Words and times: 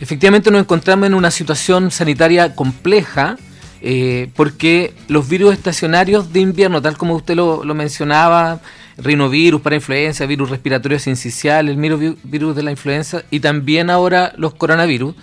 efectivamente 0.00 0.50
nos 0.50 0.60
encontramos 0.60 1.06
en 1.06 1.14
una 1.14 1.30
situación 1.30 1.90
sanitaria 1.90 2.54
compleja, 2.54 3.36
eh, 3.82 4.30
porque 4.34 4.94
los 5.08 5.28
virus 5.28 5.54
estacionarios 5.54 6.32
de 6.32 6.40
invierno, 6.40 6.82
tal 6.82 6.96
como 6.96 7.14
usted 7.14 7.36
lo, 7.36 7.62
mencionaba, 7.74 8.60
rinovirus 8.98 9.60
para 9.60 9.76
influenza, 9.76 10.24
virus 10.26 10.50
respiratorio 10.50 10.98
sincicial, 10.98 11.68
el 11.68 11.76
virus 12.24 12.56
de 12.56 12.62
la 12.62 12.70
influenza 12.70 13.24
y 13.30 13.40
también 13.40 13.90
ahora 13.90 14.32
los 14.36 14.54
coronavirus, 14.54 15.14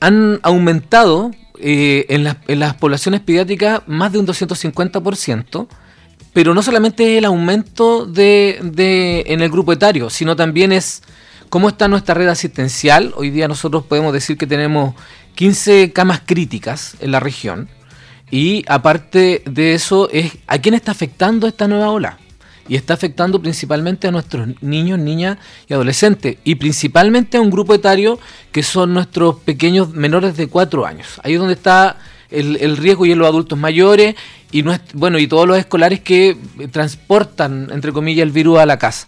han 0.00 0.40
aumentado 0.42 1.30
eh, 1.58 2.06
en, 2.08 2.58
las 2.58 2.74
poblaciones 2.74 3.20
pediátricas 3.20 3.82
más 3.86 4.12
de 4.12 4.18
un 4.18 4.26
250%, 4.26 5.68
pero 6.32 6.54
no 6.54 6.62
solamente 6.62 7.12
es 7.12 7.18
el 7.18 7.24
aumento 7.24 8.04
de, 8.04 8.58
de, 8.62 9.24
en 9.28 9.42
el 9.42 9.50
grupo 9.50 9.72
etario, 9.72 10.10
sino 10.10 10.34
también 10.34 10.72
es 10.72 11.02
cómo 11.52 11.68
está 11.68 11.86
nuestra 11.86 12.14
red 12.14 12.28
asistencial. 12.28 13.12
Hoy 13.14 13.28
día 13.28 13.46
nosotros 13.46 13.84
podemos 13.84 14.14
decir 14.14 14.38
que 14.38 14.46
tenemos 14.46 14.94
15 15.34 15.92
camas 15.92 16.22
críticas 16.24 16.96
en 16.98 17.12
la 17.12 17.20
región. 17.20 17.68
Y 18.30 18.64
aparte 18.66 19.42
de 19.44 19.74
eso, 19.74 20.08
es 20.08 20.32
a 20.46 20.56
quién 20.56 20.74
está 20.74 20.92
afectando 20.92 21.46
esta 21.46 21.68
nueva 21.68 21.90
ola. 21.90 22.16
Y 22.66 22.76
está 22.76 22.94
afectando 22.94 23.38
principalmente 23.42 24.08
a 24.08 24.10
nuestros 24.10 24.48
niños, 24.62 24.98
niñas 24.98 25.36
y 25.68 25.74
adolescentes. 25.74 26.38
Y 26.42 26.54
principalmente 26.54 27.36
a 27.36 27.42
un 27.42 27.50
grupo 27.50 27.74
etario 27.74 28.18
que 28.50 28.62
son 28.62 28.94
nuestros 28.94 29.40
pequeños 29.40 29.90
menores 29.90 30.38
de 30.38 30.46
4 30.46 30.86
años. 30.86 31.20
Ahí 31.22 31.34
es 31.34 31.38
donde 31.38 31.52
está 31.52 31.98
el, 32.30 32.78
riesgo 32.78 33.04
y 33.04 33.12
en 33.12 33.18
los 33.18 33.28
adultos 33.28 33.58
mayores 33.58 34.14
y, 34.50 34.64
bueno, 34.94 35.18
y 35.18 35.26
todos 35.26 35.46
los 35.46 35.58
escolares 35.58 36.00
que 36.00 36.34
transportan, 36.70 37.68
entre 37.70 37.92
comillas, 37.92 38.22
el 38.22 38.32
virus 38.32 38.58
a 38.58 38.64
la 38.64 38.78
casa. 38.78 39.06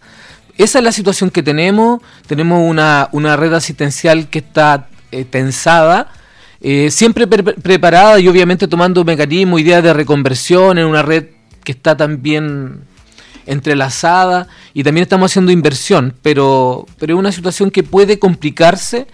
Esa 0.56 0.78
es 0.78 0.84
la 0.84 0.92
situación 0.92 1.30
que 1.30 1.42
tenemos. 1.42 2.00
Tenemos 2.26 2.60
una, 2.68 3.36
red 3.36 3.52
asistencial 3.52 4.28
que 4.28 4.38
está 4.38 4.88
eh, 5.10 5.24
tensada, 5.24 6.12
eh, 6.60 6.90
siempre 6.90 7.26
preparada 7.26 8.18
y 8.20 8.28
obviamente 8.28 8.68
tomando 8.68 9.04
mecanismos, 9.04 9.60
ideas 9.60 9.82
de 9.82 9.92
reconversión 9.92 10.78
en 10.78 10.86
una 10.86 11.02
red 11.02 11.26
que 11.62 11.72
está 11.72 11.96
también 11.96 12.80
entrelazada 13.46 14.48
y 14.72 14.82
también 14.82 15.02
estamos 15.02 15.30
haciendo 15.30 15.52
inversión, 15.52 16.14
pero, 16.22 16.86
pero 16.98 17.14
es 17.14 17.18
una 17.18 17.32
situación 17.32 17.70
que 17.70 17.82
puede 17.82 18.18
complicarse 18.18 19.06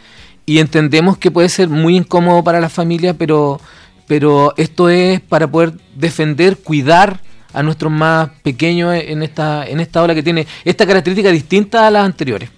y 0.46 0.58
entendemos 0.58 1.18
que 1.18 1.30
puede 1.30 1.48
ser 1.48 1.68
muy 1.68 1.96
incómodo 1.96 2.44
para 2.44 2.60
la 2.60 2.68
familia, 2.68 3.14
pero, 3.14 3.60
pero 4.06 4.54
esto 4.56 4.88
es 4.88 5.20
para 5.20 5.50
poder 5.50 5.72
defender, 5.94 6.56
cuidar 6.56 7.20
a 7.52 7.62
nuestros 7.62 7.92
más 7.92 8.30
pequeños 8.42 8.94
en 8.94 9.22
esta, 9.22 9.66
en 9.66 9.80
esta 9.80 10.02
ola 10.02 10.14
que 10.14 10.22
tiene 10.22 10.46
esta 10.64 10.86
característica 10.86 11.30
distinta 11.30 11.86
a 11.86 11.90
las 11.90 12.04
anteriores. 12.04 12.50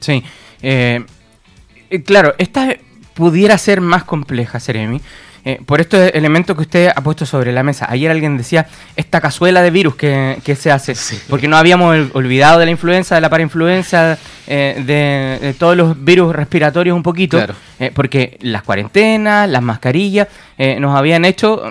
Sí, 0.00 0.22
eh, 0.62 1.04
eh, 1.90 2.02
claro, 2.02 2.34
esta 2.38 2.76
pudiera 3.14 3.56
ser 3.58 3.80
más 3.80 4.04
compleja, 4.04 4.60
Seremi. 4.60 5.00
Eh, 5.48 5.60
por 5.64 5.80
estos 5.80 6.10
elementos 6.12 6.56
que 6.56 6.62
usted 6.62 6.88
ha 6.92 7.00
puesto 7.02 7.24
sobre 7.24 7.52
la 7.52 7.62
mesa. 7.62 7.86
Ayer 7.88 8.10
alguien 8.10 8.36
decía 8.36 8.66
esta 8.96 9.20
cazuela 9.20 9.62
de 9.62 9.70
virus 9.70 9.94
que, 9.94 10.56
se 10.58 10.72
hace, 10.72 10.94
porque 11.28 11.46
no 11.46 11.56
habíamos 11.56 12.08
olvidado 12.14 12.58
de 12.58 12.64
la 12.64 12.72
influenza, 12.72 13.14
de 13.14 13.20
la 13.20 13.30
parainfluenza, 13.30 14.18
eh, 14.48 14.82
de, 14.84 15.54
todos 15.54 15.76
los 15.76 16.04
virus 16.04 16.34
respiratorios 16.34 16.96
un 16.96 17.04
poquito, 17.04 17.38
eh, 17.78 17.92
porque 17.94 18.36
las 18.40 18.64
cuarentenas, 18.64 19.48
las 19.48 19.62
mascarillas, 19.62 20.26
nos 20.80 20.96
habían 20.96 21.24
hecho 21.24 21.62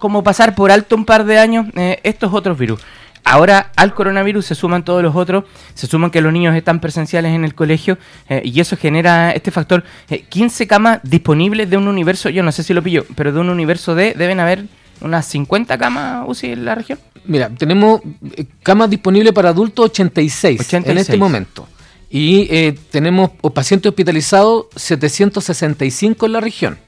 como 0.00 0.24
pasar 0.24 0.56
por 0.56 0.72
alto 0.72 0.96
un 0.96 1.04
par 1.04 1.24
de 1.24 1.38
años 1.38 1.66
estos 2.02 2.34
otros 2.34 2.58
virus. 2.58 2.80
Ahora 3.24 3.72
al 3.76 3.94
coronavirus 3.94 4.44
se 4.44 4.54
suman 4.54 4.84
todos 4.84 5.02
los 5.02 5.16
otros, 5.16 5.44
se 5.72 5.86
suman 5.86 6.10
que 6.10 6.20
los 6.20 6.32
niños 6.32 6.54
están 6.54 6.78
presenciales 6.78 7.32
en 7.32 7.44
el 7.44 7.54
colegio 7.54 7.96
eh, 8.28 8.42
y 8.44 8.60
eso 8.60 8.76
genera 8.76 9.32
este 9.32 9.50
factor. 9.50 9.82
15 10.28 10.62
eh, 10.62 10.66
camas 10.66 11.00
disponibles 11.02 11.70
de 11.70 11.78
un 11.78 11.88
universo, 11.88 12.28
yo 12.28 12.42
no 12.42 12.52
sé 12.52 12.62
si 12.62 12.74
lo 12.74 12.82
pillo, 12.82 13.06
pero 13.16 13.32
de 13.32 13.40
un 13.40 13.48
universo 13.48 13.94
de 13.94 14.12
deben 14.12 14.40
haber 14.40 14.66
unas 15.00 15.26
50 15.26 15.78
camas 15.78 16.24
UCI 16.28 16.52
en 16.52 16.64
la 16.66 16.74
región. 16.74 16.98
Mira, 17.24 17.48
tenemos 17.48 18.02
eh, 18.36 18.44
camas 18.62 18.90
disponibles 18.90 19.32
para 19.32 19.48
adultos 19.48 19.86
86, 19.86 20.72
en 20.74 20.98
este 20.98 21.16
momento. 21.16 21.66
Y 22.10 22.72
tenemos 22.92 23.30
pacientes 23.52 23.88
hospitalizados 23.88 24.66
765 24.76 26.26
en 26.26 26.32
la 26.32 26.40
región. 26.40 26.78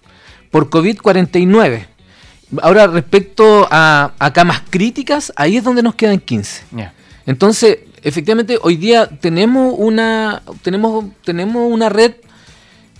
Por 0.53 0.71
COVID 0.71 0.99
49. 0.99 1.96
Ahora, 2.63 2.87
respecto 2.87 3.67
a, 3.71 4.13
camas 4.33 4.63
críticas, 4.71 5.33
ahí 5.37 5.57
es 5.57 5.65
donde 5.65 5.83
nos 5.83 5.95
quedan 5.95 6.19
15. 6.19 6.65
Entonces, 7.27 7.79
efectivamente, 8.03 8.59
hoy 8.63 8.77
día 8.77 9.09
tenemos 9.09 9.75
una, 9.77 10.43
tenemos, 10.63 11.07
tenemos 11.25 11.71
una 11.71 11.89
red 11.89 12.15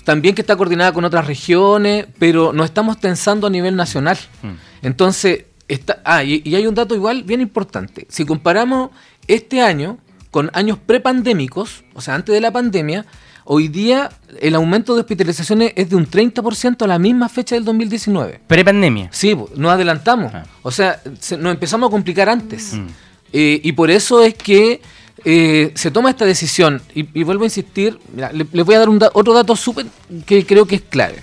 también 0.05 0.35
que 0.35 0.41
está 0.41 0.57
coordinada 0.57 0.93
con 0.93 1.05
otras 1.05 1.27
regiones, 1.27 2.07
pero 2.19 2.53
no 2.53 2.65
estamos 2.65 2.99
tensando 2.99 3.47
a 3.47 3.51
nivel 3.51 3.77
nacional. 3.77 4.19
Mm. 4.43 4.87
Entonces, 4.87 5.45
está, 5.69 6.01
ah, 6.05 6.23
y, 6.23 6.43
y, 6.45 6.55
hay 6.55 6.67
un 6.67 6.75
dato 6.75 6.95
igual 6.95 7.25
bien 7.25 7.41
importante. 7.41 8.07
Si 8.09 8.25
comparamos 8.25 8.91
este 9.27 9.63
año 9.63 9.99
con 10.31 10.51
años 10.55 10.79
prepandémicos, 10.85 11.85
o 11.95 12.01
sea, 12.01 12.15
antes 12.15 12.33
de 12.33 12.41
la 12.41 12.53
pandemia, 12.53 13.05
Hoy 13.49 13.69
día 13.69 14.11
el 14.41 14.57
aumento 14.57 14.95
de 14.95 15.03
hospitalizaciones 15.03 15.73
es 15.77 15.89
de 15.89 15.95
un 15.95 16.11
30% 16.11 16.83
a 16.83 16.87
la 16.89 16.99
misma 16.99 17.29
fecha 17.29 17.55
del 17.55 17.65
2019. 17.65 18.41
¿Prepandemia? 18.45 19.09
Sí, 19.13 19.37
nos 19.55 19.71
adelantamos. 19.71 20.35
Ah. 20.35 20.43
O 20.63 20.73
sea, 20.73 21.01
nos 21.39 21.53
empezamos 21.53 21.87
a 21.87 21.91
complicar 21.93 22.29
antes. 22.29 22.75
Mm. 22.75 22.87
Eh, 23.33 23.61
y 23.63 23.71
por 23.71 23.89
eso 23.93 24.25
es 24.25 24.35
que 24.35 24.81
eh, 25.25 25.71
se 25.77 25.93
toma 25.93 26.11
esta 26.11 26.25
decisión. 26.25 26.83
Y, 26.93 27.23
vuelvo 27.23 27.45
a 27.45 27.47
insistir, 27.47 28.01
les 28.33 28.65
voy 28.67 28.75
a 28.75 28.81
dar 28.81 28.89
un 28.89 29.01
otro 29.13 29.33
dato 29.33 29.55
súper 29.55 29.87
que 30.27 30.45
creo 30.45 30.67
que 30.67 30.75
es 30.77 30.83
clave. 30.83 31.23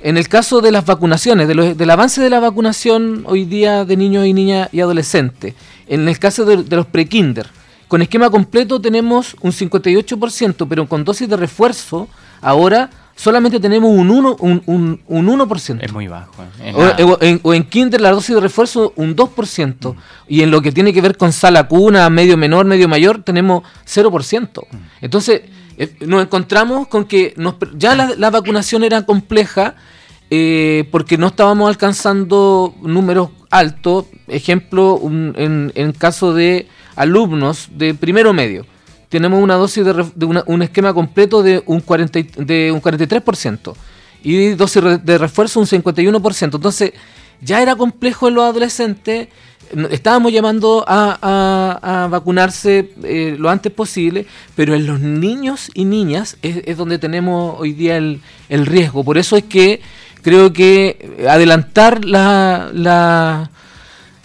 En 0.00 0.16
el 0.16 0.28
caso 0.28 0.60
de 0.60 0.72
las 0.72 0.84
vacunaciones, 0.84 1.46
del 1.46 1.90
avance 1.90 2.20
de 2.20 2.30
la 2.30 2.40
vacunación 2.40 3.22
hoy 3.28 3.44
día 3.44 3.84
de 3.84 3.96
niños 3.96 4.26
y 4.26 4.32
niñas 4.32 4.70
y 4.72 4.80
adolescentes, 4.80 5.54
en 5.86 6.08
el 6.08 6.18
caso 6.18 6.44
de, 6.44 6.64
de 6.64 6.76
los 6.76 6.86
prekinder, 6.86 7.46
con 7.94 8.02
esquema 8.02 8.28
completo 8.28 8.80
tenemos 8.80 9.36
un 9.40 9.52
58%, 9.52 10.66
pero 10.68 10.88
con 10.88 11.04
dosis 11.04 11.28
de 11.28 11.36
refuerzo 11.36 12.08
ahora 12.40 12.90
solamente 13.14 13.60
tenemos 13.60 13.88
un 13.88 14.08
1%. 14.08 14.36
Un, 14.40 15.00
un, 15.06 15.26
1%. 15.28 15.78
Es 15.80 15.92
muy 15.92 16.08
bajo. 16.08 16.32
Eh, 16.60 17.38
o, 17.40 17.54
en, 17.54 17.62
Kinder 17.62 18.00
la 18.00 18.10
dosis 18.10 18.34
de 18.34 18.40
refuerzo 18.40 18.92
un 18.96 19.14
2%. 19.14 19.94
Mm. 19.94 19.98
Y 20.26 20.42
en 20.42 20.50
lo 20.50 20.60
que 20.60 20.72
tiene 20.72 20.92
que 20.92 21.00
ver 21.00 21.16
con 21.16 21.30
sala 21.32 21.68
cuna, 21.68 22.10
medio 22.10 22.36
menor, 22.36 22.66
medio 22.66 22.88
mayor, 22.88 23.22
tenemos 23.22 23.62
0%. 23.86 24.66
Mm. 24.68 24.76
Entonces, 25.00 25.42
eh, 25.78 25.94
nos 26.00 26.20
encontramos 26.20 26.88
con 26.88 27.04
que 27.04 27.36
ya 27.76 27.94
la, 27.94 28.30
vacunación 28.30 28.82
era 28.82 29.02
compleja 29.02 29.76
eh, 30.32 30.88
porque 30.90 31.16
no 31.16 31.28
estábamos 31.28 31.68
alcanzando 31.68 32.74
números 32.82 33.28
altos. 33.52 34.06
Ejemplo, 34.26 35.00
en, 35.04 35.70
en 35.76 35.92
caso 35.92 36.34
de 36.34 36.66
alumnos 36.96 37.68
de 37.72 37.94
primero 37.94 38.32
medio, 38.32 38.66
tenemos 39.08 39.40
una 39.40 39.54
dosis 39.54 39.84
de, 39.84 40.42
un 40.46 40.62
esquema 40.62 40.92
completo 40.92 41.42
de 41.42 41.62
un, 41.66 41.80
40, 41.80 42.20
de 42.38 42.72
un 42.72 42.82
43% 42.82 43.74
y 44.24 44.48
dosis 44.54 44.82
de 45.04 45.18
refuerzo 45.18 45.60
un 45.60 45.66
51%. 45.66 46.54
Entonces, 46.56 46.92
ya 47.40 47.62
era 47.62 47.76
complejo 47.76 48.26
en 48.26 48.34
los 48.34 48.44
adolescentes. 48.44 49.28
Estábamos 49.90 50.32
llamando 50.32 50.84
a, 50.88 52.08
vacunarse 52.10 52.92
eh, 53.04 53.36
lo 53.38 53.50
antes 53.50 53.70
posible, 53.70 54.26
pero 54.56 54.74
en 54.74 54.86
los 54.86 54.98
niños 54.98 55.70
y 55.74 55.84
niñas 55.84 56.36
es, 56.42 56.76
donde 56.76 56.98
tenemos 56.98 57.56
hoy 57.58 57.72
día 57.72 57.96
el, 57.96 58.20
riesgo. 58.48 59.04
Por 59.04 59.18
eso 59.18 59.36
es 59.36 59.44
que 59.44 59.80
creo 60.22 60.52
que 60.52 61.24
adelantar 61.28 62.04
la, 62.04 62.70
la 62.72 63.50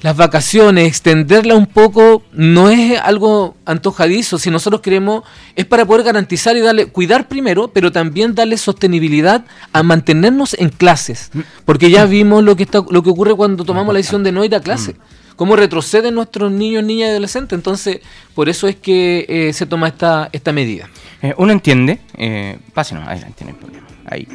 las 0.01 0.15
vacaciones, 0.15 0.87
extenderla 0.87 1.55
un 1.55 1.65
poco, 1.65 2.23
no 2.31 2.69
es 2.69 2.99
algo 2.99 3.57
antojadizo. 3.65 4.37
Si 4.37 4.49
nosotros 4.49 4.81
queremos, 4.81 5.23
es 5.55 5.65
para 5.65 5.85
poder 5.85 6.05
garantizar 6.05 6.55
y 6.55 6.61
darle, 6.61 6.85
cuidar 6.87 7.27
primero, 7.27 7.69
pero 7.69 7.91
también 7.91 8.33
darle 8.33 8.57
sostenibilidad 8.57 9.45
a 9.73 9.83
mantenernos 9.83 10.53
en 10.53 10.69
clases. 10.69 11.31
Porque 11.65 11.91
ya 11.91 12.05
vimos 12.05 12.43
lo 12.43 12.55
que, 12.55 12.63
está, 12.63 12.83
lo 12.89 13.03
que 13.03 13.09
ocurre 13.09 13.35
cuando 13.35 13.65
tomamos 13.65 13.93
la 13.93 13.97
decisión 13.97 14.23
de 14.23 14.31
no 14.31 14.45
ir 14.45 14.55
a 14.55 14.61
clase. 14.61 14.95
Cómo 15.35 15.55
retroceden 15.55 16.15
nuestros 16.15 16.51
niños, 16.51 16.83
niñas 16.83 17.07
y 17.07 17.11
adolescentes. 17.11 17.57
Entonces, 17.57 17.99
por 18.35 18.49
eso 18.49 18.67
es 18.67 18.75
que 18.75 19.25
eh, 19.27 19.53
se 19.53 19.65
toma 19.65 19.87
esta, 19.87 20.29
esta 20.31 20.51
medida. 20.51 20.89
Eh, 21.21 21.33
uno 21.37 21.51
entiende, 21.51 21.99
eh, 22.17 22.57
pásenos 22.73 23.07
adelante, 23.07 23.43
no 23.43 23.51
hay 23.51 23.55
problema. 23.55 23.87
Ahí. 24.05 24.27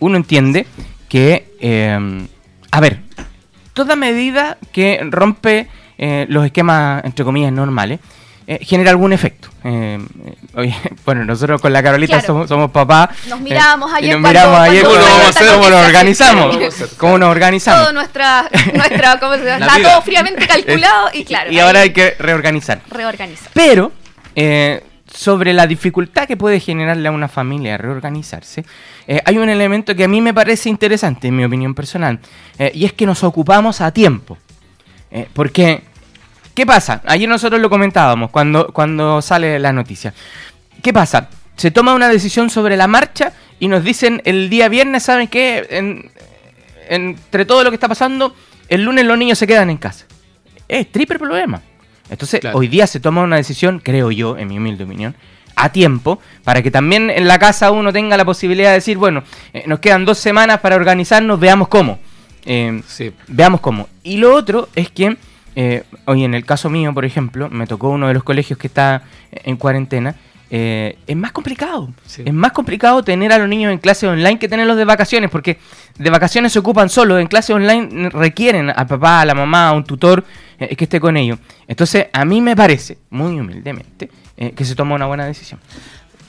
Uno 0.00 0.16
entiende 0.16 0.66
que, 1.08 1.54
eh, 1.60 2.26
a 2.70 2.80
ver, 2.80 3.00
toda 3.78 3.94
medida 3.94 4.58
que 4.72 4.98
rompe 5.08 5.68
eh, 5.98 6.26
los 6.28 6.44
esquemas, 6.44 7.04
entre 7.04 7.24
comillas, 7.24 7.52
normales, 7.52 8.00
eh, 8.48 8.58
genera 8.60 8.90
algún 8.90 9.12
efecto. 9.12 9.50
Eh, 9.62 10.00
bueno, 11.04 11.24
nosotros 11.24 11.62
con 11.62 11.72
la 11.72 11.80
Carolita 11.80 12.20
somos, 12.20 12.48
somos 12.48 12.72
papás. 12.72 13.10
Nos 13.28 13.40
mirábamos 13.40 13.92
ayer. 13.92 14.18
nos 14.18 14.28
miramos 14.28 14.58
ayer 14.58 14.82
cómo, 15.54 15.70
nos 15.70 15.86
organizamos. 15.86 16.56
¿Cómo 16.96 17.18
nos 17.18 17.30
organizamos? 17.30 17.82
Todo 17.84 17.92
nuestra, 17.92 18.50
nuestra 18.74 19.20
¿cómo 19.20 19.34
se 19.34 19.44
llama? 19.44 19.64
Está 19.64 19.80
todo 19.80 20.02
fríamente 20.02 20.44
calculado 20.48 21.10
y 21.12 21.24
claro. 21.24 21.52
Y 21.52 21.60
ahora 21.60 21.82
hay 21.82 21.92
que 21.92 22.16
reorganizar. 22.18 22.80
Reorganizar. 22.90 23.52
Pero 23.54 23.92
sobre 25.18 25.52
la 25.52 25.66
dificultad 25.66 26.28
que 26.28 26.36
puede 26.36 26.60
generarle 26.60 27.08
a 27.08 27.10
una 27.10 27.26
familia 27.26 27.76
reorganizarse, 27.76 28.64
eh, 29.08 29.20
hay 29.24 29.36
un 29.36 29.48
elemento 29.48 29.96
que 29.96 30.04
a 30.04 30.08
mí 30.08 30.20
me 30.20 30.32
parece 30.32 30.68
interesante, 30.68 31.26
en 31.26 31.34
mi 31.34 31.42
opinión 31.42 31.74
personal, 31.74 32.20
eh, 32.56 32.70
y 32.72 32.84
es 32.84 32.92
que 32.92 33.04
nos 33.04 33.24
ocupamos 33.24 33.80
a 33.80 33.90
tiempo. 33.90 34.38
Eh, 35.10 35.26
porque, 35.32 35.82
¿qué 36.54 36.64
pasa? 36.64 37.02
Ayer 37.04 37.28
nosotros 37.28 37.60
lo 37.60 37.68
comentábamos 37.68 38.30
cuando, 38.30 38.68
cuando 38.68 39.20
sale 39.20 39.58
la 39.58 39.72
noticia. 39.72 40.14
¿Qué 40.80 40.92
pasa? 40.92 41.28
Se 41.56 41.72
toma 41.72 41.94
una 41.96 42.08
decisión 42.08 42.48
sobre 42.48 42.76
la 42.76 42.86
marcha 42.86 43.32
y 43.58 43.66
nos 43.66 43.82
dicen 43.82 44.22
el 44.24 44.48
día 44.48 44.68
viernes, 44.68 45.02
¿saben 45.02 45.26
qué? 45.26 45.66
En- 45.70 46.12
entre 46.88 47.44
todo 47.44 47.64
lo 47.64 47.70
que 47.70 47.74
está 47.74 47.88
pasando, 47.88 48.36
el 48.68 48.84
lunes 48.84 49.04
los 49.04 49.18
niños 49.18 49.36
se 49.36 49.48
quedan 49.48 49.68
en 49.68 49.78
casa. 49.78 50.06
Es 50.68 50.92
triple 50.92 51.18
problema. 51.18 51.60
Entonces, 52.10 52.40
Claro. 52.40 52.58
hoy 52.58 52.68
día 52.68 52.86
se 52.86 53.00
toma 53.00 53.22
una 53.22 53.36
decisión, 53.36 53.80
creo 53.82 54.10
yo, 54.10 54.36
en 54.38 54.48
mi 54.48 54.58
humilde 54.58 54.84
opinión, 54.84 55.14
a 55.56 55.70
tiempo, 55.72 56.20
para 56.44 56.62
que 56.62 56.70
también 56.70 57.10
en 57.10 57.26
la 57.26 57.38
casa 57.38 57.70
uno 57.70 57.92
tenga 57.92 58.16
la 58.16 58.24
posibilidad 58.24 58.68
de 58.70 58.74
decir, 58.74 58.96
bueno, 58.96 59.24
eh, 59.52 59.64
nos 59.66 59.80
quedan 59.80 60.04
dos 60.04 60.18
semanas 60.18 60.60
para 60.60 60.76
organizarnos, 60.76 61.38
veamos 61.40 61.68
cómo. 61.68 61.98
Eh, 62.46 62.80
Sí. 62.86 63.12
Veamos 63.26 63.60
cómo. 63.60 63.88
Y 64.04 64.18
lo 64.18 64.34
otro 64.34 64.68
es 64.74 64.90
que, 64.90 65.16
eh, 65.56 65.82
hoy 66.04 66.24
en 66.24 66.34
el 66.34 66.44
caso 66.44 66.70
mío, 66.70 66.94
por 66.94 67.04
ejemplo, 67.04 67.48
me 67.50 67.66
tocó 67.66 67.88
uno 67.90 68.06
de 68.08 68.14
los 68.14 68.22
colegios 68.22 68.58
que 68.58 68.68
está 68.68 69.02
en 69.32 69.56
cuarentena. 69.56 70.14
Eh, 70.50 70.98
es 71.06 71.16
más 71.16 71.32
complicado. 71.32 71.92
Sí. 72.06 72.22
Es 72.24 72.32
más 72.32 72.52
complicado 72.52 73.02
tener 73.02 73.32
a 73.32 73.38
los 73.38 73.48
niños 73.48 73.72
en 73.72 73.78
clase 73.78 74.06
online 74.06 74.38
que 74.38 74.48
tenerlos 74.48 74.76
de 74.76 74.84
vacaciones, 74.84 75.30
porque 75.30 75.58
de 75.98 76.10
vacaciones 76.10 76.52
se 76.52 76.58
ocupan 76.58 76.88
solo, 76.88 77.18
en 77.18 77.26
clase 77.26 77.52
online 77.52 78.08
requieren 78.10 78.70
al 78.70 78.86
papá, 78.86 79.20
a 79.20 79.24
la 79.26 79.34
mamá, 79.34 79.68
a 79.68 79.72
un 79.72 79.84
tutor 79.84 80.24
eh, 80.58 80.74
que 80.74 80.84
esté 80.84 81.00
con 81.00 81.16
ellos. 81.16 81.38
Entonces, 81.66 82.06
a 82.12 82.24
mí 82.24 82.40
me 82.40 82.56
parece, 82.56 82.98
muy 83.10 83.38
humildemente, 83.38 84.10
eh, 84.36 84.52
que 84.52 84.64
se 84.64 84.74
toma 84.74 84.94
una 84.94 85.06
buena 85.06 85.26
decisión. 85.26 85.60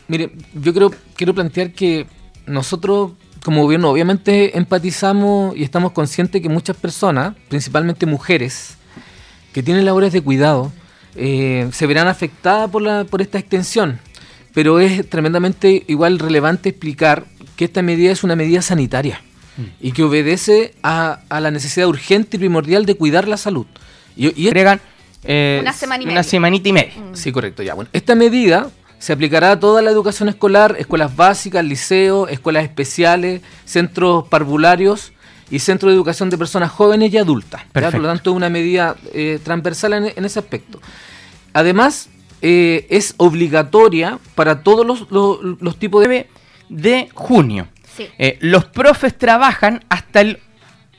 Mire, 0.07 0.31
yo 0.54 0.74
creo, 0.74 0.92
quiero 1.15 1.33
plantear 1.33 1.72
que 1.72 2.07
nosotros 2.45 3.12
como 3.44 3.63
gobierno 3.63 3.89
obviamente 3.89 4.57
empatizamos 4.57 5.56
y 5.56 5.63
estamos 5.63 5.94
conscientes 5.94 6.42
que 6.42 6.50
muchas 6.50 6.75
personas, 6.75 7.36
principalmente 7.48 8.06
mujeres, 8.06 8.75
que 9.54 9.63
tienen 9.63 9.86
labores 9.86 10.12
de 10.12 10.22
cuidado, 10.22 10.72
eh, 11.15 11.69
se 11.72 11.88
verán 11.88 12.07
afectadas 12.07 12.69
por, 12.69 12.81
la, 12.81 13.06
por 13.06 13.22
esta 13.22 13.39
extensión. 13.39 14.00
Pero 14.54 14.80
es 14.80 15.07
tremendamente 15.10 15.84
igual 15.88 16.19
relevante 16.19 16.69
explicar 16.69 17.25
que 17.56 17.66
esta 17.66 17.81
medida 17.81 18.12
es 18.12 18.24
una 18.24 18.36
medida 18.36 18.62
sanitaria 18.62 19.22
y 19.81 19.92
que 19.92 20.04
obedece 20.04 20.74
a, 20.84 21.19
a 21.28 21.40
la 21.42 21.51
necesidad 21.51 21.88
urgente 21.88 22.38
y 22.38 22.40
primordial 22.40 22.86
de 22.86 22.96
cuidar 22.96 23.28
la 23.28 23.36
salud. 23.36 23.66
Y, 24.16 24.42
y 24.42 24.48
Agregan 24.48 24.80
eh, 25.25 25.60
Una 25.62 25.74
semana 25.74 26.01
y 26.01 26.06
una 26.06 26.13
media. 26.16 26.24
semanita 26.24 26.69
y 26.69 26.74
media. 26.74 26.94
Sí, 27.13 27.31
correcto, 27.34 27.62
ya. 27.62 27.74
Bueno, 27.74 27.90
esta 27.92 28.16
medida 28.16 28.69
se 29.00 29.12
aplicará 29.13 29.51
a 29.51 29.60
toda 29.60 29.81
la 29.81 29.92
educación 29.92 30.30
escolar, 30.30 30.75
escuelas 30.80 31.13
básicas, 31.16 31.63
liceos, 31.66 32.30
escuelas 32.31 32.63
especiales, 32.63 33.42
centros 33.66 34.28
parvularios 34.30 35.12
y 35.51 35.60
centros 35.60 35.92
de 35.92 35.96
educación 35.96 36.30
de 36.30 36.38
personas 36.38 36.72
jóvenes 36.72 37.12
y 37.13 37.18
adultas. 37.18 37.63
Por 37.74 37.94
lo 37.96 38.07
tanto, 38.07 38.31
es 38.31 38.36
una 38.38 38.50
medida 38.50 38.96
eh, 39.13 39.40
transversal 39.44 39.94
en, 39.94 40.13
en 40.16 40.25
ese 40.25 40.40
aspecto. 40.40 40.80
Además, 41.54 42.10
eh, 42.41 42.88
es 42.89 43.13
obligatoria 43.18 44.19
para 44.36 44.63
todos 44.63 44.86
los, 44.86 45.09
los- 45.12 45.39
los 45.62 45.77
tipos 45.77 46.01
de... 46.01 46.07
9 46.07 46.27
de 46.69 47.09
junio. 47.15 47.68
Sí. 47.97 48.07
Eh, 48.19 48.38
los 48.41 48.65
profes 48.65 49.18
trabajan 49.18 49.83
hasta 49.89 50.21
el 50.21 50.39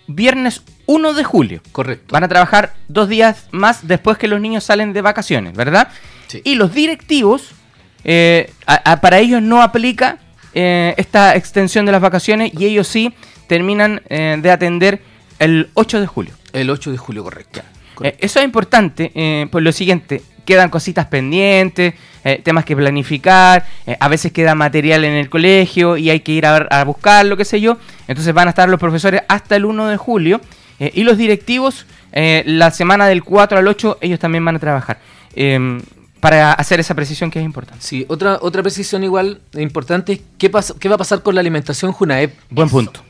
viernes 0.09 0.63
1 0.87 1.13
de 1.15 1.23
julio. 1.25 1.61
Correcto. 1.73 2.07
Van 2.13 2.25
a 2.25 2.29
trabajar 2.29 2.75
dos 2.89 3.09
días 3.09 3.47
más 3.53 3.87
después 3.87 4.19
que 4.19 4.27
los 4.29 4.41
niños 4.41 4.65
salen 4.65 4.93
de 4.93 5.01
vacaciones, 5.01 5.55
¿verdad? 5.55 5.89
Sí. 6.27 6.41
Y 6.45 6.57
los 6.57 6.75
directivos, 6.75 7.53
eh, 8.05 8.53
a- 8.67 8.93
a- 8.93 9.01
para 9.01 9.19
ellos 9.19 9.41
no 9.43 9.63
aplica 9.63 10.19
eh, 10.53 10.95
esta 10.97 11.37
extensión 11.37 11.87
de 11.87 11.93
las 11.93 12.01
vacaciones 12.01 12.51
y 12.53 12.65
ellos 12.65 12.89
sí 12.89 13.15
terminan 13.47 14.03
eh, 14.09 14.37
de 14.43 14.51
atender 14.51 15.01
el 15.39 15.71
8 15.75 16.01
de 16.01 16.07
julio. 16.09 16.35
El 16.53 16.71
8 16.71 16.91
de 16.91 16.99
julio, 16.99 17.23
correcto. 17.23 17.61
Correcto. 17.95 18.27
eso 18.27 18.41
es 18.41 18.45
importante 18.45 19.13
eh, 19.15 19.47
por 19.53 19.63
lo 19.63 19.71
siguiente, 19.71 20.23
quedan 20.51 20.69
cositas 20.69 21.07
pendientes, 21.07 21.95
eh, 22.25 22.41
temas 22.43 22.65
que 22.65 22.75
planificar, 22.77 23.65
eh, 23.87 23.97
a 23.99 24.09
veces 24.09 24.33
queda 24.33 24.55
material 24.55 25.05
en 25.05 25.13
el 25.13 25.31
colegio 25.31 25.97
y 25.97 26.11
hay 26.11 26.21
que 26.21 26.33
ir 26.33 26.45
a, 26.45 26.57
a 26.57 26.85
buscarlo, 26.85 27.37
qué 27.37 27.45
sé 27.45 27.61
yo. 27.61 27.79
Entonces 28.09 28.35
van 28.35 28.49
a 28.49 28.51
estar 28.51 28.69
los 28.69 28.81
profesores 28.81 29.23
hasta 29.29 29.57
el 29.57 29.65
1 29.65 29.89
de 29.89 29.97
julio 29.97 30.41
eh, 30.81 30.91
y 30.95 31.05
los 31.05 31.17
directivos 31.17 31.87
eh, 32.13 32.43
la 32.47 32.71
semana 32.73 33.07
del 33.07 33.23
4 33.23 33.59
al 33.59 33.69
8 33.69 33.99
ellos 34.01 34.19
también 34.19 34.45
van 34.45 34.57
a 34.57 34.59
trabajar. 34.59 34.99
eh, 35.35 35.81
para 36.21 36.53
hacer 36.53 36.79
esa 36.81 36.95
precisión 36.95 37.31
que 37.31 37.39
es 37.39 37.45
importante. 37.45 37.83
Sí, 37.83 38.05
otra, 38.09 38.39
otra 38.43 38.63
precisión 38.63 39.03
igual 39.03 39.41
importante 39.55 40.13
es 40.13 40.21
qué, 40.37 40.51
pasa, 40.51 40.75
qué 40.79 40.89
va 40.89 40.97
a 40.97 40.99
pasar 40.99 41.23
con 41.23 41.35
la 41.35 41.41
alimentación 41.41 41.93
Junaep. 41.93 42.35
Buen 42.51 42.69
punto. 42.69 43.01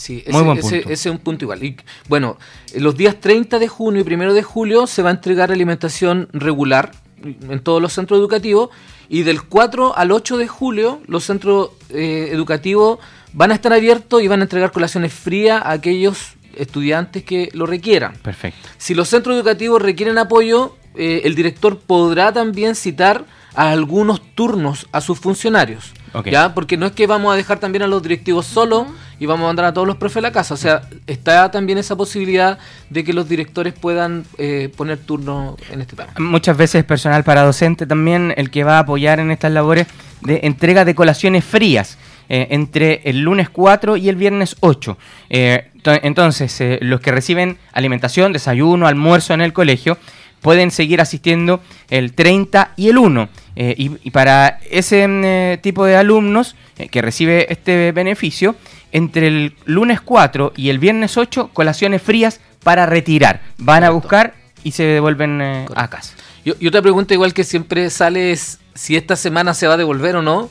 Sí, 0.00 0.24
Muy 0.28 0.34
ese, 0.36 0.44
buen 0.44 0.58
ese- 0.58 0.70
punto. 0.76 0.88
ese 0.90 1.08
es 1.08 1.12
un 1.12 1.18
punto 1.18 1.44
igual. 1.44 1.62
Y, 1.62 1.76
bueno, 2.08 2.38
en 2.72 2.82
los 2.82 2.96
días 2.96 3.16
30 3.20 3.58
de 3.58 3.68
junio 3.68 4.02
y 4.06 4.14
1 4.14 4.32
de 4.32 4.42
julio 4.42 4.86
se 4.86 5.02
va 5.02 5.10
a 5.10 5.12
entregar 5.12 5.52
alimentación 5.52 6.28
regular 6.32 6.92
en 7.22 7.60
todos 7.60 7.82
los 7.82 7.92
centros 7.92 8.18
educativos 8.18 8.70
y 9.10 9.24
del 9.24 9.42
4 9.42 9.94
al 9.94 10.10
8 10.10 10.38
de 10.38 10.48
julio 10.48 11.00
los 11.06 11.24
centros 11.24 11.72
eh, 11.90 12.30
educativos 12.32 12.98
van 13.34 13.50
a 13.50 13.54
estar 13.54 13.74
abiertos 13.74 14.22
y 14.22 14.28
van 14.28 14.40
a 14.40 14.44
entregar 14.44 14.72
colaciones 14.72 15.12
frías 15.12 15.60
a 15.62 15.72
aquellos 15.72 16.32
estudiantes 16.56 17.22
que 17.22 17.50
lo 17.52 17.66
requieran. 17.66 18.14
Perfecto. 18.22 18.68
Si 18.78 18.94
los 18.94 19.08
centros 19.08 19.36
educativos 19.36 19.82
requieren 19.82 20.16
apoyo, 20.16 20.76
eh, 20.94 21.20
el 21.24 21.34
director 21.34 21.78
podrá 21.78 22.32
también 22.32 22.74
citar 22.74 23.26
a 23.54 23.70
algunos 23.70 24.22
turnos 24.34 24.86
a 24.92 25.00
sus 25.02 25.18
funcionarios. 25.18 25.92
Ok. 26.14 26.28
¿Ya? 26.28 26.54
Porque 26.54 26.76
no 26.76 26.86
es 26.86 26.92
que 26.92 27.06
vamos 27.06 27.32
a 27.32 27.36
dejar 27.36 27.60
también 27.60 27.82
a 27.82 27.86
los 27.86 28.02
directivos 28.02 28.46
solos 28.46 28.86
y 29.20 29.26
vamos 29.26 29.44
a 29.44 29.46
mandar 29.48 29.66
a 29.66 29.72
todos 29.72 29.86
los 29.86 29.96
profes 29.96 30.16
a 30.16 30.20
la 30.22 30.32
casa. 30.32 30.54
O 30.54 30.56
sea, 30.56 30.82
está 31.06 31.50
también 31.52 31.78
esa 31.78 31.94
posibilidad 31.94 32.58
de 32.88 33.04
que 33.04 33.12
los 33.12 33.28
directores 33.28 33.72
puedan 33.74 34.24
eh, 34.38 34.68
poner 34.76 34.98
turno 34.98 35.56
en 35.70 35.80
este 35.82 35.94
tema. 35.94 36.08
Muchas 36.18 36.56
veces 36.56 36.82
personal 36.84 37.22
para 37.22 37.42
docente 37.42 37.86
también 37.86 38.34
el 38.36 38.50
que 38.50 38.64
va 38.64 38.78
a 38.78 38.80
apoyar 38.80 39.20
en 39.20 39.30
estas 39.30 39.52
labores 39.52 39.86
de 40.22 40.40
entrega 40.42 40.84
de 40.84 40.94
colaciones 40.94 41.44
frías 41.44 41.98
eh, 42.28 42.48
entre 42.50 43.02
el 43.04 43.20
lunes 43.20 43.50
4 43.50 43.96
y 43.96 44.08
el 44.08 44.16
viernes 44.16 44.56
8. 44.60 44.96
Eh, 45.28 45.68
to- 45.82 45.92
entonces, 46.02 46.60
eh, 46.60 46.78
los 46.80 47.00
que 47.00 47.12
reciben 47.12 47.58
alimentación, 47.72 48.32
desayuno, 48.32 48.86
almuerzo 48.86 49.34
en 49.34 49.40
el 49.42 49.52
colegio, 49.52 49.98
pueden 50.40 50.70
seguir 50.70 51.00
asistiendo 51.02 51.60
el 51.90 52.14
30 52.14 52.72
y 52.76 52.88
el 52.88 52.96
1. 52.98 53.28
Eh, 53.56 53.74
y, 53.76 53.90
y 54.02 54.10
para 54.10 54.60
ese 54.70 55.06
mm, 55.06 55.24
eh, 55.24 55.58
tipo 55.62 55.84
de 55.84 55.96
alumnos 55.96 56.56
eh, 56.78 56.88
que 56.88 57.02
recibe 57.02 57.52
este 57.52 57.92
beneficio, 57.92 58.56
entre 58.92 59.26
el 59.26 59.54
lunes 59.64 60.00
4 60.00 60.52
y 60.56 60.70
el 60.70 60.78
viernes 60.78 61.16
8, 61.16 61.50
colaciones 61.52 62.02
frías 62.02 62.40
para 62.62 62.86
retirar. 62.86 63.40
Van 63.58 63.84
a 63.84 63.90
buscar 63.90 64.34
y 64.64 64.72
se 64.72 64.84
devuelven 64.84 65.40
a 65.74 65.88
casa. 65.88 66.14
Y, 66.44 66.52
y 66.64 66.68
otra 66.68 66.82
pregunta 66.82 67.14
igual 67.14 67.32
que 67.32 67.44
siempre 67.44 67.88
sale 67.90 68.32
es 68.32 68.58
si 68.74 68.96
esta 68.96 69.16
semana 69.16 69.54
se 69.54 69.66
va 69.66 69.74
a 69.74 69.76
devolver 69.76 70.16
o 70.16 70.22
no. 70.22 70.50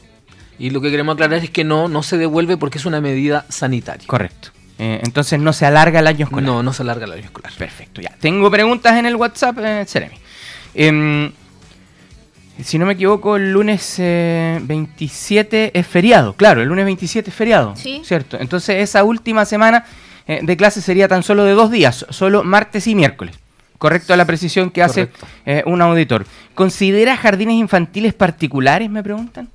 Y 0.57 0.71
lo 0.71 0.81
que 0.81 0.91
queremos 0.91 1.13
aclarar 1.13 1.41
es 1.41 1.49
que 1.49 1.63
no, 1.63 1.87
no 1.87 2.03
se 2.03 2.17
devuelve 2.17 2.57
porque 2.57 2.79
es 2.79 2.85
una 2.85 2.99
medida 2.99 3.45
sanitaria. 3.49 4.07
Correcto. 4.07 4.49
Entonces 4.77 5.39
no 5.39 5.51
se 5.51 5.65
alarga 5.65 5.99
el 5.99 6.07
año 6.07 6.25
escolar. 6.25 6.45
No, 6.45 6.63
no 6.63 6.71
se 6.71 6.83
alarga 6.83 7.05
el 7.05 7.11
año 7.11 7.23
escolar. 7.23 7.51
Perfecto, 7.57 8.01
ya. 8.01 8.15
Tengo 8.19 8.49
preguntas 8.49 8.95
en 8.97 9.05
el 9.05 9.17
WhatsApp, 9.17 9.57
eh, 9.59 9.83
Seremi. 9.85 10.15
Si 12.63 12.77
no 12.77 12.85
me 12.85 12.93
equivoco, 12.93 13.37
el 13.37 13.51
lunes 13.51 13.95
eh, 13.99 14.59
27 14.63 15.77
es 15.77 15.87
feriado. 15.87 16.33
Claro, 16.33 16.61
el 16.61 16.67
lunes 16.67 16.85
27 16.85 17.29
es 17.29 17.35
feriado. 17.35 17.75
Sí. 17.75 18.01
Cierto. 18.03 18.37
Entonces 18.39 18.77
esa 18.81 19.03
última 19.03 19.45
semana 19.45 19.85
eh, 20.27 20.41
de 20.43 20.57
clase 20.57 20.81
sería 20.81 21.07
tan 21.07 21.23
solo 21.23 21.43
de 21.43 21.53
dos 21.53 21.71
días, 21.71 22.05
solo 22.09 22.43
martes 22.43 22.87
y 22.87 22.95
miércoles. 22.95 23.35
Correcto 23.77 24.13
a 24.13 24.17
la 24.17 24.25
precisión 24.25 24.71
que 24.71 24.83
hace 24.83 25.09
eh, 25.45 25.63
un 25.65 25.81
auditor. 25.81 26.25
¿Considera 26.53 27.15
jardines 27.15 27.55
infantiles 27.55 28.13
particulares, 28.13 28.89
me 28.89 29.01
preguntan? 29.01 29.47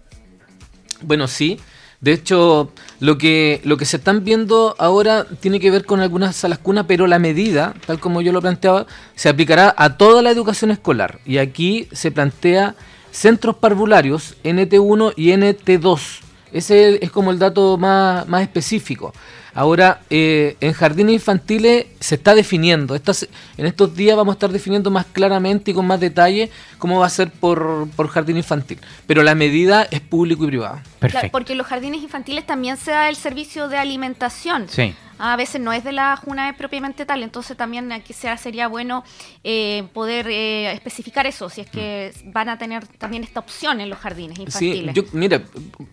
Bueno, 1.02 1.28
sí. 1.28 1.60
De 2.00 2.12
hecho, 2.12 2.72
lo 3.00 3.18
que, 3.18 3.60
lo 3.64 3.76
que 3.76 3.84
se 3.84 3.98
están 3.98 4.24
viendo 4.24 4.74
ahora 4.78 5.26
tiene 5.40 5.60
que 5.60 5.70
ver 5.70 5.84
con 5.84 6.00
algunas 6.00 6.36
salas 6.36 6.58
cuna, 6.58 6.86
pero 6.86 7.06
la 7.06 7.18
medida, 7.18 7.74
tal 7.86 8.00
como 8.00 8.22
yo 8.22 8.32
lo 8.32 8.40
planteaba, 8.40 8.86
se 9.14 9.28
aplicará 9.28 9.74
a 9.76 9.96
toda 9.96 10.22
la 10.22 10.30
educación 10.30 10.70
escolar. 10.70 11.18
Y 11.24 11.38
aquí 11.38 11.88
se 11.92 12.10
plantea 12.10 12.74
centros 13.14 13.56
parvularios 13.56 14.34
NT1 14.42 15.12
y 15.16 15.30
NT2. 15.32 16.20
Ese 16.52 17.04
es 17.04 17.10
como 17.10 17.30
el 17.30 17.38
dato 17.38 17.76
más, 17.78 18.28
más 18.28 18.42
específico. 18.42 19.12
Ahora, 19.56 20.00
eh, 20.10 20.56
en 20.60 20.72
jardines 20.72 21.14
infantiles 21.14 21.86
se 22.00 22.16
está 22.16 22.34
definiendo. 22.34 22.96
Estas- 22.96 23.28
en 23.56 23.66
estos 23.66 23.94
días 23.94 24.16
vamos 24.16 24.32
a 24.32 24.36
estar 24.36 24.50
definiendo 24.50 24.90
más 24.90 25.06
claramente 25.06 25.70
y 25.70 25.74
con 25.74 25.86
más 25.86 26.00
detalle 26.00 26.50
cómo 26.78 26.98
va 26.98 27.06
a 27.06 27.10
ser 27.10 27.30
por, 27.30 27.88
por 27.94 28.08
jardín 28.08 28.36
infantil. 28.36 28.78
Pero 29.06 29.22
la 29.22 29.36
medida 29.36 29.86
es 29.92 30.00
público 30.00 30.42
y 30.44 30.48
privada. 30.48 30.82
Claro, 30.82 30.98
Perfecto. 30.98 31.28
porque 31.30 31.52
en 31.52 31.58
los 31.58 31.68
jardines 31.68 32.02
infantiles 32.02 32.44
también 32.46 32.76
se 32.76 32.90
da 32.90 33.08
el 33.08 33.14
servicio 33.16 33.68
de 33.68 33.76
alimentación. 33.76 34.66
Sí. 34.68 34.94
A 35.18 35.36
veces 35.36 35.60
no 35.60 35.72
es 35.72 35.84
de 35.84 35.92
la 35.92 36.16
Junae 36.16 36.54
propiamente 36.54 37.06
tal, 37.06 37.22
entonces 37.22 37.56
también 37.56 37.92
aquí 37.92 38.12
sea- 38.12 38.36
sería 38.36 38.68
bueno 38.68 39.04
eh, 39.44 39.84
poder 39.92 40.26
eh, 40.28 40.72
especificar 40.72 41.26
eso, 41.26 41.48
si 41.48 41.60
es 41.62 41.70
que 41.70 42.12
van 42.26 42.48
a 42.48 42.58
tener 42.58 42.86
también 42.86 43.22
esta 43.24 43.40
opción 43.40 43.80
en 43.80 43.90
los 43.90 43.98
jardines 43.98 44.36
Sí, 44.36 44.42
infantiles. 44.42 44.94
yo, 44.94 45.02
mira, 45.12 45.42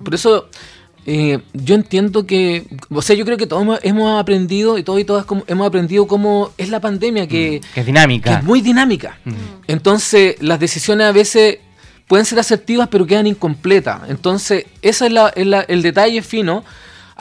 por 0.03 0.13
eso 0.15 0.49
eh, 1.05 1.39
yo 1.53 1.73
entiendo 1.75 2.25
que, 2.27 2.65
o 2.91 3.01
sea, 3.01 3.15
yo 3.15 3.25
creo 3.25 3.37
que 3.37 3.47
todos 3.47 3.63
hemos, 3.63 3.79
hemos 3.83 4.19
aprendido 4.21 4.77
y 4.77 4.83
todos 4.83 4.99
y 4.99 5.03
todas 5.03 5.25
como- 5.25 5.43
hemos 5.47 5.65
aprendido 5.67 6.05
cómo 6.07 6.51
es 6.57 6.69
la 6.69 6.79
pandemia, 6.79 7.27
que, 7.27 7.59
Que 7.73 7.79
es 7.79 7.85
dinámica. 7.85 8.29
que 8.31 8.35
es 8.37 8.43
muy 8.43 8.61
dinámica. 8.61 9.17
Mm. 9.25 9.31
Entonces, 9.67 10.35
las 10.41 10.59
decisiones 10.59 11.07
a 11.07 11.11
veces 11.11 11.57
pueden 12.07 12.25
ser 12.25 12.37
asertivas, 12.39 12.87
pero 12.89 13.07
quedan 13.07 13.25
incompletas. 13.25 14.01
Entonces, 14.09 14.65
ese 14.81 15.07
es, 15.07 15.11
la- 15.11 15.29
es 15.29 15.47
la- 15.47 15.61
el 15.61 15.81
detalle 15.81 16.21
fino. 16.21 16.63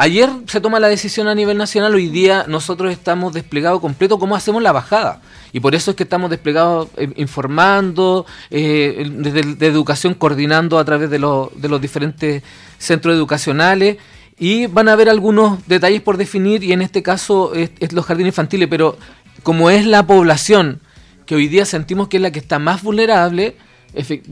Ayer 0.02 0.30
se 0.46 0.62
toma 0.62 0.80
la 0.80 0.88
decisión 0.88 1.28
a 1.28 1.34
nivel 1.34 1.58
nacional, 1.58 1.94
hoy 1.94 2.08
día 2.08 2.46
nosotros 2.48 2.90
estamos 2.90 3.34
desplegados 3.34 3.82
completo 3.82 4.18
cómo 4.18 4.34
hacemos 4.34 4.62
la 4.62 4.72
bajada. 4.72 5.20
Y 5.52 5.60
por 5.60 5.74
eso 5.74 5.90
es 5.90 5.96
que 5.98 6.04
estamos 6.04 6.30
desplegados 6.30 6.88
eh, 6.96 7.12
informando, 7.16 8.24
eh, 8.48 9.06
desde 9.12 9.66
educación 9.66 10.14
coordinando 10.14 10.78
a 10.78 10.86
través 10.86 11.10
de, 11.10 11.18
los- 11.18 11.50
de 11.60 11.68
los 11.68 11.82
diferentes 11.82 12.42
centros 12.78 13.14
educacionales. 13.14 13.98
Y 14.38 14.68
van 14.68 14.88
a 14.88 14.92
haber 14.94 15.10
algunos 15.10 15.68
detalles 15.68 16.00
por 16.00 16.16
definir, 16.16 16.64
y 16.64 16.72
en 16.72 16.80
este 16.80 17.02
caso 17.02 17.52
es, 17.52 17.70
los 17.92 18.06
jardines 18.06 18.30
infantiles, 18.32 18.68
pero 18.70 18.96
como 19.42 19.68
es 19.68 19.84
la 19.84 20.06
población 20.06 20.80
que 21.26 21.34
hoy 21.34 21.46
día 21.46 21.66
sentimos 21.66 22.08
que 22.08 22.16
es 22.16 22.22
la 22.22 22.30
que 22.30 22.38
está 22.38 22.58
más 22.58 22.82
vulnerable, 22.82 23.54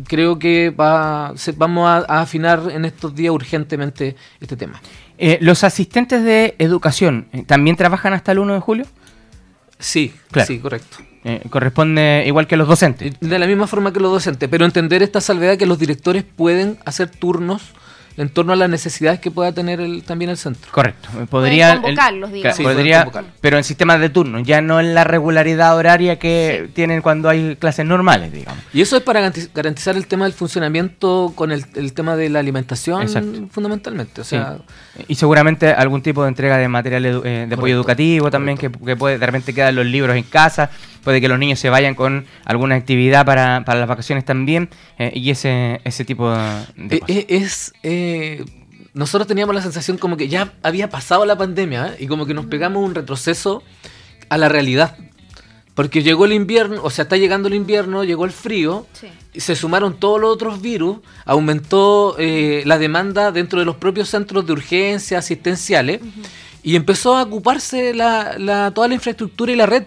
creo 0.06 0.38
que 0.38 0.70
va, 0.70 1.34
se- 1.36 1.52
vamos 1.52 1.86
a 1.90 2.22
afinar 2.22 2.70
en 2.70 2.86
estos 2.86 3.14
días 3.14 3.34
urgentemente 3.34 4.16
este 4.40 4.56
tema. 4.56 4.80
Eh, 5.18 5.38
¿Los 5.40 5.64
asistentes 5.64 6.22
de 6.22 6.54
educación 6.58 7.26
eh, 7.32 7.42
también 7.44 7.76
trabajan 7.76 8.12
hasta 8.12 8.32
el 8.32 8.38
1 8.38 8.54
de 8.54 8.60
julio? 8.60 8.86
Sí, 9.78 10.12
Claro. 10.30 10.46
sí, 10.46 10.58
correcto. 10.58 10.98
Eh, 11.24 11.42
corresponde 11.50 12.22
igual 12.26 12.46
que 12.46 12.56
los 12.56 12.68
docentes. 12.68 13.14
De 13.20 13.38
la 13.38 13.46
misma 13.46 13.66
forma 13.66 13.92
que 13.92 14.00
los 14.00 14.12
docentes, 14.12 14.48
pero 14.48 14.64
entender 14.64 15.02
esta 15.02 15.20
salvedad 15.20 15.56
que 15.58 15.66
los 15.66 15.78
directores 15.78 16.22
pueden 16.24 16.78
hacer 16.84 17.08
turnos 17.10 17.62
en 18.18 18.28
torno 18.28 18.52
a 18.52 18.56
las 18.56 18.68
necesidades 18.68 19.20
que 19.20 19.30
pueda 19.30 19.52
tener 19.52 19.80
el, 19.80 20.02
también 20.02 20.30
el 20.30 20.36
centro. 20.36 20.70
Correcto. 20.72 21.08
Podría, 21.30 21.80
convocarlos, 21.80 22.32
digamos. 22.32 22.56
Sí, 22.56 22.62
podría, 22.64 22.98
convocarlos. 23.04 23.32
pero 23.40 23.56
en 23.56 23.64
sistemas 23.64 24.00
de 24.00 24.10
turno, 24.10 24.40
ya 24.40 24.60
no 24.60 24.80
en 24.80 24.94
la 24.94 25.04
regularidad 25.04 25.76
horaria 25.76 26.18
que 26.18 26.68
tienen 26.74 27.00
cuando 27.00 27.28
hay 27.28 27.56
clases 27.56 27.86
normales, 27.86 28.32
digamos. 28.32 28.62
Y 28.74 28.80
eso 28.82 28.96
es 28.96 29.02
para 29.02 29.20
garantiz- 29.20 29.48
garantizar 29.54 29.96
el 29.96 30.06
tema 30.06 30.24
del 30.24 30.34
funcionamiento 30.34 31.32
con 31.34 31.52
el, 31.52 31.64
el 31.76 31.92
tema 31.92 32.16
de 32.16 32.28
la 32.28 32.40
alimentación 32.40 33.02
Exacto. 33.02 33.46
fundamentalmente. 33.50 34.20
O 34.20 34.24
Sí. 34.24 34.30
sea, 34.30 34.58
Y 35.06 35.14
seguramente 35.14 35.68
algún 35.72 36.02
tipo 36.02 36.22
de 36.24 36.28
entrega 36.28 36.56
de 36.58 36.68
material 36.68 37.04
edu- 37.04 37.22
eh, 37.24 37.46
de 37.48 37.54
apoyo 37.54 37.56
Correcto, 37.56 37.76
educativo 37.76 38.30
también, 38.30 38.58
que, 38.58 38.70
que 38.70 38.96
puede 38.96 39.18
de 39.18 39.24
repente 39.26 39.54
quedan 39.54 39.76
los 39.76 39.86
libros 39.86 40.16
en 40.16 40.24
casa, 40.24 40.70
puede 41.04 41.20
que 41.20 41.28
los 41.28 41.38
niños 41.38 41.58
se 41.58 41.70
vayan 41.70 41.94
con 41.94 42.26
alguna 42.44 42.74
actividad 42.76 43.24
para, 43.26 43.64
para 43.64 43.78
las 43.80 43.88
vacaciones 43.88 44.24
también, 44.24 44.68
eh, 44.98 45.12
y 45.14 45.30
ese, 45.30 45.80
ese 45.84 46.04
tipo 46.04 46.30
de, 46.30 46.96
Eh, 46.96 47.00
cosas. 47.00 47.16
eh, 47.16 47.26
es 47.28 47.72
eh, 47.82 48.44
nosotros 48.94 49.26
teníamos 49.28 49.54
la 49.54 49.62
sensación 49.62 49.96
como 49.98 50.16
que 50.16 50.28
ya 50.28 50.54
había 50.62 50.90
pasado 50.90 51.24
la 51.24 51.36
pandemia 51.36 51.88
¿eh? 51.88 51.96
y 52.00 52.06
como 52.06 52.26
que 52.26 52.34
nos 52.34 52.46
pegamos 52.46 52.84
un 52.84 52.94
retroceso 52.94 53.62
a 54.28 54.38
la 54.38 54.48
realidad 54.48 54.96
porque 55.74 56.02
llegó 56.02 56.24
el 56.24 56.32
invierno 56.32 56.82
o 56.82 56.90
sea 56.90 57.04
está 57.04 57.16
llegando 57.16 57.46
el 57.46 57.54
invierno 57.54 58.02
llegó 58.02 58.24
el 58.24 58.32
frío 58.32 58.86
Sí. 58.94 59.06
y 59.34 59.40
se 59.40 59.54
sumaron 59.54 60.00
todos 60.00 60.20
los 60.20 60.30
otros 60.34 60.60
virus 60.60 60.98
aumentó 61.24 62.16
eh, 62.18 62.62
la 62.66 62.78
demanda 62.78 63.30
dentro 63.30 63.60
de 63.60 63.66
los 63.66 63.76
propios 63.76 64.08
centros 64.08 64.44
de 64.46 64.52
urgencia 64.52 65.18
asistenciales 65.18 66.00
y 66.64 66.74
empezó 66.74 67.16
a 67.16 67.22
ocuparse 67.22 67.94
la, 67.94 68.36
la- 68.38 68.72
toda 68.72 68.88
la 68.88 68.94
infraestructura 68.94 69.52
y 69.52 69.56
la 69.56 69.66
red 69.66 69.84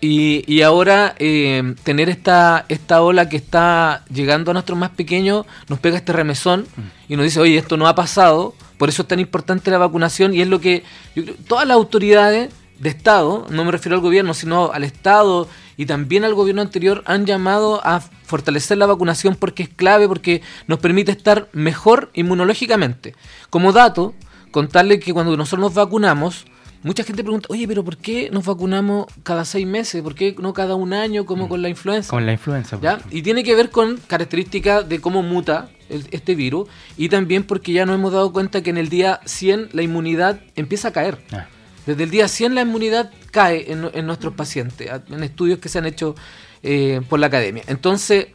y, 0.00 0.44
y 0.52 0.62
ahora 0.62 1.14
eh, 1.18 1.74
tener 1.82 2.08
esta, 2.08 2.64
esta 2.68 3.02
ola 3.02 3.28
que 3.28 3.36
está 3.36 4.04
llegando 4.12 4.50
a 4.50 4.54
nuestros 4.54 4.78
más 4.78 4.90
pequeños 4.90 5.46
nos 5.68 5.80
pega 5.80 5.96
este 5.96 6.12
remesón 6.12 6.66
y 7.08 7.16
nos 7.16 7.24
dice, 7.24 7.40
oye, 7.40 7.58
esto 7.58 7.76
no 7.76 7.86
ha 7.86 7.94
pasado, 7.94 8.54
por 8.76 8.88
eso 8.88 9.02
es 9.02 9.08
tan 9.08 9.20
importante 9.20 9.70
la 9.70 9.78
vacunación 9.78 10.34
y 10.34 10.40
es 10.40 10.48
lo 10.48 10.60
que 10.60 10.84
yo 11.14 11.24
creo, 11.24 11.36
todas 11.46 11.66
las 11.66 11.76
autoridades 11.76 12.50
de 12.78 12.88
Estado, 12.88 13.46
no 13.50 13.64
me 13.64 13.72
refiero 13.72 13.96
al 13.96 14.02
gobierno, 14.02 14.34
sino 14.34 14.70
al 14.72 14.84
Estado 14.84 15.48
y 15.76 15.86
también 15.86 16.24
al 16.24 16.34
gobierno 16.34 16.62
anterior, 16.62 17.02
han 17.06 17.26
llamado 17.26 17.80
a 17.84 18.00
fortalecer 18.00 18.78
la 18.78 18.86
vacunación 18.86 19.36
porque 19.36 19.64
es 19.64 19.68
clave, 19.68 20.08
porque 20.08 20.42
nos 20.66 20.78
permite 20.78 21.12
estar 21.12 21.48
mejor 21.52 22.10
inmunológicamente. 22.14 23.14
Como 23.50 23.72
dato, 23.72 24.14
contarle 24.50 24.98
que 25.00 25.12
cuando 25.12 25.36
nosotros 25.36 25.60
nos 25.60 25.74
vacunamos, 25.74 26.46
Mucha 26.82 27.02
gente 27.02 27.22
pregunta, 27.24 27.48
oye, 27.50 27.66
pero 27.66 27.84
¿por 27.84 27.96
qué 27.96 28.30
nos 28.32 28.44
vacunamos 28.44 29.06
cada 29.24 29.44
seis 29.44 29.66
meses? 29.66 30.00
¿Por 30.02 30.14
qué 30.14 30.36
no 30.38 30.52
cada 30.52 30.76
un 30.76 30.92
año 30.92 31.26
como 31.26 31.48
con 31.48 31.60
la 31.60 31.68
influenza? 31.68 32.10
Con 32.10 32.24
la 32.24 32.32
influenza. 32.32 32.78
¿Ya? 32.80 33.00
Y 33.10 33.22
tiene 33.22 33.42
que 33.42 33.54
ver 33.56 33.70
con 33.70 33.96
características 34.06 34.88
de 34.88 35.00
cómo 35.00 35.22
muta 35.22 35.70
el- 35.88 36.06
este 36.12 36.34
virus 36.36 36.68
y 36.96 37.08
también 37.08 37.42
porque 37.44 37.72
ya 37.72 37.84
nos 37.84 37.96
hemos 37.96 38.12
dado 38.12 38.32
cuenta 38.32 38.62
que 38.62 38.70
en 38.70 38.78
el 38.78 38.88
día 38.90 39.20
100 39.24 39.70
la 39.72 39.82
inmunidad 39.82 40.40
empieza 40.54 40.88
a 40.88 40.92
caer. 40.92 41.18
Ah. 41.32 41.46
Desde 41.86 42.04
el 42.04 42.10
día 42.10 42.28
100 42.28 42.54
la 42.54 42.62
inmunidad 42.62 43.10
cae 43.32 43.72
en, 43.72 43.90
en 43.92 44.06
nuestros 44.06 44.34
pacientes, 44.34 44.88
en 45.10 45.22
estudios 45.24 45.58
que 45.58 45.68
se 45.68 45.78
han 45.78 45.86
hecho 45.86 46.14
eh, 46.62 47.00
por 47.08 47.18
la 47.18 47.26
academia. 47.28 47.62
Entonces, 47.66 48.28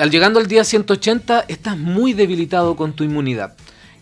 al 0.00 0.10
llegando 0.10 0.40
al 0.40 0.46
día 0.48 0.64
180, 0.64 1.44
estás 1.48 1.76
muy 1.78 2.14
debilitado 2.14 2.74
con 2.74 2.94
tu 2.94 3.04
inmunidad. 3.04 3.54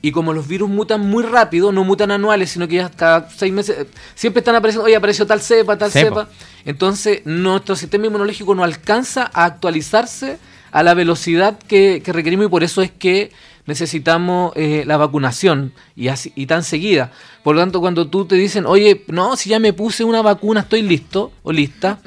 Y 0.04 0.12
como 0.12 0.34
los 0.34 0.46
virus 0.46 0.68
mutan 0.68 1.00
muy 1.00 1.22
rápido, 1.22 1.72
no 1.72 1.82
mutan 1.82 2.10
anuales, 2.10 2.50
sino 2.50 2.68
que 2.68 2.74
ya 2.74 2.90
cada 2.90 3.30
seis 3.30 3.50
meses, 3.54 3.86
siempre 4.14 4.40
están 4.40 4.54
apareciendo, 4.54 4.84
oye, 4.84 4.94
apareció 4.94 5.26
tal 5.26 5.40
cepa, 5.40 5.78
tal 5.78 5.90
Cepa. 5.90 6.26
cepa. 6.26 6.28
Entonces, 6.66 7.22
nuestro 7.24 7.74
sistema 7.74 8.04
inmunológico 8.04 8.54
no 8.54 8.64
alcanza 8.64 9.30
a 9.32 9.46
actualizarse 9.46 10.36
a 10.72 10.82
la 10.82 10.92
velocidad 10.92 11.58
que, 11.58 12.02
que 12.04 12.12
requerimos 12.12 12.44
y 12.44 12.48
por 12.50 12.62
eso 12.62 12.82
es 12.82 12.90
que 12.90 13.32
necesitamos 13.64 14.52
eh, 14.56 14.84
la 14.86 14.98
vacunación 14.98 15.72
y, 15.96 16.08
así, 16.08 16.34
y 16.36 16.44
tan 16.44 16.64
seguida. 16.64 17.10
Por 17.42 17.54
lo 17.54 17.62
tanto, 17.62 17.80
cuando 17.80 18.08
tú 18.08 18.26
te 18.26 18.34
dicen, 18.34 18.66
oye, 18.66 19.04
no, 19.06 19.36
si 19.36 19.48
ya 19.48 19.58
me 19.58 19.72
puse 19.72 20.04
una 20.04 20.20
vacuna, 20.20 20.60
estoy 20.60 20.82
listo 20.82 21.32
o 21.42 21.50
lista, 21.50 21.98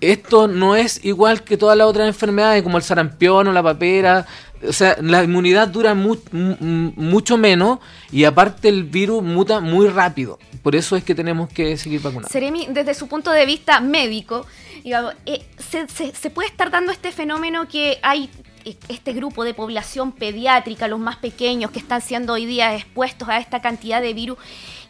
esto 0.00 0.48
no 0.48 0.76
es 0.76 1.04
igual 1.04 1.42
que 1.42 1.56
todas 1.56 1.76
las 1.76 1.86
otras 1.86 2.06
enfermedades 2.08 2.62
como 2.62 2.76
el 2.76 2.82
sarampión 2.82 3.48
o 3.48 3.52
la 3.52 3.62
papera. 3.62 4.26
O 4.66 4.72
sea, 4.72 4.96
la 5.02 5.22
inmunidad 5.22 5.68
dura 5.68 5.94
mu- 5.94 6.16
mu- 6.32 6.92
mucho 6.96 7.36
menos 7.36 7.78
y 8.10 8.24
aparte 8.24 8.68
el 8.68 8.84
virus 8.84 9.22
muta 9.22 9.60
muy 9.60 9.88
rápido. 9.88 10.38
Por 10.62 10.74
eso 10.74 10.96
es 10.96 11.04
que 11.04 11.14
tenemos 11.14 11.50
que 11.50 11.76
seguir 11.76 12.00
vacunando. 12.00 12.28
Seremi, 12.28 12.66
desde 12.70 12.94
su 12.94 13.06
punto 13.06 13.30
de 13.30 13.44
vista 13.44 13.80
médico, 13.80 14.46
digamos, 14.82 15.12
eh, 15.26 15.44
se, 15.58 15.86
se- 15.88 16.14
se 16.14 16.30
puede 16.30 16.48
estar 16.48 16.70
dando 16.70 16.90
este 16.90 17.12
fenómeno 17.12 17.68
que 17.68 17.98
hay 18.02 18.30
eh, 18.64 18.76
este 18.88 19.12
grupo 19.12 19.44
de 19.44 19.52
población 19.52 20.10
pediátrica, 20.12 20.88
los 20.88 20.98
más 21.00 21.16
pequeños, 21.16 21.70
que 21.70 21.78
están 21.78 22.00
siendo 22.00 22.32
hoy 22.32 22.46
día 22.46 22.74
expuestos 22.74 23.28
a 23.28 23.38
esta 23.38 23.60
cantidad 23.60 24.00
de 24.00 24.14
virus, 24.14 24.38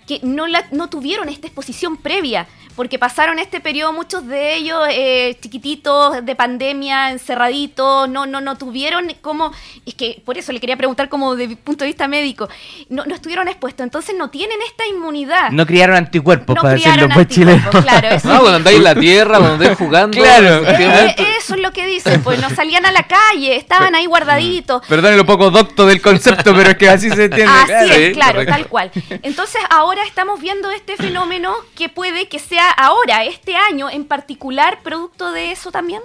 que 0.07 0.21
no, 0.23 0.47
la, 0.47 0.65
no 0.71 0.89
tuvieron 0.89 1.29
esta 1.29 1.47
exposición 1.47 1.97
previa, 1.97 2.47
porque 2.77 2.99
pasaron 2.99 3.39
este 3.39 3.61
periodo 3.61 3.93
muchos 3.93 4.27
de 4.27 4.55
ellos 4.55 4.79
eh, 4.91 5.37
chiquititos, 5.41 6.25
de 6.25 6.37
pandemia, 6.37 7.11
encerraditos, 7.11 8.09
no, 8.09 8.27
no, 8.27 8.41
no 8.43 8.59
tuvieron 8.59 9.13
como, 9.23 9.51
es 9.87 9.95
que 9.95 10.23
por 10.25 10.37
eso 10.37 10.53
le 10.53 10.61
quería 10.61 10.77
preguntar 10.77 11.09
como 11.09 11.35
de 11.37 11.57
punto 11.57 11.85
de 11.85 11.89
vista 11.89 12.07
médico, 12.07 12.49
no, 12.91 13.05
no 13.07 13.15
estuvieron 13.15 13.49
expuestos, 13.49 13.83
entonces 13.83 14.15
no 14.17 14.29
tienen 14.31 14.59
esta 14.69 14.87
inmunidad. 14.87 15.51
No 15.51 15.65
criaron 15.67 15.97
anticuerpos, 15.97 16.55
No 16.55 16.63
para 16.63 16.75
decirlo 16.75 16.93
criaron 16.93 17.15
pues 17.15 17.29
chileno. 17.29 17.71
claro, 17.71 18.09
eso. 18.13 18.29
No, 18.29 18.41
cuando 18.41 18.57
andáis 18.57 18.77
en 18.77 18.85
la 18.85 18.95
tierra, 18.95 19.39
cuando 19.39 19.55
andáis 19.55 19.79
jugando. 19.79 20.17
Claro. 20.19 20.67
Eh, 20.69 21.15
eso 21.39 21.55
es 21.55 21.61
lo 21.61 21.73
que 21.73 21.87
dicen, 21.87 22.23
pues 22.23 22.39
no 22.41 22.51
salían 22.51 22.85
a 22.85 22.93
la 22.93 23.05
calle, 23.05 23.57
estaban 23.57 23.95
ahí 23.95 24.05
guardaditos. 24.07 24.83
Perdón 24.87 25.17
lo 25.17 25.25
poco 25.25 25.51
docto 25.51 25.87
del 25.87 26.03
concepto, 26.03 26.55
pero 26.55 26.71
es 26.71 26.77
que 26.77 26.89
así 26.91 27.09
se 27.11 27.25
entiende. 27.25 27.53
Así 27.53 27.67
claro. 27.69 27.93
es, 27.95 28.07
Sí, 28.07 28.13
claro, 28.13 28.33
correcto. 28.35 28.53
tal 28.55 28.67
cual. 28.67 28.91
Entonces 29.23 29.63
ahora 29.71 29.96
estamos 30.03 30.41
viendo 30.41 30.71
este 30.71 30.97
fenómeno 30.97 31.55
que 31.75 31.89
puede 31.89 32.29
que 32.29 32.39
sea 32.39 32.71
ahora, 32.71 33.25
este 33.25 33.57
año 33.57 33.89
en 33.91 34.05
particular, 34.05 34.81
producto 34.83 35.33
de 35.33 35.53
eso 35.53 35.71
también. 35.71 36.03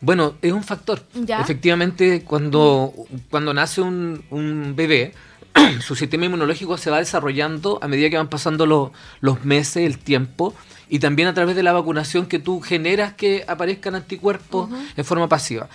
Bueno, 0.00 0.34
es 0.42 0.52
un 0.52 0.62
factor. 0.62 1.02
Ya. 1.14 1.40
Efectivamente, 1.40 2.22
cuando, 2.22 2.92
cuando 3.30 3.52
nace 3.52 3.80
un, 3.80 4.24
un 4.30 4.74
bebé, 4.76 5.12
su 5.80 5.96
sistema 5.96 6.26
inmunológico 6.26 6.76
se 6.78 6.90
va 6.90 6.98
desarrollando 6.98 7.78
a 7.82 7.88
medida 7.88 8.08
que 8.10 8.16
van 8.16 8.28
pasando 8.28 8.64
lo- 8.66 8.92
los 9.20 9.44
meses, 9.44 9.84
el 9.84 9.98
tiempo, 9.98 10.54
y 10.88 11.00
también 11.00 11.28
a 11.28 11.34
través 11.34 11.56
de 11.56 11.62
la 11.64 11.72
vacunación 11.72 12.26
que 12.26 12.38
tú 12.38 12.60
generas 12.60 13.12
que 13.14 13.44
aparezcan 13.48 13.94
anticuerpos 13.96 14.70
en 14.96 15.04
forma 15.04 15.28
pasiva. 15.28 15.68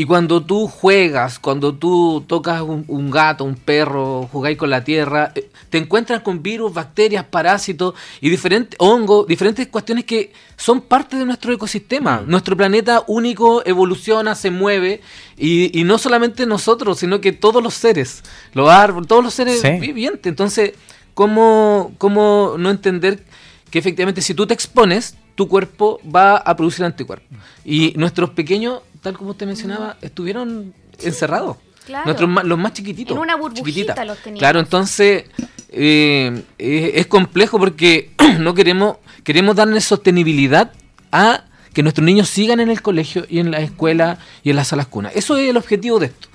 Y 0.00 0.04
cuando 0.04 0.40
tú 0.44 0.68
juegas, 0.68 1.40
cuando 1.40 1.74
tú 1.74 2.22
tocas 2.28 2.62
un, 2.62 2.84
un 2.86 3.10
gato, 3.10 3.42
un 3.42 3.56
perro, 3.56 4.28
jugáis 4.30 4.56
con 4.56 4.70
la 4.70 4.84
tierra, 4.84 5.32
eh, 5.34 5.50
te 5.70 5.78
encuentras 5.78 6.20
con 6.20 6.40
virus, 6.40 6.72
bacterias, 6.72 7.24
parásitos 7.24 7.94
y 8.20 8.30
diferentes 8.30 8.76
hongos, 8.78 9.26
diferentes 9.26 9.66
cuestiones 9.66 10.04
que 10.04 10.32
son 10.56 10.82
parte 10.82 11.16
de 11.16 11.24
nuestro 11.24 11.52
ecosistema. 11.52 12.22
Nuestro 12.24 12.56
planeta 12.56 13.02
único 13.08 13.66
evoluciona, 13.66 14.36
se 14.36 14.52
mueve 14.52 15.00
y, 15.36 15.76
y 15.76 15.82
no 15.82 15.98
solamente 15.98 16.46
nosotros, 16.46 17.00
sino 17.00 17.20
que 17.20 17.32
todos 17.32 17.60
los 17.60 17.74
seres, 17.74 18.22
los 18.54 18.70
árboles, 18.70 19.08
todos 19.08 19.24
los 19.24 19.34
seres 19.34 19.60
Sí. 19.60 19.80
vivientes. 19.80 20.26
Entonces, 20.30 20.74
cómo, 21.12 21.92
cómo 21.98 22.54
no 22.56 22.70
entender 22.70 23.24
que 23.68 23.80
efectivamente 23.80 24.22
si 24.22 24.32
tú 24.32 24.46
te 24.46 24.54
expones, 24.54 25.16
tu 25.38 25.46
cuerpo 25.46 26.00
va 26.04 26.36
a 26.38 26.56
producir 26.56 26.84
anticuerpos. 26.84 27.28
Y 27.64 27.92
nuestros 27.96 28.30
pequeños, 28.30 28.80
tal 29.00 29.16
como 29.16 29.30
usted 29.30 29.46
mencionaba, 29.46 29.96
estuvieron 30.02 30.74
encerrados. 31.00 31.58
Claro. 31.86 32.06
Nuestros 32.06 32.44
los 32.44 32.58
más 32.58 32.72
chiquititos. 32.72 33.16
En 33.16 33.22
una 33.22 33.36
burbujita 33.36 33.64
chiquititas. 33.64 34.04
los 34.06 34.18
teníamos. 34.18 34.38
Claro, 34.40 34.58
entonces 34.58 35.26
eh, 35.70 36.42
eh, 36.58 36.90
es 36.96 37.06
complejo 37.06 37.56
porque 37.60 38.10
no 38.40 38.52
queremos, 38.52 38.96
queremos 39.22 39.54
darle 39.54 39.80
sostenibilidad 39.80 40.72
a 41.12 41.44
que 41.72 41.84
nuestros 41.84 42.04
niños 42.04 42.28
sigan 42.28 42.58
en 42.58 42.68
el 42.70 42.82
colegio 42.82 43.24
y 43.28 43.38
en 43.38 43.52
la 43.52 43.60
escuela 43.60 44.18
y 44.42 44.50
en 44.50 44.56
las 44.56 44.66
salas 44.68 44.88
cunas. 44.88 45.14
Eso 45.14 45.36
es 45.36 45.48
el 45.48 45.56
objetivo 45.56 46.00
de 46.00 46.06
esto. 46.06 46.28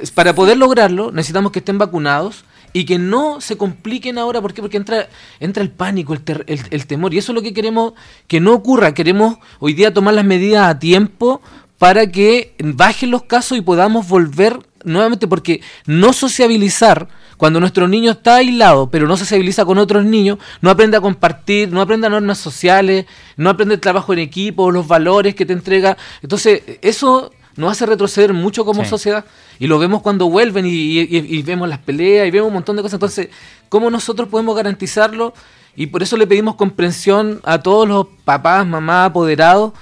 Es- 0.00 0.12
Para 0.12 0.32
poder 0.32 0.58
lograrlo 0.58 1.10
necesitamos 1.10 1.50
que 1.50 1.58
estén 1.58 1.76
vacunados 1.78 2.44
y 2.74 2.84
que 2.84 2.98
no 2.98 3.40
se 3.40 3.56
compliquen 3.56 4.18
ahora. 4.18 4.42
¿Por 4.42 4.52
qué? 4.52 4.60
Porque 4.60 4.76
entra, 4.76 5.08
entra 5.40 5.62
el 5.62 5.70
pánico, 5.70 6.12
el, 6.12 6.20
ter- 6.20 6.44
el- 6.48 6.60
el 6.70 6.86
temor. 6.86 7.14
Y 7.14 7.18
eso 7.18 7.32
es 7.32 7.34
lo 7.36 7.42
que 7.42 7.54
queremos 7.54 7.94
que 8.26 8.40
no 8.40 8.52
ocurra. 8.52 8.92
Queremos 8.92 9.38
hoy 9.60 9.72
día 9.72 9.94
tomar 9.94 10.12
las 10.14 10.24
medidas 10.26 10.68
a 10.68 10.78
tiempo 10.78 11.40
para 11.78 12.06
que 12.08 12.54
bajen 12.62 13.10
los 13.10 13.22
casos 13.22 13.56
y 13.56 13.60
podamos 13.60 14.08
volver 14.08 14.58
nuevamente. 14.84 15.28
Porque 15.28 15.60
no 15.86 16.12
sociabilizar, 16.12 17.08
cuando 17.36 17.60
nuestro 17.60 17.86
niño 17.86 18.10
está 18.10 18.36
aislado, 18.36 18.90
pero 18.90 19.06
no 19.06 19.16
sociabiliza 19.16 19.64
con 19.64 19.78
otros 19.78 20.04
niños, 20.04 20.38
no 20.60 20.70
aprende 20.70 20.96
a 20.96 21.00
compartir, 21.00 21.70
no 21.72 21.80
aprende 21.80 22.10
normas 22.10 22.38
sociales, 22.38 23.06
no 23.36 23.50
aprende 23.50 23.74
el 23.76 23.80
trabajo 23.80 24.12
en 24.12 24.18
equipo, 24.18 24.70
los 24.72 24.86
valores 24.88 25.34
que 25.36 25.46
te 25.46 25.52
entrega. 25.52 25.96
Entonces, 26.22 26.62
eso 26.82 27.32
nos 27.56 27.72
hace 27.72 27.86
retroceder 27.86 28.32
mucho 28.32 28.64
como 28.64 28.82
Sí. 28.84 28.90
sociedad 28.90 29.24
y 29.58 29.66
lo 29.66 29.78
vemos 29.78 30.02
cuando 30.02 30.28
vuelven 30.28 30.66
y, 30.66 30.70
y- 30.70 31.08
y 31.10 31.42
vemos 31.42 31.68
las 31.68 31.78
peleas 31.78 32.26
y 32.26 32.30
vemos 32.30 32.48
un 32.48 32.54
montón 32.54 32.76
de 32.76 32.82
cosas. 32.82 32.94
Entonces, 32.94 33.28
¿cómo 33.68 33.90
nosotros 33.90 34.28
podemos 34.28 34.56
garantizarlo? 34.56 35.34
Y 35.76 35.86
por 35.86 36.02
eso 36.02 36.16
le 36.16 36.26
pedimos 36.26 36.54
comprensión 36.56 37.40
a 37.44 37.58
todos 37.58 37.88
los 37.88 38.06
papás, 38.24 38.66
mamás, 38.66 39.10
apoderados, 39.10 39.72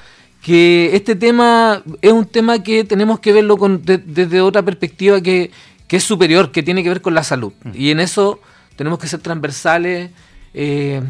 que 0.43 0.91
este 0.95 1.15
tema 1.15 1.83
es 2.01 2.13
un 2.13 2.25
tema 2.27 2.63
que 2.63 2.85
tenemos 2.85 3.21
que 3.21 3.33
verlo 3.33 3.57
con- 3.57 3.83
de- 3.85 3.99
desde 3.99 4.41
otra 4.41 4.63
perspectiva 4.63 5.21
que, 5.21 5.51
que 5.87 5.97
es 5.97 6.03
superior, 6.05 6.51
que 6.51 6.63
tiene 6.63 6.83
que 6.83 6.89
ver 6.89 7.01
con 7.03 7.15
la 7.15 7.23
salud. 7.23 7.53
Y 7.75 7.91
en 7.91 8.01
eso 8.01 8.41
tenemos 8.77 8.99
que 8.99 9.07
ser 9.07 9.21
transversales 9.21 10.11
eh, 10.55 11.01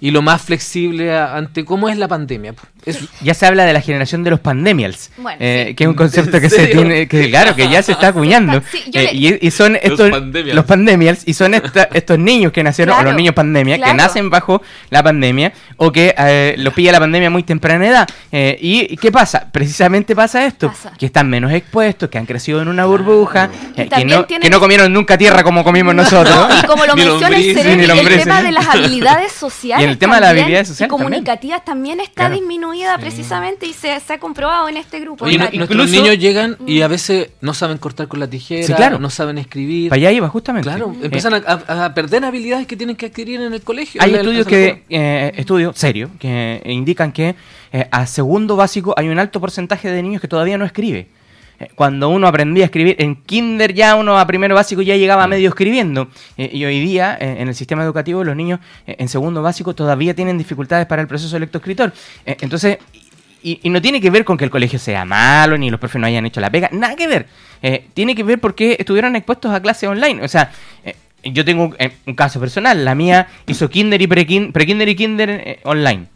y 0.00 0.10
lo 0.12 0.22
más 0.22 0.40
flexible 0.42 1.16
ante 1.16 1.64
cómo 1.64 1.88
es 1.88 1.98
la 1.98 2.06
pandemia. 2.08 2.54
Es- 2.88 2.98
Ya 3.22 3.34
se 3.34 3.46
habla 3.46 3.64
de 3.64 3.72
la 3.72 3.80
generación 3.80 4.24
de 4.24 4.30
los 4.30 4.40
pandemials, 4.40 5.10
Bueno, 5.16 5.36
eh, 5.40 5.66
sí. 5.68 5.74
que 5.74 5.84
es 5.84 5.88
un 5.88 5.94
concepto 5.94 6.36
¿En 6.36 6.42
que 6.42 6.50
se 6.50 6.66
tiene, 6.68 7.06
que 7.08 7.28
claro, 7.30 7.54
que 7.54 7.68
ya 7.68 7.82
se 7.82 7.92
está 7.92 8.08
acuñando. 8.08 8.62
Sí, 8.72 8.84
Eh, 8.94 9.10
le- 9.12 9.14
y, 9.14 9.38
y 9.48 9.50
son 9.50 9.76
estos 9.80 10.10
pandemials. 10.10 10.54
los 10.54 10.64
pandemials 10.64 11.22
y 11.26 11.34
son 11.34 11.54
esta- 11.54 11.88
estos 11.94 12.18
niños 12.18 12.52
que 12.52 12.62
nacieron, 12.62 12.98
o 12.98 13.02
los 13.02 13.14
niños 13.14 13.34
pandemia, 13.34 13.78
que 13.78 13.94
nacen 13.94 14.30
bajo 14.30 14.62
la 14.90 15.02
pandemia 15.02 15.52
o 15.76 15.90
que 15.92 16.14
eh, 16.16 16.54
los 16.58 16.72
pilla 16.74 16.92
la 16.92 17.00
pandemia 17.00 17.28
a 17.28 17.30
muy 17.30 17.42
temprana 17.42 17.86
edad. 17.86 18.08
Eh, 18.32 18.56
y, 18.60 18.96
qué 18.96 19.10
pasa? 19.12 19.48
Precisamente 19.52 20.14
pasa 20.16 20.44
esto, 20.46 20.68
Pasa. 20.68 20.92
que 20.98 21.06
están 21.06 21.28
menos 21.30 21.52
expuestos, 21.52 22.08
que 22.08 22.18
han 22.18 22.26
crecido 22.26 22.60
en 22.62 22.68
una 22.68 22.84
burbuja, 22.86 23.50
eh, 23.76 23.88
que, 23.88 24.04
no, 24.04 24.24
tienen- 24.24 24.42
que 24.42 24.50
no 24.50 24.60
comieron 24.60 24.92
nunca 24.92 25.16
tierra 25.18 25.42
como 25.42 25.62
comimos 25.64 25.94
nosotros. 25.94 26.34
No, 26.34 26.58
y 26.58 26.66
como 26.66 26.84
lo 26.86 26.94
menciona 26.96 27.36
el 27.36 27.90
el 28.08 28.18
tema 28.20 28.42
de 28.42 28.52
las 28.52 28.66
habilidades 28.68 29.32
sociales. 29.32 29.86
Y 29.86 29.90
el 29.90 29.98
tema 29.98 30.16
de 30.16 30.20
las 30.22 30.30
habilidades 30.30 30.68
sociales 30.68 30.88
y 30.88 30.96
comunicativas 30.96 31.64
también, 31.64 32.00
está 32.00 32.26
Claro. 32.26 32.36
Precisamente 33.00 33.66
y 33.66 33.72
se, 33.72 33.98
se 34.00 34.12
ha 34.14 34.18
comprobado 34.18 34.68
en 34.68 34.76
este 34.76 35.00
grupo. 35.00 35.24
Oye, 35.24 35.36
etario. 35.36 35.58
nuestros 35.58 35.90
niños 35.90 36.18
llegan 36.18 36.56
y 36.66 36.80
a 36.82 36.88
veces 36.88 37.30
no 37.40 37.54
saben 37.54 37.78
cortar 37.78 38.08
con 38.08 38.20
la 38.20 38.28
tijera, 38.28 38.66
Sí, 38.66 38.72
claro. 38.72 38.98
no 38.98 39.10
saben 39.10 39.38
escribir. 39.38 39.88
Para 39.90 39.98
allá 40.00 40.12
iba 40.12 40.28
justamente. 40.28 40.68
Claro, 40.68 40.92
Eh, 41.00 41.06
empiezan 41.06 41.34
a, 41.34 41.36
a- 41.46 41.84
a 41.86 41.94
perder 41.94 42.24
habilidades 42.24 42.66
que 42.66 42.76
tienen 42.76 42.96
que 42.96 43.06
adquirir 43.06 43.40
en 43.40 43.52
el 43.52 43.62
colegio. 43.62 44.00
Hay 44.02 44.14
estudios 44.14 44.46
que 44.46 44.84
eh, 44.88 45.32
estudios 45.36 45.76
serios 45.76 46.10
que 46.18 46.62
indican 46.66 47.12
que 47.12 47.34
eh, 47.72 47.86
a 47.90 48.06
segundo 48.06 48.56
básico 48.56 48.94
hay 48.96 49.08
un 49.08 49.18
alto 49.18 49.40
porcentaje 49.40 49.90
de 49.90 50.02
niños 50.02 50.20
que 50.20 50.28
todavía 50.28 50.56
no 50.58 50.64
escribe. 50.64 51.08
Eh, 51.60 51.68
Cuando 51.74 52.08
uno 52.08 52.26
aprendía 52.26 52.64
a 52.64 52.66
escribir, 52.66 52.96
en 52.98 53.16
kinder 53.16 53.74
ya 53.74 53.96
uno 53.96 54.18
a 54.18 54.26
primero 54.26 54.54
básico 54.54 54.82
ya 54.82 54.96
llegaba 54.96 55.26
medio 55.26 55.48
escribiendo. 55.48 56.08
Eh, 56.36 56.50
y 56.52 56.64
hoy 56.64 56.80
día, 56.80 57.16
eh, 57.20 57.36
en 57.38 57.48
el 57.48 57.54
sistema 57.54 57.82
educativo, 57.82 58.22
los 58.24 58.36
niños 58.36 58.60
eh, 58.86 58.96
en 58.98 59.08
segundo 59.08 59.42
básico 59.42 59.74
todavía 59.74 60.14
tienen 60.14 60.38
dificultades 60.38 60.86
para 60.86 61.02
el 61.02 61.08
proceso 61.08 61.38
lectoescritor. 61.38 61.92
Eh, 62.26 62.36
entonces, 62.40 62.78
y, 63.42 63.60
y 63.62 63.70
no 63.70 63.80
tiene 63.80 64.00
que 64.00 64.10
ver 64.10 64.24
con 64.24 64.36
que 64.36 64.44
el 64.44 64.50
colegio 64.50 64.78
sea 64.78 65.04
malo, 65.04 65.56
ni 65.58 65.70
los 65.70 65.78
profes 65.80 66.00
no 66.00 66.06
hayan 66.06 66.26
hecho 66.26 66.40
la 66.40 66.50
pega, 66.50 66.68
nada 66.72 66.96
que 66.96 67.06
ver. 67.06 67.26
Tiene 67.94 68.14
que 68.14 68.22
ver 68.22 68.38
porque 68.38 68.76
estuvieron 68.78 69.16
expuestos 69.16 69.52
a 69.52 69.60
clases 69.60 69.88
online. 69.88 70.22
O 70.22 70.28
sea, 70.28 70.50
yo 71.24 71.44
tengo 71.44 71.64
un, 71.64 71.76
un 72.06 72.14
caso 72.14 72.38
personal. 72.38 72.84
La 72.84 72.94
mía 72.94 73.26
hizo 73.46 73.68
kinder 73.68 74.00
y 74.00 74.06
pre-kin- 74.06 74.52
pre-kinder 74.52 74.88
y 74.88 74.94
kinder 74.94 75.30
eh, 75.30 75.60
online. 75.64 76.06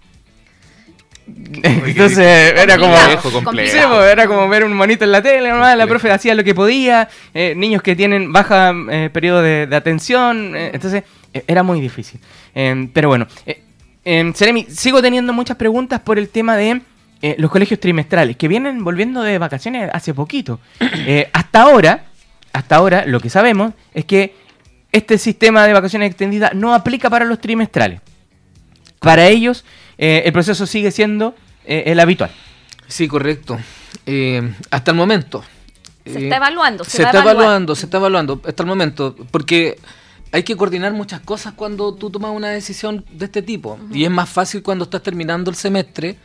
Entonces 1.62 2.55
era 2.57 2.79
como... 2.79 2.97
Sí, 2.97 3.47
pues, 3.53 3.75
era 4.12 4.27
como 4.27 4.49
ver 4.49 4.64
un 4.64 4.73
monito 4.73 5.05
en 5.05 5.12
la 5.12 5.23
tele, 5.23 5.49
normal, 5.51 5.79
la 5.79 5.87
profe 5.87 6.11
hacía 6.11 6.35
lo 6.35 6.45
que 6.45 6.55
podía, 6.55 7.09
eh, 7.35 7.55
niños 7.57 7.83
que 7.83 7.95
tienen 7.95 8.33
baja 8.33 8.73
eh, 8.90 9.11
periodo 9.12 9.42
de, 9.42 9.66
de 9.66 9.77
atención, 9.77 10.57
eh, 10.57 10.71
entonces 10.73 11.05
eh, 11.33 11.45
era 11.47 11.62
muy 11.62 11.81
difícil. 11.81 12.21
Eh, 12.55 12.88
pero 12.92 13.09
bueno, 13.09 13.27
eh, 13.47 14.33
Seremi, 14.35 14.66
sigo 14.68 15.01
teniendo 15.01 15.33
muchas 15.33 15.57
preguntas 15.57 16.01
por 16.01 16.18
el 16.18 16.29
tema 16.29 16.57
de 16.57 16.83
los 17.38 17.53
colegios 17.53 17.79
trimestrales, 17.79 18.37
que 18.37 18.49
vienen 18.49 18.83
volviendo 18.83 19.23
de 19.23 19.38
vacaciones 19.38 19.88
hace 19.92 20.12
poquito. 20.12 20.59
Hasta 21.33 21.62
ahora, 21.62 22.07
hasta 22.53 22.77
ahora, 22.77 23.05
lo 23.07 23.21
que 23.21 23.31
sabemos 23.31 23.75
es 23.95 24.05
que 24.05 24.35
este 24.90 25.16
sistema 25.18 25.66
de 25.66 25.73
vacaciones 25.73 26.11
extendidas 26.11 26.53
no 26.53 26.75
aplica 26.75 27.09
para 27.09 27.25
los 27.25 27.40
trimestrales. 27.40 28.01
Para 28.99 29.29
ellos, 29.29 29.64
eh, 30.05 30.23
el 30.27 30.33
proceso 30.33 30.67
sigue 30.67 30.91
siendo 30.91 31.35
eh, 31.65 31.85
el 31.87 32.01
habitual. 32.01 32.31
Sí, 32.88 33.07
correcto. 33.09 33.59
Eh, 34.07 34.43
hasta 34.71 34.91
el 34.91 34.97
momento. 34.97 35.43
Se 36.05 36.19
eh, 36.19 36.25
está 36.25 36.37
evaluando, 36.37 36.83
se, 36.85 36.91
Se, 36.99 37.03
va 37.05 37.09
a 37.11 37.12
está 37.12 37.23
evaluando, 37.31 37.75
se 37.77 37.87
está 37.87 37.97
evaluando 37.99 38.41
hasta 38.45 38.62
el 38.65 38.67
momento. 38.69 39.15
Porque 39.31 39.79
hay 40.33 40.43
que 40.43 40.57
coordinar 40.57 40.93
muchas 40.93 41.21
cosas 41.21 41.53
cuando 41.55 41.95
tú 41.95 42.11
tomas 42.11 42.33
una 42.35 42.49
decisión 42.49 43.05
de 43.12 43.27
este 43.27 43.43
tipo. 43.43 43.79
Y 43.93 44.05
es 44.05 44.11
más 44.11 44.29
fácil 44.29 44.62
cuando 44.62 44.85
estás 44.85 45.03
terminando 45.03 45.51
el 45.51 45.57
semestre. 45.57 46.17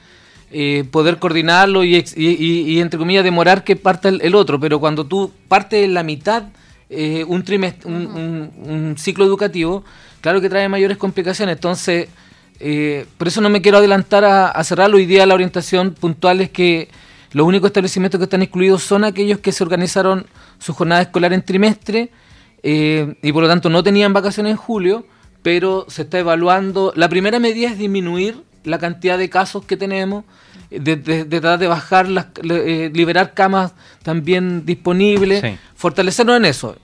eh, 0.50 0.86
poder 0.92 1.18
coordinarlo 1.20 1.84
y, 1.84 1.98
y- 1.98 2.04
y- 2.16 2.62
y, 2.72 2.80
entre 2.80 2.98
comillas 2.98 3.24
demorar 3.26 3.66
que 3.66 3.76
parta 3.76 4.08
el, 4.08 4.22
el 4.22 4.34
otro, 4.34 4.58
pero 4.62 4.80
cuando 4.80 5.06
tú 5.06 5.30
partes 5.50 5.84
en 5.84 5.94
la 5.94 6.04
mitad 6.04 6.44
eh, 6.90 7.26
un, 7.28 7.44
trimest- 7.44 7.84
un, 7.84 7.94
un- 8.08 8.52
un 8.72 8.96
ciclo 8.98 9.26
educativo, 9.26 9.84
claro 10.22 10.40
que 10.40 10.48
trae 10.50 10.70
mayores 10.70 10.98
complicaciones. 10.98 11.58
Entonces, 11.58 12.08
eh, 12.60 13.06
por 13.18 13.28
eso 13.28 13.42
no 13.42 13.50
me 13.50 13.62
quiero 13.62 13.78
adelantar 13.78 14.26
a, 14.26 14.48
a 14.50 14.64
cerrarlo. 14.64 14.98
Hoy 14.98 15.06
día 15.06 15.26
la 15.26 15.34
orientación 15.34 15.94
puntual 15.94 16.42
es 16.42 16.50
que 16.50 16.90
los 17.32 17.46
únicos 17.46 17.68
establecimientos 17.70 18.18
que 18.20 18.24
están 18.24 18.42
excluidos 18.42 18.84
son 18.84 19.04
aquellos 19.04 19.40
que 19.40 19.52
se 19.52 19.64
organizaron 19.64 20.26
su 20.60 20.74
jornada 20.74 21.02
escolar 21.02 21.34
en 21.34 21.44
trimestre 21.44 22.10
eh, 22.64 23.16
y 23.22 23.32
por 23.32 23.44
lo 23.44 23.50
tanto 23.50 23.70
no 23.70 23.84
tenían 23.84 24.14
vacaciones 24.14 24.52
en 24.52 24.58
julio, 24.58 25.06
pero 25.44 25.86
se 25.90 26.04
está 26.04 26.20
evaluando. 26.20 26.94
La 26.96 27.10
primera 27.10 27.40
medida 27.40 27.70
es 27.70 27.78
disminuir 27.78 28.42
la 28.64 28.80
cantidad 28.80 29.18
de 29.18 29.30
casos 29.30 29.64
que 29.66 29.78
tenemos, 29.78 30.26
eh, 30.72 30.80
de, 30.80 30.96
de- 30.96 31.24
de 31.26 31.40
tratar 31.42 31.60
de 31.60 31.68
bajar, 31.68 32.10
las, 32.10 32.28
eh, 32.44 32.90
liberar 32.94 33.34
camas 33.34 33.74
también 34.04 34.66
disponibles, 34.66 35.42
Sí. 35.42 35.58
fortalecernos 35.76 36.38
en 36.38 36.46
eso. 36.46 36.76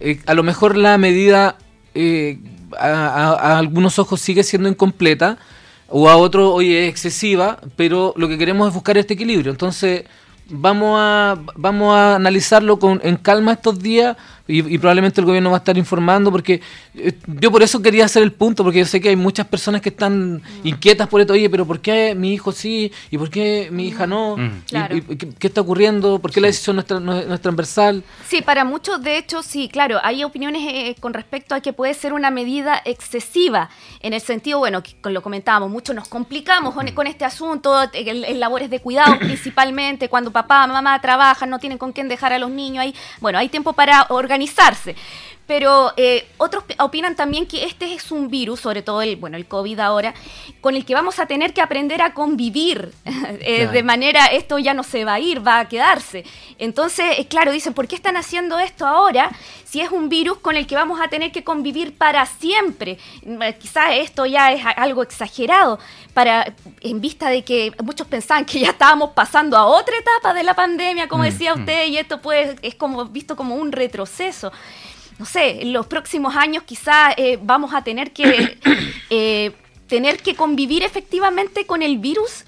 Eh, 0.00 0.20
a 0.26 0.34
lo 0.34 0.42
mejor 0.42 0.76
la 0.76 0.96
medida 0.96 1.56
eh, 1.94 2.38
a, 2.78 3.58
algunos 3.58 3.98
ojos 3.98 4.20
sigue 4.20 4.42
siendo 4.42 4.68
incompleta 4.68 5.38
o 5.88 6.08
a 6.08 6.16
otros 6.16 6.50
hoy 6.52 6.74
es 6.74 6.88
excesiva, 6.88 7.58
pero 7.76 8.12
lo 8.16 8.28
que 8.28 8.38
queremos 8.38 8.68
es 8.68 8.74
buscar 8.74 8.98
este 8.98 9.14
equilibrio. 9.14 9.50
Entonces 9.50 10.04
vamos 10.50 10.98
a 11.00 11.38
vamos 11.56 11.94
a 11.94 12.16
analizarlo 12.16 12.78
con 12.78 13.00
en 13.04 13.16
calma 13.16 13.52
estos 13.52 13.80
días 13.80 14.16
y, 14.48 14.74
y 14.74 14.78
probablemente 14.78 15.20
el 15.20 15.26
gobierno 15.26 15.50
va 15.50 15.58
a 15.58 15.58
estar 15.58 15.76
informando 15.78 16.32
porque 16.32 16.60
eh, 16.96 17.12
yo 17.26 17.52
por 17.52 17.62
eso 17.62 17.80
quería 17.80 18.06
hacer 18.06 18.22
el 18.24 18.32
punto 18.32 18.64
porque 18.64 18.80
yo 18.80 18.86
sé 18.86 19.00
que 19.00 19.10
hay 19.10 19.16
muchas 19.16 19.46
personas 19.46 19.80
que 19.82 19.90
están 19.90 20.42
inquietas 20.64 21.06
por 21.06 21.20
esto. 21.20 21.34
Oye 21.34 21.48
pero 21.50 21.66
por 21.66 21.80
qué 21.80 22.14
mi 22.16 22.32
hijo 22.32 22.50
sí 22.50 22.90
y 23.10 23.18
por 23.18 23.30
qué 23.30 23.68
mi 23.70 23.86
hija 23.88 24.06
no 24.06 24.36
Mm. 24.36 24.46
¿Y- 24.46 24.62
Claro. 24.70 24.96
y, 24.96 25.02
qué, 25.02 25.28
qué 25.38 25.46
está 25.46 25.60
ocurriendo 25.60 26.18
por 26.18 26.30
qué 26.32 26.40
la 26.40 26.46
decisión 26.48 26.76
no 26.76 26.82
es, 26.82 26.90
no 26.90 27.18
es- 27.18 27.26
no 27.28 27.34
es 27.34 27.40
transversal 27.40 28.02
Sí, 28.26 28.42
para 28.42 28.64
muchos, 28.64 29.02
de 29.02 29.18
hecho, 29.18 29.42
sí, 29.42 29.68
claro, 29.68 29.98
hay 30.02 30.24
opiniones 30.24 30.62
eh, 30.66 30.96
con 31.00 31.12
respecto 31.14 31.54
a 31.54 31.60
que 31.60 31.72
puede 31.72 31.92
ser 31.94 32.12
una 32.12 32.30
medida 32.30 32.80
excesiva, 32.84 33.68
en 34.00 34.12
el 34.12 34.20
sentido, 34.20 34.58
bueno, 34.58 34.82
que 34.82 34.94
lo 35.10 35.22
comentábamos, 35.22 35.70
muchos 35.70 35.94
nos 35.94 36.08
complicamos 36.08 36.74
con, 36.74 36.86
con 36.92 37.06
este 37.06 37.24
asunto, 37.24 37.74
en, 37.92 38.24
en 38.24 38.40
labores 38.40 38.70
de 38.70 38.80
cuidado 38.80 39.18
principalmente, 39.18 40.08
cuando 40.08 40.30
papá, 40.30 40.66
mamá 40.66 41.00
trabajan, 41.00 41.50
no 41.50 41.58
tienen 41.58 41.78
con 41.78 41.92
quién 41.92 42.08
dejar 42.08 42.32
a 42.32 42.38
los 42.38 42.50
niños 42.50 42.82
ahí, 42.82 42.94
bueno, 43.20 43.38
hay 43.38 43.48
tiempo 43.48 43.72
para 43.72 44.06
organizarse. 44.38 44.94
Pero 45.48 45.94
eh, 45.96 46.28
otros 46.36 46.62
opinan 46.78 47.16
también 47.16 47.46
que 47.46 47.64
este 47.64 47.94
es 47.94 48.12
un 48.12 48.28
virus, 48.28 48.60
sobre 48.60 48.82
todo 48.82 49.00
el, 49.00 49.16
bueno, 49.16 49.38
el 49.38 49.46
COVID 49.46 49.80
ahora, 49.80 50.12
con 50.60 50.76
el 50.76 50.84
que 50.84 50.94
vamos 50.94 51.18
a 51.18 51.24
tener 51.24 51.54
que 51.54 51.62
aprender 51.62 52.02
a 52.02 52.14
convivir. 52.14 52.92
Eh, 53.40 53.68
de 53.68 53.82
manera, 53.82 54.26
esto 54.26 54.58
ya 54.58 54.74
no 54.74 54.82
se 54.82 55.04
va 55.04 55.14
a 55.14 55.20
ir, 55.20 55.46
va 55.46 55.60
a 55.60 55.68
quedarse. 55.68 56.24
Entonces, 56.58 57.04
claro, 57.28 57.52
dicen, 57.52 57.72
¿por 57.72 57.86
qué 57.86 57.94
están 57.94 58.16
haciendo 58.16 58.58
esto 58.58 58.86
ahora 58.86 59.30
si 59.64 59.80
es 59.80 59.90
un 59.90 60.08
virus 60.08 60.38
con 60.38 60.56
el 60.56 60.66
que 60.66 60.74
vamos 60.74 61.00
a 61.00 61.08
tener 61.08 61.30
que 61.30 61.44
convivir 61.44 61.96
para 61.96 62.26
siempre? 62.26 62.98
Quizás 63.60 63.92
esto 63.92 64.26
ya 64.26 64.52
es 64.52 64.62
algo 64.76 65.02
exagerado, 65.02 65.78
para, 66.14 66.52
en 66.80 67.00
vista 67.00 67.28
de 67.28 67.44
que 67.44 67.72
muchos 67.82 68.06
pensaban 68.06 68.44
que 68.44 68.60
ya 68.60 68.70
estábamos 68.70 69.10
pasando 69.10 69.56
a 69.56 69.66
otra 69.66 69.96
etapa 69.96 70.34
de 70.34 70.42
la 70.42 70.54
pandemia, 70.54 71.06
como 71.06 71.22
mm, 71.22 71.26
decía 71.26 71.54
mm. 71.54 71.60
usted, 71.60 71.86
y 71.86 71.98
esto 71.98 72.20
pues, 72.20 72.56
es 72.62 72.74
como 72.74 73.04
visto 73.06 73.36
como 73.36 73.54
un 73.54 73.72
retroceso 73.72 74.52
no 75.18 75.26
sé, 75.26 75.62
en 75.62 75.72
los 75.72 75.86
próximos 75.86 76.36
años 76.36 76.62
quizá 76.64 77.12
eh, 77.16 77.38
vamos 77.42 77.74
a 77.74 77.82
tener 77.82 78.12
que 78.12 78.58
eh, 79.10 79.52
tener 79.88 80.18
que 80.18 80.34
convivir 80.34 80.82
efectivamente 80.82 81.66
con 81.66 81.82
el 81.82 81.98
virus. 81.98 82.44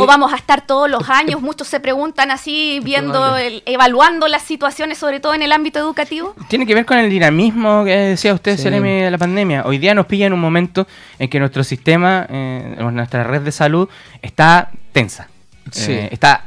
O 0.00 0.06
vamos 0.06 0.32
a 0.32 0.36
estar 0.36 0.66
todos 0.66 0.88
los 0.88 1.10
años, 1.10 1.42
muchos 1.42 1.68
se 1.68 1.78
preguntan 1.78 2.30
así, 2.30 2.80
viendo, 2.82 3.36
evaluando 3.66 4.28
las 4.28 4.40
situaciones, 4.40 4.96
sobre 4.96 5.20
todo 5.20 5.34
en 5.34 5.42
el 5.42 5.52
ámbito 5.52 5.78
educativo. 5.78 6.34
Tiene 6.48 6.64
que 6.64 6.74
ver 6.74 6.86
con 6.86 6.96
el 6.96 7.10
dinamismo 7.10 7.84
que 7.84 7.94
decía 7.94 8.32
usted, 8.32 8.56
sí. 8.56 8.70
de 8.70 9.10
la 9.10 9.18
pandemia. 9.18 9.64
Hoy 9.66 9.76
día 9.76 9.94
nos 9.94 10.06
pilla 10.06 10.26
en 10.26 10.32
un 10.32 10.40
momento 10.40 10.86
en 11.18 11.28
que 11.28 11.38
nuestro 11.38 11.62
sistema, 11.64 12.26
eh, 12.30 12.76
nuestra 12.92 13.24
red 13.24 13.42
de 13.42 13.52
salud, 13.52 13.90
está 14.22 14.70
tensa. 14.92 15.28
está 15.70 16.44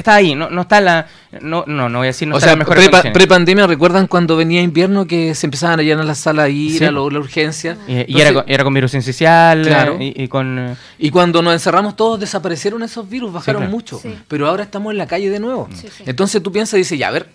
está 0.00 0.14
ahí, 0.14 0.34
no, 0.34 0.50
no 0.50 0.62
está 0.62 0.80
la. 0.80 1.06
No, 1.40 1.64
no, 1.66 1.88
no 1.88 1.98
voy 1.98 2.06
a 2.06 2.08
decir 2.08 2.26
no 2.26 2.36
o 2.36 2.40
sea, 2.40 2.56
pre-pandemia, 2.56 3.66
¿recuerdan 3.66 4.06
cuando 4.06 4.36
venía 4.36 4.60
invierno 4.60 5.06
que 5.06 5.34
se 5.34 5.46
empezaban 5.46 5.78
a 5.78 5.82
llenar 5.82 6.04
las 6.04 6.18
salas 6.18 6.50
y 6.50 6.76
ir 6.76 6.84
a 6.84 6.90
la 6.90 7.00
urgencia? 7.00 7.76
Y, 7.86 8.20
era, 8.20 8.32
con, 8.32 8.44
era, 8.46 8.64
con 8.64 8.74
virus 8.74 8.94
incisional 8.94 9.62
claro. 9.62 9.96
y, 10.00 10.26
con. 10.28 10.58
Eh, 10.58 10.76
y 10.98 11.10
cuando 11.10 11.42
nos 11.42 11.52
encerramos 11.52 11.96
todos, 11.96 12.18
desaparecieron 12.18 12.82
esos 12.82 13.08
virus, 13.08 13.32
bajaron 13.32 13.70
mucho. 13.70 14.00
Pero 14.28 14.48
ahora 14.48 14.64
estamos 14.64 14.92
en 14.92 14.98
la 14.98 15.06
calle 15.06 15.30
de 15.30 15.40
nuevo. 15.40 15.68
Entonces 16.04 16.42
tú 16.42 16.50
piensas 16.50 16.74
y 16.74 16.78
dices, 16.78 16.98
ya, 16.98 17.08
a 17.08 17.12
ver. 17.12 17.28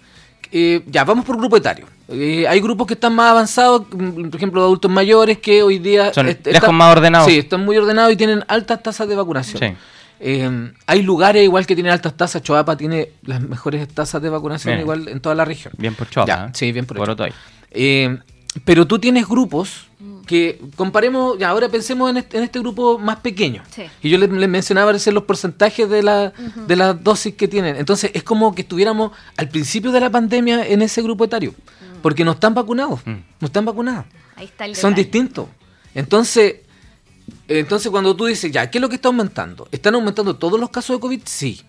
Eh, 0.51 0.83
ya, 0.87 1.03
vamos 1.03 1.25
por 1.25 1.37
grupo 1.37 1.57
etario. 1.57 1.85
Eh, 2.07 2.45
hay 2.47 2.61
grupos 2.61 2.87
que 2.87 2.93
están 2.93 3.13
más 3.15 3.31
avanzados, 3.31 3.83
mm, 3.91 4.29
por 4.29 4.35
ejemplo, 4.35 4.61
adultos 4.61 4.91
mayores 4.91 5.39
que 5.39 5.63
hoy 5.63 5.79
día... 5.79 6.13
Son 6.13 6.27
están, 6.29 6.75
más 6.75 6.91
ordenados. 6.95 7.29
Sí, 7.29 7.39
están 7.39 7.65
muy 7.65 7.75
ordenados 7.77 8.13
y 8.13 8.15
tienen 8.15 8.43
altas 8.47 8.83
tasas 8.83 9.07
de 9.07 9.15
vacunación. 9.15 9.59
Sí. 9.59 9.75
Eh, 10.19 10.71
hay 10.87 11.01
lugares 11.01 11.43
igual 11.43 11.65
que 11.65 11.75
tienen 11.75 11.93
altas 11.93 12.15
tasas. 12.15 12.41
Choapa 12.41 12.77
tiene 12.77 13.09
las 13.23 13.41
mejores 13.41 13.87
tasas 13.87 14.21
de 14.21 14.29
vacunación 14.29 14.79
igual 14.79 15.07
en 15.07 15.19
toda 15.19 15.35
la 15.35 15.45
región. 15.45 15.73
Bien 15.77 15.93
por 15.95 16.09
Choapa. 16.09 16.47
¿eh? 16.47 16.51
Sí, 16.53 16.71
bien 16.71 16.85
por, 16.85 16.97
por 16.97 17.29
eh, 17.71 18.17
Pero 18.63 18.87
tú 18.87 18.99
tienes 18.99 19.27
grupos 19.27 19.87
que 20.25 20.59
comparemos, 20.75 21.37
ya 21.37 21.49
ahora 21.49 21.69
pensemos 21.69 22.09
en 22.09 22.17
este, 22.17 22.59
grupo 22.59 22.97
más 22.97 23.17
pequeño. 23.17 23.63
Y 24.01 24.09
yo 24.09 24.17
les, 24.17 24.29
mencionaba 24.29 24.91
recién 24.91 25.13
los 25.13 25.23
porcentajes 25.23 25.89
de, 25.89 26.03
la, 26.03 26.33
de 26.67 26.75
las 26.75 27.03
dosis 27.03 27.35
que 27.35 27.47
tienen. 27.47 27.75
Entonces 27.75 28.11
es 28.13 28.23
como 28.23 28.53
que 28.55 28.63
estuviéramos 28.63 29.11
al 29.37 29.49
principio 29.49 29.91
de 29.91 29.99
la 29.99 30.09
pandemia 30.09 30.65
en 30.65 30.81
ese 30.81 31.01
grupo 31.01 31.25
etario. 31.25 31.51
Mm. 31.51 32.01
Porque 32.01 32.23
no 32.23 32.31
están 32.31 32.53
vacunados. 32.53 33.05
Mm. 33.05 33.17
No 33.39 33.45
están 33.45 33.65
vacunados. 33.65 34.05
Son 34.73 34.93
distintos. 34.93 35.47
Entonces, 35.93 36.55
entonces, 37.47 37.91
cuando 37.91 38.15
tú 38.15 38.25
dices, 38.25 38.51
ya, 38.51 38.69
¿qué 38.69 38.79
es 38.79 38.81
lo 38.81 38.89
que 38.89 38.95
está 38.95 39.09
aumentando? 39.09 39.67
¿Están 39.71 39.95
aumentando 39.95 40.35
todos 40.35 40.59
los 40.59 40.69
casos 40.69 40.97
de 40.97 40.99
COVID? 40.99 41.21
Sí. 41.25 41.61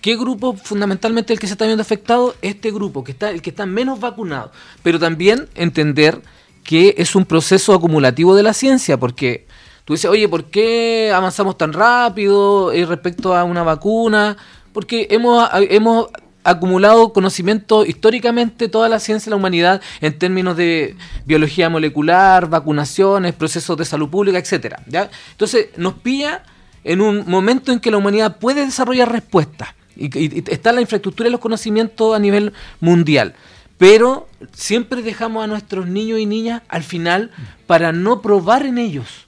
¿Qué 0.00 0.16
grupo 0.16 0.54
fundamentalmente 0.54 1.32
el 1.32 1.38
que 1.38 1.46
se 1.46 1.54
está 1.54 1.64
viendo 1.64 1.82
afectado? 1.82 2.34
Este 2.42 2.70
grupo, 2.70 3.02
que 3.02 3.12
está, 3.12 3.30
el 3.30 3.42
que 3.42 3.50
está 3.50 3.66
menos 3.66 3.98
vacunado. 3.98 4.52
Pero 4.82 4.98
también 4.98 5.48
entender 5.54 6.20
que 6.62 6.94
es 6.98 7.14
un 7.14 7.24
proceso 7.24 7.72
acumulativo 7.72 8.34
de 8.34 8.42
la 8.42 8.52
ciencia, 8.52 8.98
porque 8.98 9.46
tú 9.84 9.94
dices, 9.94 10.10
oye, 10.10 10.28
¿por 10.28 10.44
qué 10.44 11.12
avanzamos 11.14 11.56
tan 11.56 11.72
rápido 11.72 12.72
eh, 12.72 12.84
respecto 12.84 13.34
a 13.34 13.44
una 13.44 13.62
vacuna? 13.62 14.36
Porque 14.72 15.08
hemos, 15.10 15.48
hemos 15.54 16.08
acumulado 16.46 17.12
conocimiento 17.12 17.84
históricamente 17.84 18.68
toda 18.68 18.88
la 18.88 19.00
ciencia 19.00 19.26
de 19.26 19.30
la 19.30 19.36
humanidad 19.36 19.82
en 20.00 20.16
términos 20.16 20.56
de 20.56 20.96
biología 21.24 21.68
molecular, 21.68 22.48
vacunaciones, 22.48 23.34
procesos 23.34 23.76
de 23.76 23.84
salud 23.84 24.08
pública, 24.08 24.38
etcétera. 24.38 24.80
¿ya? 24.86 25.10
Entonces 25.32 25.68
nos 25.76 25.94
pilla 25.94 26.44
en 26.84 27.00
un 27.00 27.28
momento 27.28 27.72
en 27.72 27.80
que 27.80 27.90
la 27.90 27.96
humanidad 27.96 28.38
puede 28.38 28.64
desarrollar 28.64 29.10
respuestas 29.10 29.70
y, 29.96 30.50
está 30.50 30.72
la 30.72 30.80
infraestructura 30.80 31.28
y 31.28 31.32
los 31.32 31.40
conocimientos 31.40 32.14
a 32.14 32.18
nivel 32.20 32.52
mundial. 32.80 33.34
Pero 33.76 34.28
siempre 34.52 35.02
dejamos 35.02 35.42
a 35.42 35.48
nuestros 35.48 35.86
niños 35.88 36.20
y 36.20 36.26
niñas 36.26 36.62
al 36.68 36.84
final 36.84 37.32
para 37.66 37.92
no 37.92 38.22
probar 38.22 38.64
en 38.64 38.78
ellos. 38.78 39.26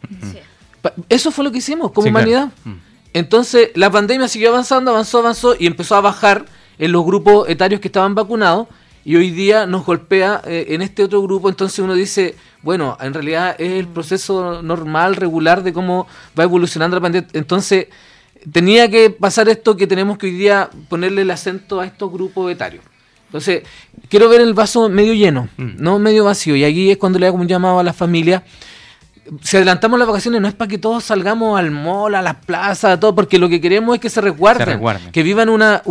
Eso 1.08 1.32
fue 1.32 1.44
lo 1.44 1.50
que 1.50 1.58
hicimos 1.58 1.90
como 1.90 2.08
humanidad. 2.08 2.50
Mm. 2.64 2.74
Entonces 3.12 3.70
la 3.74 3.90
pandemia 3.90 4.28
siguió 4.28 4.50
avanzando, 4.50 4.92
avanzó, 4.92 5.18
avanzó 5.18 5.56
y 5.58 5.66
empezó 5.66 5.96
a 5.96 6.00
bajar 6.00 6.46
en 6.78 6.92
los 6.92 7.04
grupos 7.04 7.48
etarios 7.48 7.80
que 7.80 7.88
estaban 7.88 8.14
vacunados 8.14 8.68
y 9.04 9.16
hoy 9.16 9.30
día 9.30 9.66
nos 9.66 9.86
golpea 9.86 10.42
eh, 10.44 10.66
en 10.68 10.82
este 10.82 11.02
otro 11.02 11.22
grupo, 11.22 11.48
entonces 11.48 11.78
uno 11.78 11.94
dice, 11.94 12.34
bueno, 12.62 12.96
en 13.00 13.14
realidad 13.14 13.56
es 13.58 13.72
el 13.72 13.86
proceso 13.86 14.62
normal, 14.62 15.16
regular 15.16 15.62
de 15.62 15.72
cómo 15.72 16.06
va 16.38 16.44
evolucionando 16.44 16.96
la 16.96 17.00
pandemia. 17.00 17.28
Entonces, 17.32 17.86
tenía 18.52 18.90
que 18.90 19.10
pasar 19.10 19.48
esto 19.48 19.76
que 19.76 19.86
tenemos 19.86 20.18
que 20.18 20.26
hoy 20.26 20.32
día 20.32 20.68
ponerle 20.88 21.22
el 21.22 21.30
acento 21.30 21.80
a 21.80 21.86
estos 21.86 22.12
grupos 22.12 22.52
etarios. 22.52 22.84
Entonces, 23.26 23.62
quiero 24.08 24.28
ver 24.28 24.40
el 24.40 24.54
vaso 24.54 24.88
medio 24.88 25.14
lleno, 25.14 25.48
mm. 25.56 25.70
no 25.78 25.98
medio 25.98 26.24
vacío. 26.24 26.56
Y 26.56 26.64
aquí 26.64 26.90
es 26.90 26.96
cuando 26.96 27.18
le 27.18 27.26
hago 27.26 27.36
un 27.36 27.48
llamado 27.48 27.78
a 27.78 27.82
la 27.82 27.92
familia 27.92 28.42
si 29.42 29.56
adelantamos 29.56 29.98
las 29.98 30.08
vacaciones 30.08 30.40
no 30.40 30.48
es 30.48 30.54
para 30.54 30.68
que 30.68 30.78
todos 30.78 31.04
salgamos 31.04 31.58
al 31.58 31.70
mall, 31.70 32.14
a 32.14 32.22
las 32.22 32.36
plazas, 32.36 32.92
a 32.92 33.00
todo, 33.00 33.14
porque 33.14 33.38
lo 33.38 33.48
que 33.48 33.60
queremos 33.60 33.94
es 33.94 34.00
que 34.00 34.10
se 34.10 34.20
resguarden, 34.20 34.80
que 35.12 35.22
vivan 35.22 35.48
una, 35.48 35.82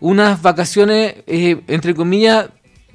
unas 0.00 0.42
vacaciones, 0.42 1.16
eh, 1.26 1.60
entre 1.66 1.94
comillas, 1.94 2.48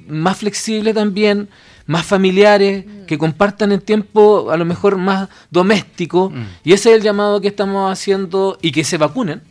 más 0.06 0.38
flexibles 0.38 0.94
también, 0.94 1.48
más 1.86 2.04
familiares, 2.06 2.84
mm. 2.86 3.06
que 3.06 3.18
compartan 3.18 3.72
el 3.72 3.82
tiempo 3.82 4.50
a 4.50 4.56
lo 4.56 4.64
mejor 4.64 4.96
más 4.96 5.28
doméstico, 5.50 6.30
mm. 6.30 6.44
y 6.64 6.72
ese 6.72 6.90
es 6.90 6.96
el 6.96 7.02
llamado 7.02 7.40
que 7.40 7.48
estamos 7.48 7.92
haciendo, 7.92 8.58
y 8.62 8.72
que 8.72 8.84
se 8.84 8.96
vacunen, 8.96 9.42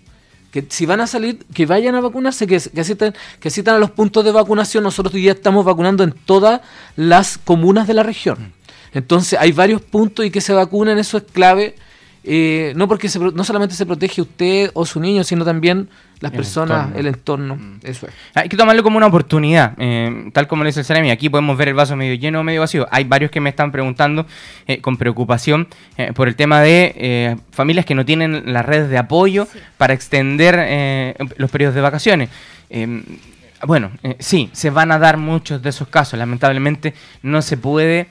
que 0.51 0.65
si 0.69 0.85
van 0.85 1.01
a 1.01 1.07
salir, 1.07 1.45
que 1.53 1.65
vayan 1.65 1.95
a 1.95 2.01
vacunarse, 2.01 2.47
que, 2.47 2.59
que, 2.59 2.81
asistan, 2.81 3.13
que 3.39 3.47
asistan 3.47 3.75
a 3.75 3.79
los 3.79 3.91
puntos 3.91 4.23
de 4.23 4.31
vacunación, 4.31 4.83
nosotros 4.83 5.13
hoy 5.13 5.21
día 5.21 5.31
estamos 5.33 5.65
vacunando 5.65 6.03
en 6.03 6.11
todas 6.11 6.61
las 6.95 7.37
comunas 7.37 7.87
de 7.87 7.93
la 7.93 8.03
región. 8.03 8.37
Mm. 8.39 8.62
Entonces 8.93 9.39
hay 9.39 9.51
varios 9.51 9.81
puntos 9.81 10.25
y 10.25 10.31
que 10.31 10.41
se 10.41 10.53
vacunen, 10.53 10.97
eso 10.97 11.17
es 11.17 11.23
clave. 11.23 11.75
Eh, 12.25 12.71
no 12.77 12.87
porque 12.87 13.09
no 13.33 13.43
solamente 13.43 13.75
se 13.75 13.85
protege 13.85 14.21
usted 14.21 14.71
o 14.73 14.85
su 14.85 15.01
niño, 15.01 15.25
sino 15.25 15.43
también 15.43 15.89
las 16.21 16.31
personas, 16.31 16.95
el 16.95 17.07
entorno. 17.07 17.57
Mm. 17.57 17.79
Eso 17.83 18.07
es. 18.07 18.13
Hay 18.33 18.47
que 18.47 18.55
tomarlo 18.55 18.81
como 18.81 18.95
una 18.95 19.07
oportunidad, 19.07 19.73
eh, 19.77 20.29
tal 20.31 20.47
como 20.47 20.63
le 20.63 20.69
dice 20.69 20.79
el 20.79 20.85
Ceremi. 20.85 21.11
Aquí 21.11 21.29
podemos 21.29 21.57
ver 21.57 21.67
el 21.67 21.73
vaso 21.73 21.97
medio 21.97 22.13
lleno 22.13 22.39
o 22.39 22.43
medio 22.43 22.61
vacío. 22.61 22.87
Hay 22.91 23.03
varios 23.03 23.29
que 23.29 23.41
me 23.41 23.49
están 23.49 23.73
preguntando 23.73 24.25
eh, 24.67 24.79
con 24.79 24.95
preocupación 24.95 25.67
por 26.15 26.29
el 26.29 26.37
tema 26.37 26.61
de 26.61 27.37
familias 27.51 27.85
que 27.85 27.93
no 27.93 28.05
tienen 28.05 28.53
las 28.53 28.65
redes 28.65 28.89
de 28.89 28.97
apoyo 28.97 29.47
para 29.77 29.93
extender 29.93 31.15
los 31.35 31.51
periodos 31.51 31.75
de 31.75 31.81
vacaciones. 31.81 32.29
bueno, 33.67 33.91
sí, 34.19 34.49
se 34.53 34.69
van 34.69 34.93
a 34.93 34.99
dar 34.99 35.17
muchos 35.17 35.61
de 35.61 35.69
esos 35.69 35.89
casos. 35.89 36.17
Lamentablemente 36.17 36.93
no 37.21 37.41
se 37.41 37.57
puede 37.57 38.07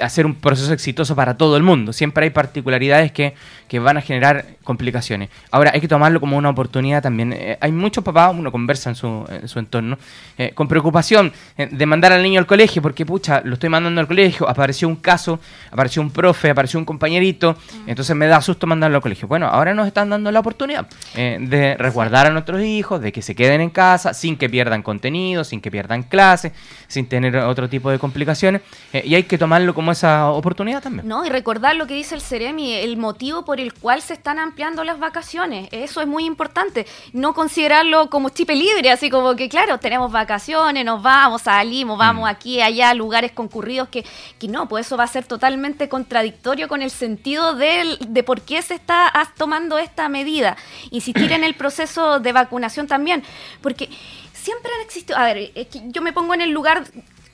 hacer 0.00 0.26
un 0.26 0.34
proceso 0.34 0.72
exitoso 0.72 1.16
para 1.16 1.36
todo 1.36 1.56
el 1.56 1.62
mundo. 1.62 1.92
Siempre 1.92 2.24
hay 2.24 2.30
particularidades 2.30 3.12
que, 3.12 3.34
que 3.68 3.78
van 3.78 3.96
a 3.96 4.00
generar 4.00 4.44
complicaciones. 4.62 5.28
Ahora, 5.50 5.70
hay 5.74 5.80
que 5.80 5.88
tomarlo 5.88 6.20
como 6.20 6.36
una 6.36 6.50
oportunidad 6.50 7.02
también. 7.02 7.32
Eh, 7.32 7.58
hay 7.60 7.72
muchos 7.72 8.02
papás, 8.02 8.34
uno 8.34 8.50
conversa 8.50 8.90
en 8.90 8.96
su, 8.96 9.24
en 9.28 9.48
su 9.48 9.58
entorno, 9.58 9.98
eh, 10.38 10.52
con 10.54 10.68
preocupación 10.68 11.32
eh, 11.56 11.68
de 11.70 11.86
mandar 11.86 12.12
al 12.12 12.22
niño 12.22 12.40
al 12.40 12.46
colegio, 12.46 12.82
porque, 12.82 13.04
pucha, 13.06 13.40
lo 13.44 13.54
estoy 13.54 13.68
mandando 13.68 14.00
al 14.00 14.06
colegio, 14.06 14.48
apareció 14.48 14.88
un 14.88 14.96
caso, 14.96 15.38
apareció 15.70 16.02
un 16.02 16.10
profe, 16.10 16.50
apareció 16.50 16.78
un 16.78 16.84
compañerito, 16.84 17.52
mm. 17.52 17.88
entonces 17.90 18.14
me 18.16 18.26
da 18.26 18.40
susto 18.40 18.66
mandarlo 18.66 18.96
al 18.96 19.02
colegio. 19.02 19.28
Bueno, 19.28 19.46
ahora 19.46 19.74
nos 19.74 19.86
están 19.86 20.10
dando 20.10 20.30
la 20.30 20.40
oportunidad 20.40 20.86
de 21.14 21.76
resguardar 21.78 22.26
a 22.26 22.30
nuestros 22.30 22.62
hijos, 22.62 23.00
de 23.00 23.12
que 23.12 23.22
se 23.22 23.34
queden 23.34 23.60
en 23.60 23.70
casa, 23.70 24.14
sin 24.14 24.36
que 24.36 24.48
pierdan 24.48 24.82
contenido, 24.82 25.44
sin 25.44 25.60
que 25.60 25.70
pierdan 25.70 26.02
clases, 26.02 26.52
sin 26.88 27.06
tener 27.06 27.36
otro 27.36 27.68
tipo 27.68 27.90
de 27.90 27.98
complicaciones, 27.98 28.62
y 28.92 29.14
hay 29.14 29.24
que 29.24 29.38
tomarlo 29.38 29.74
como 29.74 29.92
esa 29.92 30.30
oportunidad 30.30 30.82
también. 30.82 31.06
No, 31.06 31.24
y 31.24 31.28
recordar 31.28 31.76
lo 31.76 31.86
que 31.86 31.94
dice 31.94 32.14
el 32.14 32.20
Ceremi, 32.20 32.72
el 32.74 32.96
motivo 32.96 33.44
por 33.44 33.53
el 33.60 33.74
cual 33.74 34.02
se 34.02 34.14
están 34.14 34.38
ampliando 34.38 34.84
las 34.84 34.98
vacaciones. 34.98 35.68
Eso 35.72 36.00
es 36.00 36.06
muy 36.06 36.24
importante. 36.24 36.86
No 37.12 37.34
considerarlo 37.34 38.10
como 38.10 38.28
chip 38.30 38.50
libre, 38.50 38.90
así 38.90 39.10
como 39.10 39.34
que, 39.36 39.48
claro, 39.48 39.78
tenemos 39.78 40.12
vacaciones, 40.12 40.84
nos 40.84 41.02
vamos, 41.02 41.42
salimos, 41.42 41.98
vamos 41.98 42.24
mm. 42.24 42.26
aquí, 42.26 42.60
allá, 42.60 42.94
lugares 42.94 43.32
concurridos, 43.32 43.88
que, 43.88 44.04
que 44.38 44.48
no, 44.48 44.68
pues 44.68 44.86
eso 44.86 44.96
va 44.96 45.04
a 45.04 45.08
ser 45.08 45.24
totalmente 45.24 45.88
contradictorio 45.88 46.68
con 46.68 46.82
el 46.82 46.90
sentido 46.90 47.54
de, 47.54 47.98
de 48.06 48.22
por 48.22 48.42
qué 48.42 48.62
se 48.62 48.74
está 48.74 49.12
tomando 49.36 49.78
esta 49.78 50.08
medida. 50.08 50.56
Insistir 50.90 51.32
en 51.32 51.44
el 51.44 51.54
proceso 51.54 52.20
de 52.20 52.32
vacunación 52.32 52.86
también, 52.86 53.22
porque 53.62 53.88
siempre 54.32 54.70
han 54.74 54.82
existido, 54.82 55.18
a 55.18 55.24
ver, 55.24 55.52
es 55.54 55.68
que 55.68 55.82
yo 55.86 56.02
me 56.02 56.12
pongo 56.12 56.34
en 56.34 56.42
el 56.42 56.50
lugar 56.50 56.84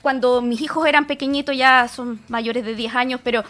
cuando 0.01 0.41
mis 0.41 0.61
hijos 0.61 0.87
eran 0.87 1.05
pequeñitos, 1.05 1.55
ya 1.55 1.87
son 1.87 2.19
mayores 2.27 2.65
de 2.65 2.75
10 2.75 2.95
años, 2.95 3.21
pero 3.23 3.43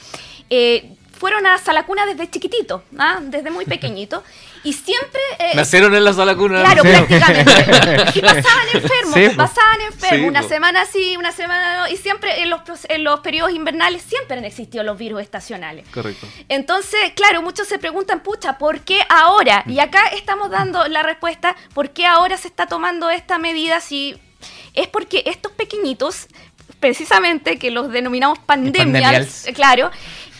eh, 0.49 0.95
fueron 1.21 1.45
a 1.45 1.59
sala 1.59 1.85
cuna 1.85 2.07
desde 2.07 2.31
chiquitito, 2.31 2.83
¿ah? 2.97 3.19
desde 3.21 3.51
muy 3.51 3.65
pequeñito. 3.65 4.23
Y 4.63 4.73
siempre... 4.73 5.19
Eh, 5.39 5.55
Nacieron 5.55 5.95
en 5.95 6.03
la 6.03 6.13
sala 6.13 6.35
cuna. 6.35 6.61
Claro, 6.61 6.83
prácticamente. 6.83 7.51
y 8.13 8.21
pasaban 8.21 8.67
enfermos, 8.71 9.35
pasaban 9.35 9.81
enfermos, 9.81 10.27
una 10.27 10.43
semana 10.43 10.85
sí, 10.85 11.17
una 11.17 11.31
semana 11.31 11.79
no. 11.79 11.87
Y 11.87 11.97
siempre 11.97 12.43
en 12.43 12.51
los, 12.51 12.61
en 12.87 13.03
los 13.03 13.21
periodos 13.21 13.53
invernales 13.53 14.03
siempre 14.03 14.37
han 14.37 14.45
existido 14.45 14.83
los 14.83 14.99
virus 14.99 15.23
estacionales. 15.23 15.87
Correcto. 15.91 16.27
Entonces, 16.47 16.99
claro, 17.15 17.41
muchos 17.41 17.67
se 17.67 17.79
preguntan, 17.79 18.21
pucha, 18.21 18.59
¿por 18.59 18.81
qué 18.81 19.01
ahora? 19.09 19.63
Y 19.65 19.79
acá 19.79 20.05
estamos 20.15 20.51
dando 20.51 20.87
la 20.87 21.01
respuesta, 21.01 21.55
¿por 21.73 21.89
qué 21.89 22.05
ahora 22.05 22.37
se 22.37 22.47
está 22.47 22.67
tomando 22.67 23.09
esta 23.09 23.39
medida 23.39 23.81
si 23.81 24.15
es 24.75 24.87
porque 24.87 25.23
estos 25.25 25.51
pequeñitos 25.53 26.27
precisamente 26.81 27.57
que 27.57 27.71
los 27.71 27.89
denominamos 27.91 28.39
pandemias, 28.39 29.45
claro, 29.53 29.91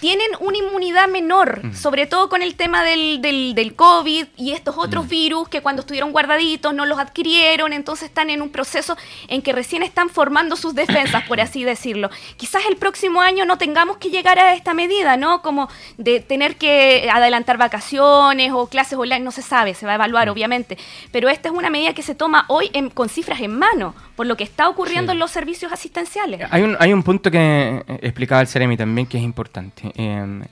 tienen 0.01 0.29
una 0.39 0.57
inmunidad 0.57 1.07
menor, 1.07 1.61
sobre 1.75 2.07
todo 2.07 2.27
con 2.27 2.41
el 2.41 2.55
tema 2.55 2.83
del, 2.83 3.21
del, 3.21 3.75
COVID 3.75 4.25
y 4.35 4.51
estos 4.51 4.75
otros 4.75 5.07
virus 5.07 5.47
que 5.47 5.61
cuando 5.61 5.81
estuvieron 5.81 6.11
guardaditos 6.11 6.73
no 6.73 6.87
los 6.87 6.97
adquirieron, 6.97 7.71
entonces 7.71 8.09
están 8.09 8.31
en 8.31 8.41
un 8.41 8.49
proceso 8.49 8.97
en 9.27 9.43
que 9.43 9.53
recién 9.53 9.83
están 9.83 10.09
formando 10.09 10.55
sus 10.55 10.73
defensas, 10.73 11.23
por 11.27 11.39
así 11.41 11.63
decirlo. 11.63 12.09
Quizás 12.35 12.63
el 12.67 12.77
próximo 12.77 13.21
año 13.21 13.45
no 13.45 13.59
tengamos 13.59 13.97
que 13.97 14.09
llegar 14.09 14.39
a 14.39 14.55
esta 14.55 14.73
medida, 14.73 15.17
¿no? 15.17 15.43
Como 15.43 15.69
de 15.99 16.19
tener 16.19 16.55
que 16.55 17.07
adelantar 17.13 17.59
vacaciones 17.59 18.51
o 18.53 18.65
clases 18.65 18.97
online, 18.97 19.19
no 19.19 19.31
se 19.31 19.43
sabe, 19.43 19.75
se 19.75 19.85
va 19.85 19.91
a 19.91 19.95
evaluar 19.95 20.29
obviamente, 20.29 20.79
pero 21.11 21.29
esta 21.29 21.49
es 21.49 21.53
una 21.53 21.69
medida 21.69 21.93
que 21.93 22.01
se 22.01 22.15
toma 22.15 22.45
hoy 22.47 22.71
con 22.95 23.07
cifras 23.07 23.39
en 23.41 23.55
mano, 23.55 23.93
por 24.15 24.25
lo 24.25 24.35
que 24.35 24.43
está 24.43 24.67
ocurriendo 24.67 25.11
en 25.11 25.19
los 25.19 25.29
servicios 25.29 25.71
asistenciales. 25.71 26.41
Hay 26.49 26.63
un, 26.63 26.75
hay 26.79 26.91
un 26.91 27.03
punto 27.03 27.29
que 27.29 27.83
explicaba 28.01 28.41
el 28.41 28.47
Ceremi 28.47 28.77
también 28.77 29.05
que 29.05 29.19
es 29.19 29.23
importante. 29.23 29.90
Em, 29.95 30.43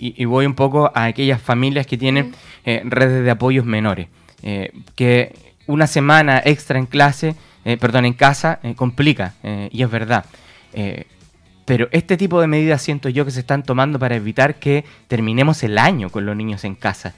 y, 0.00 0.24
voy 0.24 0.46
un 0.46 0.54
poco 0.54 0.90
a 0.94 1.04
aquellas 1.04 1.42
familias 1.42 1.86
que 1.86 1.98
tienen 1.98 2.32
eh, 2.64 2.82
redes 2.84 3.24
de 3.24 3.30
apoyos 3.30 3.64
menores, 3.64 4.08
eh, 4.42 4.72
que 4.94 5.34
una 5.66 5.86
semana 5.86 6.40
extra 6.44 6.78
en 6.78 6.86
clase, 6.86 7.34
eh, 7.64 7.76
perdón, 7.76 8.04
en 8.04 8.14
casa, 8.14 8.60
complica, 8.76 9.34
y 9.70 9.82
es 9.82 9.90
verdad. 9.90 10.24
pero 11.64 11.88
este 11.92 12.16
tipo 12.16 12.40
de 12.40 12.46
medidas 12.46 12.80
siento 12.80 13.10
yo 13.10 13.26
que 13.26 13.30
se 13.30 13.40
están 13.40 13.62
tomando 13.62 13.98
para 13.98 14.16
evitar 14.16 14.54
que 14.54 14.84
terminemos 15.06 15.62
el 15.62 15.76
año 15.76 16.08
con 16.08 16.24
los 16.24 16.34
niños 16.34 16.64
en 16.64 16.74
casa. 16.76 17.14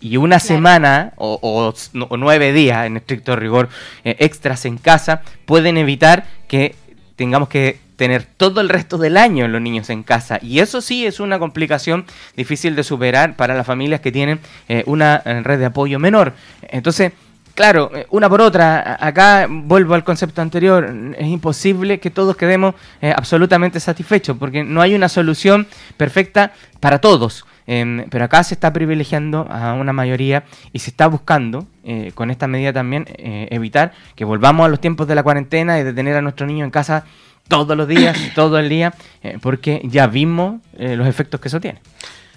y, 0.00 0.16
una 0.16 0.40
semana 0.40 1.12
o, 1.16 1.38
o, 1.40 2.16
nueve 2.16 2.52
días, 2.52 2.86
en 2.86 2.96
estricto 2.96 3.36
rigor, 3.36 3.68
extras 4.02 4.64
en 4.64 4.78
casa, 4.78 5.22
pueden 5.44 5.76
evitar 5.76 6.24
que 6.48 6.74
tengamos 7.16 7.48
que 7.48 7.83
tener 7.96 8.24
todo 8.24 8.60
el 8.60 8.68
resto 8.68 8.98
del 8.98 9.16
año 9.16 9.48
los 9.48 9.60
niños 9.60 9.90
en 9.90 10.02
casa. 10.02 10.38
Y 10.42 10.60
eso 10.60 10.80
sí 10.80 11.06
es 11.06 11.20
una 11.20 11.38
complicación 11.38 12.04
difícil 12.36 12.76
de 12.76 12.84
superar 12.84 13.36
para 13.36 13.54
las 13.54 13.66
familias 13.66 14.00
que 14.00 14.12
tienen 14.12 14.40
eh, 14.68 14.82
una 14.86 15.22
eh, 15.24 15.42
red 15.42 15.58
de 15.58 15.66
apoyo 15.66 15.98
menor. 15.98 16.32
Entonces, 16.62 17.12
claro, 17.54 17.90
eh, 17.94 18.06
una 18.10 18.28
por 18.28 18.40
otra, 18.40 18.98
acá 19.00 19.46
vuelvo 19.48 19.94
al 19.94 20.04
concepto 20.04 20.42
anterior, 20.42 20.92
es 21.16 21.26
imposible 21.26 22.00
que 22.00 22.10
todos 22.10 22.36
quedemos 22.36 22.74
absolutamente 23.16 23.80
satisfechos 23.80 24.36
porque 24.38 24.64
no 24.64 24.80
hay 24.80 24.94
una 24.94 25.08
solución 25.08 25.66
perfecta 25.96 26.52
para 26.80 27.00
todos. 27.00 27.46
Em, 27.66 28.04
pero 28.10 28.26
acá 28.26 28.44
se 28.44 28.52
está 28.52 28.74
privilegiando 28.74 29.46
a 29.50 29.72
una 29.72 29.94
mayoría 29.94 30.44
y 30.74 30.80
se 30.80 30.90
está 30.90 31.06
buscando, 31.06 31.66
con 32.14 32.30
esta 32.30 32.46
medida 32.46 32.74
también, 32.74 33.06
evitar 33.16 33.92
que 34.16 34.26
volvamos 34.26 34.66
a 34.66 34.68
los 34.68 34.80
tiempos 34.80 35.06
de 35.06 35.14
la 35.14 35.22
cuarentena 35.22 35.78
y 35.78 35.82
de 35.82 35.94
tener 35.94 36.16
a 36.16 36.20
nuestro 36.20 36.46
niño 36.46 36.64
en 36.64 36.70
casa 36.70 37.04
todos 37.48 37.76
los 37.76 37.88
días, 37.88 38.18
todo 38.34 38.58
el 38.58 38.68
día, 38.68 38.94
eh, 39.22 39.38
porque 39.40 39.82
ya 39.84 40.06
vimos 40.06 40.60
eh, 40.78 40.96
los 40.96 41.06
efectos 41.06 41.40
que 41.40 41.48
eso 41.48 41.60
tiene. 41.60 41.80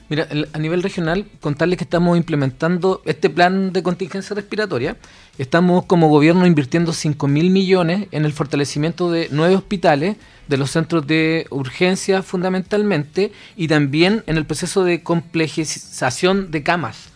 Mira, 0.10 0.26
a 0.54 0.60
nivel 0.60 0.84
regional, 0.84 1.26
contarles 1.42 1.78
que 1.78 1.84
estamos 1.84 2.16
implementando 2.16 3.02
este 3.04 3.30
plan 3.30 3.74
de 3.74 3.84
contingencia 3.84 4.34
respiratoria. 4.36 4.96
Estamos 5.38 5.84
como 5.86 6.08
gobierno 6.08 6.48
invirtiendo 6.48 6.94
5 6.94 7.28
mil 7.28 7.50
millones 7.50 8.08
en 8.12 8.24
el 8.24 8.32
fortalecimiento 8.32 9.12
de 9.12 9.28
nueve 9.32 9.56
hospitales, 9.56 10.16
de 10.48 10.56
los 10.56 10.72
centros 10.72 11.06
de 11.08 11.46
urgencia 11.50 12.24
fundamentalmente, 12.24 13.34
y 13.58 13.68
también 13.68 14.24
en 14.28 14.38
el 14.38 14.46
proceso 14.46 14.86
de 14.86 15.04
complejización 15.04 16.52
de 16.52 16.64
camas 16.64 17.10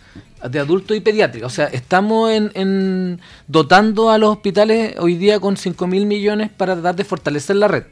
de 0.49 0.59
adultos 0.59 0.95
y 0.97 1.01
pediátricos. 1.01 1.51
O 1.51 1.55
sea, 1.55 1.65
estamos 1.67 2.31
en, 2.31 3.19
dotando 3.47 4.09
a 4.09 4.17
los 4.17 4.31
hospitales 4.31 4.95
hoy 4.99 5.15
día 5.15 5.39
con 5.39 5.57
5 5.57 5.87
mil 5.87 6.05
millones 6.05 6.49
para 6.49 6.73
tratar 6.73 6.95
de 6.95 7.03
fortalecer 7.03 7.55
la 7.55 7.67
red. 7.67 7.83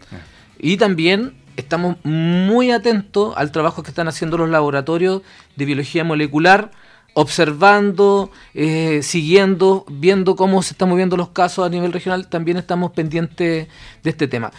Y 0.57 0.77
también 0.77 1.33
estamos 1.55 1.97
muy 2.03 2.71
atentos 2.71 3.33
al 3.37 3.51
trabajo 3.51 3.83
que 3.83 3.89
están 3.89 4.07
haciendo 4.07 4.37
los 4.37 4.49
laboratorios 4.49 5.21
de 5.55 5.65
biología 5.65 6.03
molecular, 6.03 6.71
observando, 7.13 8.31
eh, 8.53 9.01
siguiendo, 9.03 9.85
viendo 9.89 10.35
cómo 10.35 10.61
se 10.63 10.73
están 10.73 10.89
moviendo 10.89 11.17
los 11.17 11.29
casos 11.29 11.65
a 11.65 11.69
nivel 11.69 11.91
regional. 11.91 12.27
También 12.27 12.57
estamos 12.57 12.91
pendientes 12.91 13.67
de 14.03 14.09
este 14.09 14.27
tema. 14.27 14.51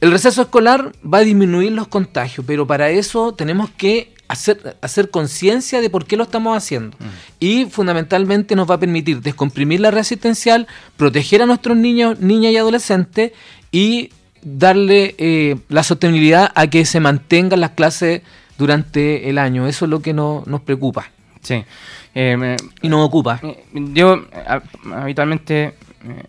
El 0.00 0.12
receso 0.12 0.42
escolar 0.42 0.92
va 1.02 1.18
a 1.18 1.22
disminuir 1.22 1.72
los 1.72 1.88
contagios, 1.88 2.44
pero 2.46 2.66
para 2.66 2.90
eso 2.90 3.32
tenemos 3.32 3.70
que 3.70 4.13
hacer, 4.28 4.76
hacer 4.80 5.10
conciencia 5.10 5.80
de 5.80 5.90
por 5.90 6.06
qué 6.06 6.16
lo 6.16 6.24
estamos 6.24 6.56
haciendo. 6.56 6.96
Mm. 6.98 7.04
Y 7.40 7.64
fundamentalmente 7.66 8.56
nos 8.56 8.68
va 8.70 8.76
a 8.76 8.80
permitir 8.80 9.20
descomprimir 9.20 9.80
la 9.80 9.90
resistencial, 9.90 10.66
proteger 10.96 11.42
a 11.42 11.46
nuestros 11.46 11.76
niños, 11.76 12.20
niñas 12.20 12.52
y 12.52 12.56
adolescentes 12.56 13.32
y 13.70 14.10
darle 14.42 15.14
eh, 15.18 15.56
la 15.68 15.82
sostenibilidad 15.82 16.52
a 16.54 16.66
que 16.68 16.84
se 16.84 17.00
mantengan 17.00 17.60
las 17.60 17.70
clases 17.70 18.22
durante 18.58 19.28
el 19.28 19.38
año. 19.38 19.66
Eso 19.66 19.86
es 19.86 19.90
lo 19.90 20.00
que 20.00 20.12
nos 20.12 20.60
preocupa. 20.64 21.10
Sí. 21.42 21.64
Eh, 22.14 22.56
y 22.82 22.88
nos 22.88 23.06
ocupa. 23.06 23.40
Eh, 23.42 23.64
yo 23.72 24.24
habitualmente 24.94 25.74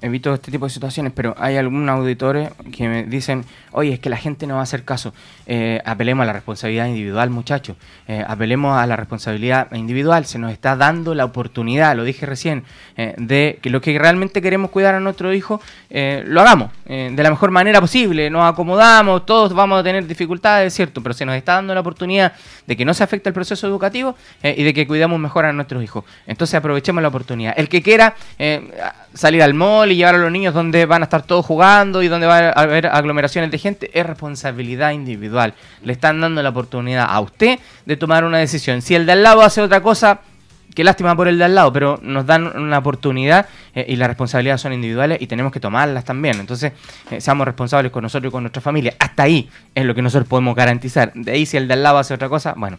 evito 0.01 0.33
este 0.33 0.51
tipo 0.51 0.65
de 0.65 0.69
situaciones, 0.69 1.11
pero 1.15 1.35
hay 1.37 1.57
algunos 1.57 1.97
auditores 1.97 2.49
que 2.75 2.87
me 2.87 3.03
dicen, 3.03 3.45
oye, 3.71 3.93
es 3.93 3.99
que 3.99 4.09
la 4.09 4.17
gente 4.17 4.47
no 4.47 4.55
va 4.55 4.61
a 4.61 4.63
hacer 4.63 4.83
caso. 4.83 5.13
Eh, 5.45 5.81
apelemos 5.85 6.23
a 6.23 6.27
la 6.27 6.33
responsabilidad 6.33 6.87
individual, 6.87 7.29
muchachos. 7.29 7.75
Eh, 8.07 8.23
apelemos 8.25 8.77
a 8.77 8.85
la 8.87 8.95
responsabilidad 8.95 9.71
individual. 9.73 10.25
Se 10.25 10.39
nos 10.39 10.51
está 10.51 10.75
dando 10.75 11.13
la 11.13 11.25
oportunidad, 11.25 11.95
lo 11.95 12.03
dije 12.03 12.25
recién, 12.25 12.63
eh, 12.97 13.13
de 13.17 13.59
que 13.61 13.69
lo 13.69 13.81
que 13.81 13.97
realmente 13.99 14.41
queremos 14.41 14.71
cuidar 14.71 14.95
a 14.95 14.99
nuestro 14.99 15.33
hijo, 15.33 15.61
lo 15.89 16.41
hagamos 16.41 16.71
de 16.85 17.23
la 17.23 17.29
mejor 17.29 17.51
manera 17.51 17.79
posible. 17.79 18.29
Nos 18.29 18.51
acomodamos, 18.51 19.25
todos 19.25 19.53
vamos 19.53 19.79
a 19.79 19.83
tener 19.83 20.05
dificultades, 20.05 20.67
es 20.67 20.73
cierto, 20.73 21.01
pero 21.01 21.13
se 21.13 21.25
nos 21.25 21.35
está 21.35 21.53
dando 21.53 21.73
la 21.73 21.79
oportunidad 21.79 22.33
de 22.65 22.75
que 22.75 22.85
no 22.85 22.93
se 22.93 23.03
afecte 23.03 23.29
el 23.29 23.33
proceso 23.33 23.67
educativo 23.67 24.15
y 24.43 24.63
de 24.63 24.73
que 24.73 24.87
cuidamos 24.87 25.19
mejor 25.19 25.45
a 25.45 25.53
nuestros 25.53 25.83
hijos. 25.83 26.03
Entonces 26.27 26.55
aprovechemos 26.55 27.01
la 27.01 27.07
oportunidad. 27.07 27.53
El 27.57 27.69
que 27.69 27.81
quiera 27.81 28.15
salir 29.13 29.41
al 29.41 29.53
y 29.91 29.95
llevar 29.95 30.15
a 30.15 30.17
los 30.17 30.31
niños 30.31 30.53
donde 30.53 30.85
van 30.85 31.01
a 31.01 31.05
estar 31.05 31.23
todos 31.23 31.45
jugando 31.45 32.03
y 32.03 32.07
donde 32.07 32.27
va 32.27 32.37
a 32.37 32.51
haber 32.51 32.87
aglomeraciones 32.87 33.51
de 33.51 33.57
gente, 33.57 33.91
es 33.93 34.05
responsabilidad 34.05 34.91
individual. 34.91 35.53
Le 35.83 35.93
están 35.93 36.21
dando 36.21 36.41
la 36.41 36.49
oportunidad 36.49 37.07
a 37.09 37.19
usted 37.19 37.59
de 37.85 37.97
tomar 37.97 38.23
una 38.23 38.37
decisión. 38.37 38.81
Si 38.81 38.95
el 38.95 39.05
de 39.05 39.13
al 39.13 39.23
lado 39.23 39.41
hace 39.41 39.61
otra 39.61 39.81
cosa, 39.81 40.21
qué 40.75 40.83
lástima 40.83 41.15
por 41.15 41.27
el 41.27 41.37
de 41.37 41.45
al 41.45 41.55
lado, 41.55 41.73
pero 41.73 41.99
nos 42.03 42.25
dan 42.25 42.45
una 42.57 42.77
oportunidad 42.77 43.47
eh, 43.73 43.85
y 43.87 43.95
las 43.95 44.09
responsabilidades 44.09 44.61
son 44.61 44.73
individuales 44.73 45.21
y 45.21 45.27
tenemos 45.27 45.51
que 45.51 45.59
tomarlas 45.59 46.03
también. 46.03 46.39
Entonces, 46.39 46.73
eh, 47.09 47.21
seamos 47.21 47.45
responsables 47.45 47.91
con 47.91 48.03
nosotros 48.03 48.29
y 48.29 48.31
con 48.31 48.43
nuestra 48.43 48.61
familia. 48.61 48.93
Hasta 48.99 49.23
ahí 49.23 49.49
es 49.73 49.85
lo 49.85 49.95
que 49.95 50.01
nosotros 50.01 50.27
podemos 50.27 50.55
garantizar. 50.55 51.11
De 51.15 51.31
ahí, 51.31 51.45
si 51.45 51.57
el 51.57 51.67
de 51.67 51.73
al 51.73 51.83
lado 51.83 51.97
hace 51.97 52.13
otra 52.13 52.29
cosa, 52.29 52.53
bueno, 52.57 52.77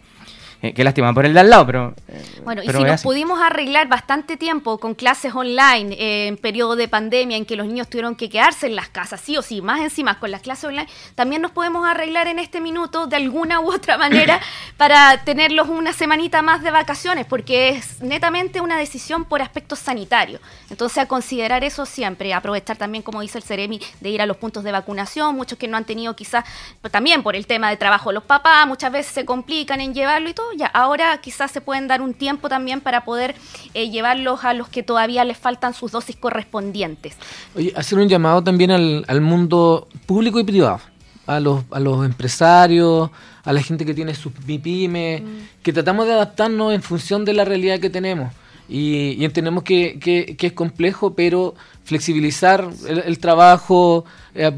eh, 0.62 0.72
qué 0.72 0.84
lástima 0.84 1.12
por 1.12 1.26
el 1.26 1.34
de 1.34 1.40
al 1.40 1.50
lado, 1.50 1.66
pero... 1.66 1.94
Eh, 2.08 2.40
bueno, 2.44 2.62
y 2.62 2.68
si 2.68 2.82
nos 2.82 3.02
pudimos 3.02 3.40
arreglar 3.40 3.88
bastante 3.88 4.36
tiempo 4.36 4.78
con 4.78 4.94
clases 4.94 5.34
online 5.34 5.94
eh, 5.94 6.28
en 6.28 6.36
periodo 6.38 6.76
de 6.76 6.88
pandemia 6.88 7.36
en 7.36 7.44
que 7.44 7.56
los 7.56 7.66
niños 7.66 7.88
tuvieron 7.88 8.16
que 8.16 8.30
quedarse 8.30 8.66
en 8.66 8.74
las 8.74 8.88
casas, 8.88 9.20
sí 9.20 9.36
o 9.36 9.42
sí, 9.42 9.60
más 9.60 9.80
encima 9.80 10.18
con 10.18 10.30
las 10.30 10.40
clases 10.40 10.64
online, 10.64 10.88
también 11.14 11.42
nos 11.42 11.50
podemos 11.50 11.86
arreglar 11.86 12.26
en 12.26 12.38
este 12.38 12.60
minuto 12.60 13.06
de 13.06 13.16
alguna 13.16 13.60
u 13.60 13.70
otra 13.70 13.98
manera 13.98 14.40
para 14.76 15.24
tenerlos 15.24 15.68
una 15.68 15.92
semanita 15.92 16.40
más 16.40 16.62
de 16.62 16.70
vacaciones, 16.70 17.26
porque 17.26 17.70
es 17.70 18.00
netamente 18.00 18.60
una 18.60 18.78
decisión 18.78 19.24
por 19.24 19.42
aspectos 19.42 19.78
sanitarios. 19.78 20.40
Entonces, 20.70 20.98
a 20.98 21.06
considerar 21.06 21.64
eso 21.64 21.84
siempre, 21.84 22.32
aprovechar 22.32 22.76
también, 22.76 23.02
como 23.02 23.20
dice 23.20 23.38
el 23.38 23.44
Ceremi, 23.44 23.80
de 24.00 24.08
ir 24.08 24.22
a 24.22 24.26
los 24.26 24.38
puntos 24.38 24.64
de 24.64 24.72
vacunación, 24.72 25.36
muchos 25.36 25.58
que 25.58 25.68
no 25.68 25.76
han 25.76 25.84
tenido 25.84 26.16
quizás, 26.16 26.44
también 26.90 27.22
por 27.22 27.36
el 27.36 27.46
tema 27.46 27.68
de 27.68 27.76
trabajo 27.76 28.10
los 28.10 28.24
papás, 28.24 28.66
muchas 28.66 28.90
veces 28.90 29.12
se 29.12 29.24
complican 29.24 29.80
en 29.80 29.92
llevarlo 29.92 30.28
y 30.28 30.34
todo 30.34 30.45
ya 30.56 30.66
ahora 30.66 31.18
quizás 31.20 31.50
se 31.50 31.60
pueden 31.60 31.88
dar 31.88 32.02
un 32.02 32.14
tiempo 32.14 32.48
también 32.48 32.80
para 32.80 33.04
poder 33.04 33.34
eh, 33.74 33.90
llevarlos 33.90 34.44
a 34.44 34.52
los 34.54 34.68
que 34.68 34.82
todavía 34.82 35.24
les 35.24 35.36
faltan 35.38 35.74
sus 35.74 35.92
dosis 35.92 36.16
correspondientes. 36.16 37.16
Oye, 37.54 37.72
hacer 37.76 37.98
un 37.98 38.08
llamado 38.08 38.42
también 38.42 38.70
al, 38.70 39.20
mundo 39.20 39.88
público 40.06 40.38
y 40.38 40.44
privado, 40.44 40.80
a 41.26 41.40
los, 41.40 41.64
a 41.70 41.80
los 41.80 42.04
empresarios, 42.04 43.10
a 43.44 43.52
la 43.52 43.62
gente 43.62 43.84
que 43.84 43.94
tiene 43.94 44.14
sus 44.14 44.32
pymes, 44.32 45.22
mm. 45.22 45.26
que 45.62 45.72
tratamos 45.72 46.06
de 46.06 46.12
adaptarnos 46.12 46.74
en 46.74 46.82
función 46.82 47.24
de 47.24 47.32
la 47.32 47.44
realidad 47.44 47.78
que 47.80 47.90
tenemos. 47.90 48.32
Y, 48.68 49.24
entendemos 49.24 49.62
que, 49.62 49.98
que, 50.00 50.46
es 50.46 50.52
complejo, 50.52 51.14
pero 51.14 51.54
flexibilizar 51.84 52.68
el, 52.88 53.18
trabajo, 53.20 54.04
eh, 54.34 54.50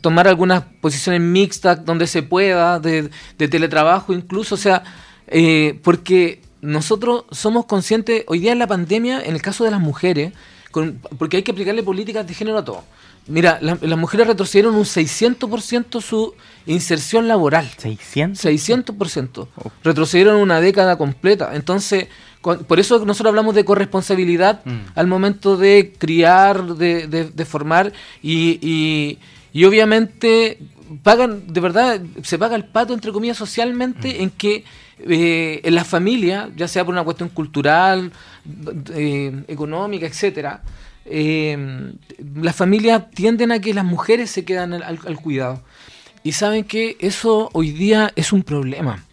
tomar 0.00 0.28
algunas 0.28 0.64
posiciones 0.80 1.20
mixtas 1.20 1.84
donde 1.84 2.06
se 2.06 2.22
pueda, 2.22 2.80
de, 2.80 3.10
teletrabajo 3.36 4.14
incluso, 4.14 4.54
o 4.54 4.58
sea, 4.58 4.82
eh, 5.30 5.78
porque 5.82 6.40
nosotros 6.60 7.24
somos 7.30 7.64
conscientes, 7.66 8.24
hoy 8.26 8.40
día 8.40 8.52
en 8.52 8.58
la 8.58 8.66
pandemia, 8.66 9.22
en 9.22 9.34
el 9.34 9.42
caso 9.42 9.64
de 9.64 9.70
las 9.70 9.80
mujeres, 9.80 10.32
porque 11.18 11.38
hay 11.38 11.42
que 11.42 11.52
aplicarle 11.52 11.82
políticas 11.82 12.26
de 12.26 12.34
género 12.34 12.58
a 12.58 12.64
todo. 12.64 12.84
Mira, 13.26 13.58
las 13.60 13.98
mujeres 13.98 14.26
retrocedieron 14.26 14.74
un 14.74 14.84
600% 14.84 16.00
su 16.00 16.34
inserción 16.66 17.28
laboral. 17.28 17.70
¿600? 17.80 18.34
600%. 18.34 19.46
Retrocedieron 19.84 20.36
una 20.36 20.60
década 20.60 20.96
completa. 20.96 21.54
Entonces, 21.54 22.08
por 22.40 22.80
eso 22.80 23.04
nosotros 23.04 23.30
hablamos 23.30 23.54
de 23.54 23.64
corresponsabilidad 23.64 24.62
mm. 24.64 24.78
al 24.94 25.06
momento 25.06 25.56
de 25.56 25.94
criar, 25.96 26.74
de, 26.74 27.44
formar 27.44 27.92
y, 28.22 29.18
y, 29.52 29.64
obviamente 29.64 30.58
pagan, 31.02 31.52
de 31.52 31.60
verdad, 31.60 32.00
se 32.22 32.38
paga 32.38 32.56
el 32.56 32.64
pato, 32.64 32.94
entre 32.94 33.12
comillas, 33.12 33.36
socialmente 33.36 34.08
mm. 34.08 34.22
en 34.22 34.30
que 34.30 34.64
eh, 35.08 35.60
en 35.64 35.74
la 35.74 35.84
familia, 35.84 36.50
ya 36.56 36.68
sea 36.68 36.84
por 36.84 36.92
una 36.92 37.04
cuestión 37.04 37.28
cultural, 37.30 38.12
eh, 38.94 39.44
económica, 39.48 40.06
etcétera, 40.06 40.62
eh, 41.06 41.92
las 42.34 42.54
familias 42.54 43.10
tienden 43.10 43.52
a 43.52 43.60
que 43.60 43.72
las 43.72 43.84
mujeres 43.84 44.30
se 44.30 44.44
quedan 44.44 44.74
al, 44.74 44.98
cuidado. 45.22 45.62
Y 46.22 46.32
saben 46.32 46.64
que 46.64 46.96
eso 47.00 47.48
hoy 47.52 47.70
día 47.70 48.12
es 48.14 48.32
un 48.32 48.42
problema. 48.42 49.04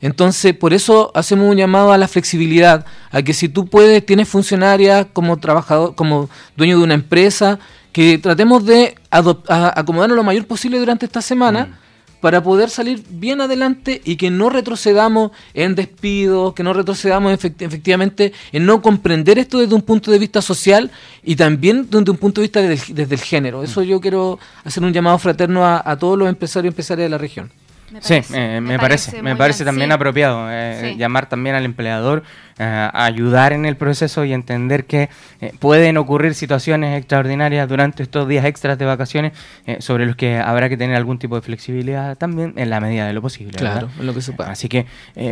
Entonces, 0.00 0.54
por 0.54 0.72
eso 0.72 1.12
hacemos 1.14 1.48
un 1.48 1.56
llamado 1.56 1.92
a 1.92 1.98
la 1.98 2.08
flexibilidad, 2.08 2.84
a 3.10 3.22
que 3.22 3.34
si 3.34 3.48
tú 3.48 3.66
puedes, 3.66 4.04
tienes 4.04 4.28
funcionaria 4.28 5.04
como 5.04 5.38
trabajador, 5.38 5.94
como 5.94 6.28
dueño 6.56 6.78
de 6.78 6.84
una 6.84 6.94
empresa, 6.94 7.58
que 7.92 8.18
tratemos 8.18 8.64
de 8.64 8.96
acomodarnos 9.10 10.16
lo 10.16 10.24
mayor 10.24 10.46
posible 10.46 10.78
durante 10.78 11.06
esta 11.06 11.20
semana 11.20 11.66
mm. 11.66 11.81
Para 12.22 12.40
poder 12.40 12.70
salir 12.70 13.02
bien 13.10 13.40
adelante 13.40 14.00
y 14.04 14.14
que 14.14 14.30
no 14.30 14.48
retrocedamos 14.48 15.32
en 15.54 15.74
despidos, 15.74 16.54
que 16.54 16.62
no 16.62 16.72
retrocedamos 16.72 17.32
efectivamente 17.32 18.32
en 18.52 18.64
no 18.64 18.80
comprender 18.80 19.40
esto 19.40 19.58
desde 19.58 19.74
un 19.74 19.82
punto 19.82 20.12
de 20.12 20.20
vista 20.20 20.40
social 20.40 20.92
y 21.24 21.34
también 21.34 21.88
desde 21.90 22.10
un 22.12 22.16
punto 22.16 22.40
de 22.40 22.44
vista 22.44 22.62
desde 22.62 23.14
el 23.14 23.20
género. 23.20 23.64
Eso 23.64 23.80
mm. 23.80 23.84
yo 23.84 24.00
quiero 24.00 24.38
hacer 24.62 24.84
un 24.84 24.92
llamado 24.92 25.18
fraterno 25.18 25.66
a, 25.66 25.82
a 25.84 25.98
todos 25.98 26.16
los 26.16 26.28
empresarios 26.28 26.70
y 26.70 26.72
empresarias 26.72 27.06
de 27.06 27.10
la 27.10 27.18
región 27.18 27.50
sí, 28.00 28.22
me, 28.60 28.78
parece, 28.78 29.22
me 29.22 29.36
parece 29.36 29.64
también 29.64 29.92
apropiado 29.92 30.46
eh, 30.50 30.94
llamar 30.96 31.28
también 31.28 31.54
al 31.54 31.64
empleador 31.64 32.22
eh, 32.58 32.64
a 32.64 33.04
ayudar 33.04 33.52
en 33.52 33.64
el 33.64 33.76
proceso 33.76 34.24
y 34.24 34.32
entender 34.32 34.84
que 34.84 35.08
eh, 35.40 35.52
pueden 35.58 35.96
ocurrir 35.96 36.34
situaciones 36.34 36.98
extraordinarias 36.98 37.68
durante 37.68 38.02
estos 38.02 38.28
días 38.28 38.44
extras 38.44 38.78
de 38.78 38.84
vacaciones 38.84 39.32
sobre 39.78 40.06
los 40.06 40.16
que 40.16 40.38
habrá 40.38 40.68
que 40.68 40.76
tener 40.76 40.96
algún 40.96 41.18
tipo 41.18 41.36
de 41.36 41.42
flexibilidad 41.42 42.16
también 42.16 42.54
en 42.56 42.70
la 42.70 42.80
medida 42.80 43.06
de 43.06 43.12
lo 43.12 43.22
posible. 43.22 43.58
Claro, 43.58 43.88
en 43.98 44.06
lo 44.06 44.14
que 44.14 44.22
se 44.22 44.32
pueda. 44.32 44.50
Así 44.50 44.68
que, 44.68 44.86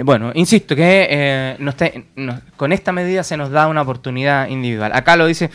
bueno, 0.05 0.33
insisto 0.35 0.77
que 0.77 1.57
con 2.57 2.73
esta 2.73 2.93
medida 2.93 3.23
se 3.23 3.37
nos 3.37 3.51
da 3.51 3.67
una 3.67 3.83
oportunidad 3.83 4.49
individual. 4.49 4.93
Acá 4.95 5.17
lo 5.17 5.27
dice 5.27 5.51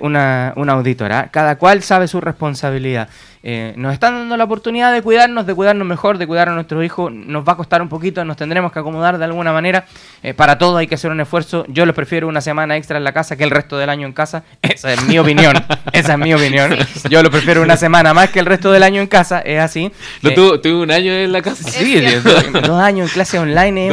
una, 0.00 0.52
una 0.56 0.72
auditora, 0.74 1.28
cada 1.30 1.56
cual 1.56 1.82
sabe 1.82 2.08
su 2.08 2.20
responsabilidad. 2.20 3.08
Eh, 3.42 3.74
nos 3.76 3.92
están 3.92 4.14
dando 4.14 4.36
la 4.36 4.44
oportunidad 4.44 4.92
de 4.92 5.02
cuidarnos, 5.02 5.46
de 5.46 5.54
cuidarnos 5.54 5.86
mejor, 5.86 6.18
de 6.18 6.26
cuidar 6.26 6.48
a 6.48 6.54
nuestros 6.54 6.84
hijos. 6.84 7.12
Nos 7.12 7.46
va 7.46 7.52
a 7.52 7.56
costar 7.56 7.82
un 7.82 7.88
poquito, 7.88 8.24
nos 8.24 8.36
tendremos 8.36 8.72
que 8.72 8.78
acomodar 8.78 9.18
de 9.18 9.24
alguna 9.24 9.52
manera. 9.52 9.86
Eh, 10.22 10.34
para 10.34 10.58
todo 10.58 10.76
hay 10.76 10.86
que 10.86 10.94
hacer 10.94 11.10
un 11.10 11.20
esfuerzo. 11.20 11.64
Yo 11.68 11.86
les 11.86 11.94
prefiero 11.94 12.28
una 12.28 12.40
semana 12.40 12.76
extra 12.76 12.98
en 12.98 13.04
la 13.04 13.12
casa 13.12 13.36
que 13.36 13.44
el 13.44 13.50
resto 13.50 13.76
del 13.78 13.90
año 13.90 14.06
en 14.06 14.12
casa. 14.12 14.44
Esa 14.62 14.92
es 14.92 15.02
mi 15.04 15.18
opinión. 15.18 15.54
Esa 15.92 16.12
es 16.12 16.18
mi 16.18 16.34
opinión. 16.34 16.76
Yo 17.10 17.22
lo 17.22 17.30
prefiero 17.30 17.62
una 17.62 17.76
semana 17.76 18.14
más 18.14 18.30
que 18.30 18.40
el 18.40 18.46
resto 18.46 18.70
del 18.70 18.82
año 18.82 19.00
en 19.00 19.06
casa. 19.06 19.40
Es 19.40 19.60
así. 19.60 19.90
¿Lo 20.22 20.30
eh, 20.30 20.34
tuve, 20.34 20.74
un 20.74 20.90
año 20.90 21.12
en 21.12 21.32
la 21.32 21.42
casa? 21.42 21.68
Sí, 21.68 22.00
dos, 22.62 22.80
años 22.80 23.08
en 23.08 23.14
clase 23.14 23.38
online. 23.38 23.90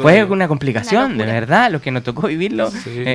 fue 0.00 0.24
una 0.24 0.48
complicación, 0.48 1.16
de 1.18 1.24
verdad. 1.24 1.70
Los 1.70 1.82
que 1.82 1.90
nos 1.90 2.02
tocó 2.02 2.28
vivirlo 2.28 2.70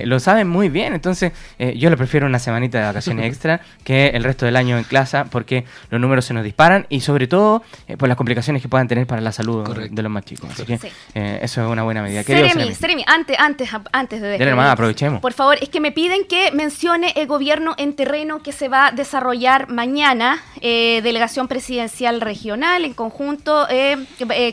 lo 0.06 0.20
saben 0.20 0.48
muy 0.48 0.70
bien. 0.70 0.94
Entonces, 0.94 1.32
yo 1.76 1.89
le 1.89 1.98
prefiero 1.98 2.26
una 2.26 2.39
semanita 2.39 2.80
de 2.80 2.86
vacaciones 2.86 3.26
extra 3.32 3.62
que 3.84 4.08
el 4.10 4.24
resto 4.24 4.46
del 4.46 4.56
año 4.56 4.78
en 4.78 4.84
clase 4.84 5.12
porque 5.30 5.65
los 5.90 6.00
números 6.00 6.26
se 6.26 6.34
nos 6.34 6.44
disparan 6.44 6.86
y 6.90 7.02
sobre 7.02 7.28
todo 7.28 7.64
eh, 7.88 7.98
por 7.98 8.08
las 8.08 8.18
complicaciones 8.18 8.62
que 8.62 8.70
puedan 8.70 8.88
tener 8.88 9.08
para 9.08 9.22
la 9.22 9.32
salud 9.32 9.68
de 9.90 10.02
los 10.02 10.12
más 10.12 10.26
chicos. 10.26 10.50
Así 10.52 10.66
que 10.66 10.80
eh, 11.16 11.40
eso 11.42 11.62
es 11.62 11.68
una 11.68 11.84
buena 11.84 12.02
medida. 12.02 12.24
Seremi, 12.24 12.74
Seremi, 12.74 13.04
antes, 13.08 13.38
antes, 13.40 13.70
antes 13.92 14.22
de 14.22 14.28
despedir, 14.30 14.54
aprovechemos. 14.54 15.22
Por 15.22 15.34
favor, 15.34 15.58
es 15.62 15.70
que 15.70 15.80
me 15.80 15.92
piden 15.92 16.26
que 16.28 16.52
mencione 16.52 17.14
el 17.16 17.28
gobierno 17.28 17.76
en 17.78 17.94
terreno 17.94 18.42
que 18.42 18.52
se 18.52 18.68
va 18.68 18.88
a 18.88 18.92
desarrollar 18.92 19.70
mañana, 19.70 20.42
eh, 20.62 21.02
delegación 21.04 21.48
presidencial 21.48 22.22
regional 22.22 22.86
en 22.86 22.94
conjunto 22.94 23.68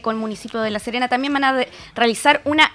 con 0.03 0.15
el 0.15 0.21
municipio 0.21 0.61
de 0.61 0.71
La 0.71 0.79
Serena. 0.79 1.09
También 1.09 1.33
van 1.33 1.45
a 1.45 1.65
realizar 1.95 2.41
una, 2.45 2.71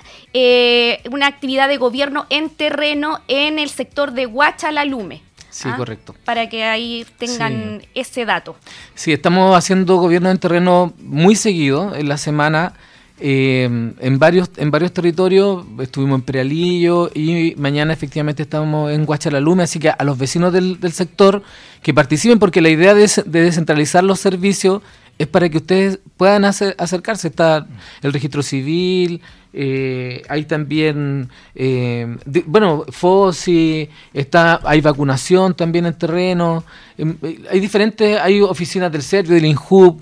una 1.12 1.28
actividad 1.28 1.68
de 1.68 1.78
gobierno 1.78 2.26
en 2.30 2.50
terreno 2.50 3.20
en 3.28 3.60
el 3.60 3.70
sector 3.70 4.12
de 4.12 4.26
Huachalalume. 4.26 5.22
Sí, 5.54 5.70
¿ah? 5.72 5.78
correcto. 5.78 6.16
Para 6.26 6.50
que 6.50 6.63
ahí 6.63 7.06
tengan 7.20 7.84
ese 7.94 8.26
dato. 8.26 8.56
Sí, 8.96 9.13
estamos 9.13 9.56
haciendo 9.56 9.98
gobierno 9.98 10.32
en 10.32 10.39
terreno 10.39 10.94
muy 10.98 11.36
seguido 11.36 11.96
en 11.96 12.10
la 12.10 12.18
semana. 12.18 12.74
Eh, 13.20 13.94
en 14.00 14.20
varios 14.20 14.50
en 14.58 14.72
varios 14.72 14.92
territorios 14.92 15.63
estuvimos 15.80 16.20
en 16.20 16.26
Prealillo 16.26 17.12
y 17.13 17.54
mañana 17.58 17.94
efectivamente 17.94 18.42
estamos 18.42 18.92
en 18.92 19.06
Guachalalume, 19.06 19.62
así 19.63 19.78
que 19.78 19.89
a 19.89 20.04
los 20.04 20.18
vecinos 20.18 20.52
del, 20.52 20.80
sector 20.92 21.44
que 21.84 21.94
participen 21.94 22.39
porque 22.39 22.60
la 22.60 22.70
idea 22.70 22.96
de, 22.96 23.08
de 23.26 23.42
descentralizar 23.44 24.04
los 24.04 24.20
servicios 24.20 24.82
es 25.20 25.28
para 25.28 25.48
que 25.50 25.58
ustedes 25.58 26.00
puedan 26.18 26.44
acercarse. 26.46 27.28
Está 27.28 27.68
el 28.02 28.12
registro 28.12 28.42
civil, 28.42 29.22
eh, 29.54 30.24
hay 30.28 30.46
también, 30.46 31.30
eh, 31.54 32.18
bueno, 32.48 32.86
FOSI, 32.89 33.88
está, 34.12 34.60
hay 34.63 34.82
vacunación 34.82 35.54
también 35.54 35.86
en 35.86 35.94
terreno, 35.94 36.63
em, 36.98 37.16
hay 37.50 37.60
diferentes, 37.60 38.20
hay 38.20 38.42
oficinas 38.42 38.92
del 38.92 39.04
Servio, 39.04 39.36
del 39.36 39.46
INJUB, 39.46 40.02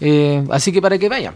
eh, 0.00 0.44
así 0.50 0.70
que 0.70 0.82
para 0.82 0.98
que 0.98 1.08
vayan. 1.08 1.34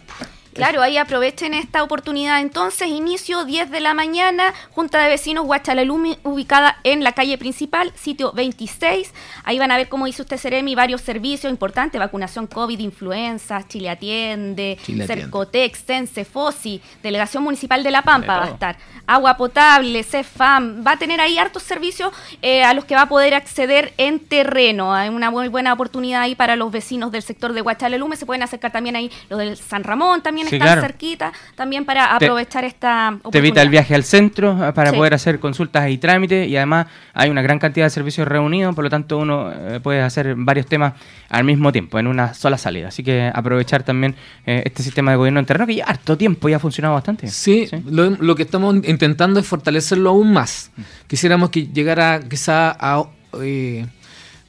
Claro, 0.55 0.81
ahí 0.81 0.97
aprovechen 0.97 1.53
esta 1.53 1.83
oportunidad. 1.83 2.39
Entonces, 2.39 2.87
inicio 2.87 3.43
10 3.43 3.71
de 3.71 3.81
la 3.81 3.93
mañana, 3.93 4.53
Junta 4.71 5.03
de 5.03 5.09
Vecinos 5.09 5.45
Huachalalumi, 5.45 6.17
ubicada 6.23 6.77
en 6.85 7.03
la 7.03 7.11
calle 7.11 7.37
principal, 7.37 7.91
sitio 7.95 8.31
26. 8.31 9.13
Ahí 9.43 9.59
van 9.59 9.71
a 9.71 9.77
ver, 9.77 9.89
como 9.89 10.05
dice 10.05 10.21
usted, 10.21 10.37
Seremi, 10.37 10.73
varios 10.73 11.01
servicios 11.01 11.51
importantes, 11.51 11.99
vacunación 11.99 12.47
COVID, 12.47 12.79
influenza, 12.79 13.67
Chile 13.67 13.89
Atiende, 13.89 14.77
Cercotex, 15.05 15.83
Fosi, 16.31 16.81
Delegación 17.03 17.43
Municipal 17.43 17.83
de 17.83 17.91
La 17.91 18.01
Pampa 18.01 18.37
va 18.37 18.45
a 18.45 18.49
estar, 18.49 18.77
agua 19.07 19.35
potable, 19.35 20.03
CEFAM, 20.03 20.85
va 20.85 20.91
a 20.91 20.97
tener 20.97 21.19
ahí 21.19 21.37
hartos 21.37 21.63
servicios 21.63 22.13
eh, 22.41 22.63
a 22.63 22.73
los 22.73 22.85
que 22.85 22.95
va 22.95 23.01
a 23.01 23.09
poder 23.09 23.33
acceder 23.33 23.93
en 23.97 24.19
terreno. 24.19 24.93
Hay 24.93 25.09
una 25.09 25.31
muy 25.31 25.49
buena 25.49 25.73
oportunidad 25.73 26.21
ahí 26.21 26.35
para 26.35 26.55
los 26.55 26.71
vecinos 26.71 27.11
del 27.11 27.23
sector 27.23 27.51
de 27.51 27.61
Huachalalume, 27.61 28.15
se 28.15 28.25
pueden 28.25 28.43
acercar 28.43 28.71
también 28.71 28.95
ahí 28.95 29.11
los 29.29 29.39
del 29.39 29.57
San 29.57 29.83
Ramón 29.83 30.21
también 30.21 30.44
estar 30.47 30.81
cerquita, 30.81 31.31
también 31.55 31.85
para 31.85 32.15
aprovechar 32.15 32.63
esta 32.63 33.09
oportunidad. 33.09 33.31
Te 33.31 33.37
evita 33.37 33.61
el 33.61 33.69
viaje 33.69 33.95
al 33.95 34.03
centro 34.03 34.57
ah, 34.61 34.73
para 34.73 34.91
poder 34.93 35.13
hacer 35.13 35.39
consultas 35.39 35.89
y 35.89 35.97
trámites 35.97 36.47
y 36.47 36.55
además 36.57 36.87
hay 37.13 37.29
una 37.29 37.41
gran 37.41 37.59
cantidad 37.59 37.85
de 37.85 37.89
servicios 37.89 38.27
reunidos, 38.27 38.75
por 38.75 38.83
lo 38.83 38.89
tanto 38.89 39.17
uno 39.17 39.51
eh, 39.51 39.79
puede 39.81 40.01
hacer 40.01 40.35
varios 40.35 40.67
temas 40.67 40.93
al 41.29 41.43
mismo 41.43 41.71
tiempo, 41.71 41.99
en 41.99 42.07
una 42.07 42.33
sola 42.33 42.57
salida. 42.57 42.89
Así 42.89 43.03
que 43.03 43.31
aprovechar 43.33 43.83
también 43.83 44.15
eh, 44.45 44.63
este 44.65 44.83
sistema 44.83 45.11
de 45.11 45.17
gobierno 45.17 45.39
interno 45.39 45.65
que 45.67 45.75
ya 45.75 45.85
harto 45.85 46.17
tiempo 46.17 46.49
ya 46.49 46.57
ha 46.57 46.59
funcionado 46.59 46.93
bastante. 46.93 47.27
Sí, 47.27 47.67
Lo, 47.85 48.35
que 48.35 48.43
estamos 48.43 48.75
intentando 48.85 49.39
es 49.39 49.47
fortalecerlo 49.47 50.09
aún 50.09 50.33
más. 50.33 50.71
Mm. 50.75 50.81
Quisiéramos 51.07 51.49
que 51.49 51.67
llegara 51.67 52.19
quizá 52.19 52.75
a... 52.79 53.03
Eh, 53.41 53.85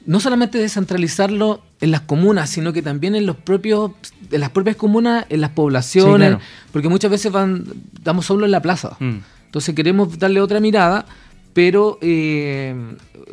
no 0.07 0.21
solamente 0.21 0.57
descentralizarlo 0.57 1.61
en 1.81 1.91
las 1.91 2.01
comunas, 2.01 2.49
sino 2.49 2.71
que 2.71 2.81
también 2.81 3.13
en 3.13 3.25
los 3.25 3.35
propios, 3.35 3.91
en 4.31 4.39
las 4.39 4.49
propias 4.49 4.75
comunas, 4.75 5.25
en 5.29 5.41
las 5.41 5.51
poblaciones, 5.51 6.37
porque 6.71 6.89
muchas 6.89 7.11
veces 7.11 7.31
van, 7.31 7.65
damos 8.03 8.25
solo 8.25 8.45
en 8.45 8.51
la 8.51 8.61
plaza. 8.61 8.97
Mm. 8.99 9.17
Entonces 9.45 9.73
queremos 9.75 10.19
darle 10.19 10.41
otra 10.41 10.59
mirada, 10.59 11.05
pero 11.53 11.97
eh, 12.01 12.75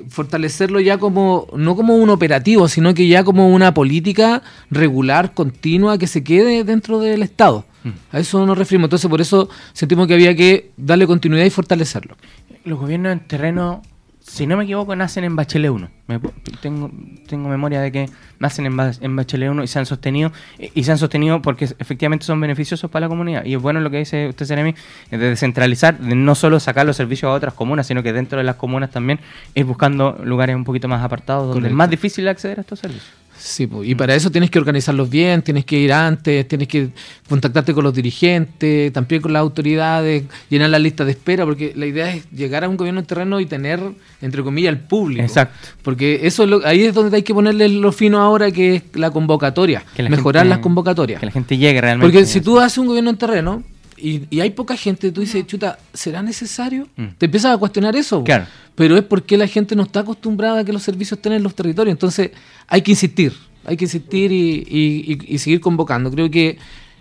fortalecerlo 0.09 0.81
ya 0.81 0.99
como, 0.99 1.47
no 1.57 1.77
como 1.77 1.97
un 1.97 2.11
operativo, 2.11 2.69
sino 2.69 2.95
que 2.95 3.07
ya 3.07 3.25
como 3.25 3.49
una 3.49 3.75
política 3.75 4.43
regular, 4.71 5.35
continua, 5.35 5.99
que 5.99 6.07
se 6.07 6.25
quede 6.25 6.65
dentro 6.65 7.01
del 7.01 7.23
Estado. 7.23 7.65
Mm. 7.83 7.91
A 8.13 8.21
eso 8.21 8.47
nos 8.47 8.57
referimos. 8.57 8.87
Entonces 8.87 9.11
por 9.11 9.21
eso 9.21 9.49
sentimos 9.73 10.07
que 10.07 10.15
había 10.15 10.35
que 10.35 10.71
darle 10.77 11.07
continuidad 11.07 11.45
y 11.45 11.51
fortalecerlo. 11.51 12.17
Los 12.65 12.79
gobiernos 12.79 13.13
en 13.13 13.21
terreno 13.21 13.83
si 14.27 14.47
no 14.47 14.57
me 14.57 14.65
equivoco, 14.65 14.97
nacen 14.97 15.23
en 15.25 15.37
Bachelet 15.37 15.71
1. 15.71 15.89
tengo, 16.63 16.91
tengo 17.29 17.49
memoria 17.51 17.83
de 17.83 17.93
que 17.93 18.09
nacen 18.39 18.65
en, 18.65 18.81
en 19.01 19.17
Bachelet 19.17 19.51
1 19.51 19.63
y 19.63 19.67
se 19.67 19.79
han 19.79 19.85
sostenido. 19.85 20.33
Y, 20.59 20.83
se 20.85 20.93
han 20.93 20.99
sostenido 20.99 21.43
porque 21.43 21.67
efectivamente 21.79 22.25
son 22.25 22.41
beneficiosos 22.41 22.91
para 22.91 23.05
la 23.05 23.11
comunidad. 23.11 23.45
Y 23.45 23.55
es 23.55 23.61
bueno 23.61 23.81
lo 23.81 23.91
que 23.91 23.99
dice 23.99 24.29
usted, 24.29 24.47
Seremi, 24.47 24.75
de 25.11 25.19
descentralizar, 25.19 25.99
de 25.99 26.15
no 26.15 26.35
solo 26.35 26.59
sacar 26.59 26.87
los 26.87 26.97
servicios 26.97 27.29
a 27.29 27.35
otras 27.35 27.53
comunas, 27.53 27.87
sino 27.87 28.03
que 28.03 28.15
dentro 28.15 28.39
de 28.39 28.45
las 28.45 28.57
comunas 28.57 28.91
también 28.91 29.21
ir 29.55 29.67
buscando 29.67 30.19
lugares 30.25 30.57
un 30.57 30.65
poquito 30.65 30.89
más 30.89 31.05
apartados 31.05 31.53
donde 31.53 31.69
es 31.69 31.75
más 31.75 31.91
difícil 31.91 32.27
acceder 32.27 32.59
a 32.59 32.63
estos 32.63 32.79
servicios. 32.79 33.13
Sí, 33.37 33.69
y 33.83 33.95
para 33.95 34.15
eso 34.15 34.31
tienes 34.31 34.51
que 34.51 34.59
organizarlos 34.59 35.11
bien, 35.11 35.43
tienes 35.43 35.65
que 35.65 35.79
ir 35.79 35.93
antes, 35.93 36.47
tienes 36.49 36.69
que 36.69 36.91
contactarte 37.29 37.75
con 37.75 37.85
los 37.85 37.95
dirigentes, 37.95 38.93
también 38.93 39.21
con 39.21 39.33
las 39.33 39.41
autoridades, 39.41 40.25
llenar 40.49 40.71
la 40.71 40.79
lista 40.79 41.05
de 41.05 41.13
espera, 41.13 41.45
porque 41.45 41.73
la 41.75 41.87
idea 41.87 42.13
es 42.13 42.31
llegar 42.31 42.65
a 42.65 42.69
un 42.69 42.77
gobierno 42.77 43.03
terreno 43.05 43.41
y 43.41 43.47
tener, 43.47 43.81
entre 44.23 44.43
comillas, 44.43 44.73
el 44.73 44.81
público. 44.81 45.23
Exacto. 45.23 45.69
Porque 45.83 46.21
eso 46.23 46.47
ahí 46.65 46.85
es 46.85 46.95
donde 46.95 47.17
hay 47.17 47.23
que 47.23 47.35
ponerle 47.35 47.69
lo 47.69 47.93
fino 47.93 48.21
ahora, 48.21 48.51
que 48.51 48.77
es 48.77 48.83
la 48.95 49.11
convocatoria, 49.11 49.85
mejorar 49.99 50.47
las 50.47 50.59
convocatorias. 50.59 51.21
Que 51.21 51.27
la 51.27 51.33
gente 51.33 51.57
llegue 51.57 51.81
realmente. 51.81 52.11
Porque 52.11 52.27
si 52.27 52.41
tú 52.41 52.59
haces 52.61 52.79
un 52.79 52.87
gobierno 52.87 53.11
en 53.11 53.17
terreno, 53.17 53.63
y, 53.97 54.41
hay 54.41 54.51
poca 54.51 54.77
gente, 54.77 55.13
tú 55.13 55.21
dices, 55.21 55.47
chuta, 55.47 55.79
¿será 55.93 56.23
necesario? 56.23 56.89
Mm. 56.97 57.07
Te 57.19 57.27
empiezas 57.27 57.55
a 57.55 57.59
cuestionar 57.59 57.97
eso. 57.97 58.25
Claro. 58.25 58.47
Pero 58.75 58.97
es 58.97 59.05
porque 59.05 59.37
la 59.37 59.47
gente 59.47 59.77
no 59.77 59.83
está 59.83 60.01
acostumbrada 60.01 60.61
a 60.61 60.65
que 60.65 60.73
los 60.73 60.83
servicios 60.83 61.19
estén 61.19 61.33
en 61.33 61.43
los 61.43 61.55
territorios. 61.55 61.93
Entonces 61.93 62.31
hay 62.67 62.83
que 62.83 62.93
insistir, 62.93 63.33
hay 63.65 63.77
que 63.77 63.85
insistir 63.85 64.33
y, 64.33 65.39
seguir 65.39 65.61
convocando. 65.61 66.11
Creo 66.11 66.31
que 66.31 66.59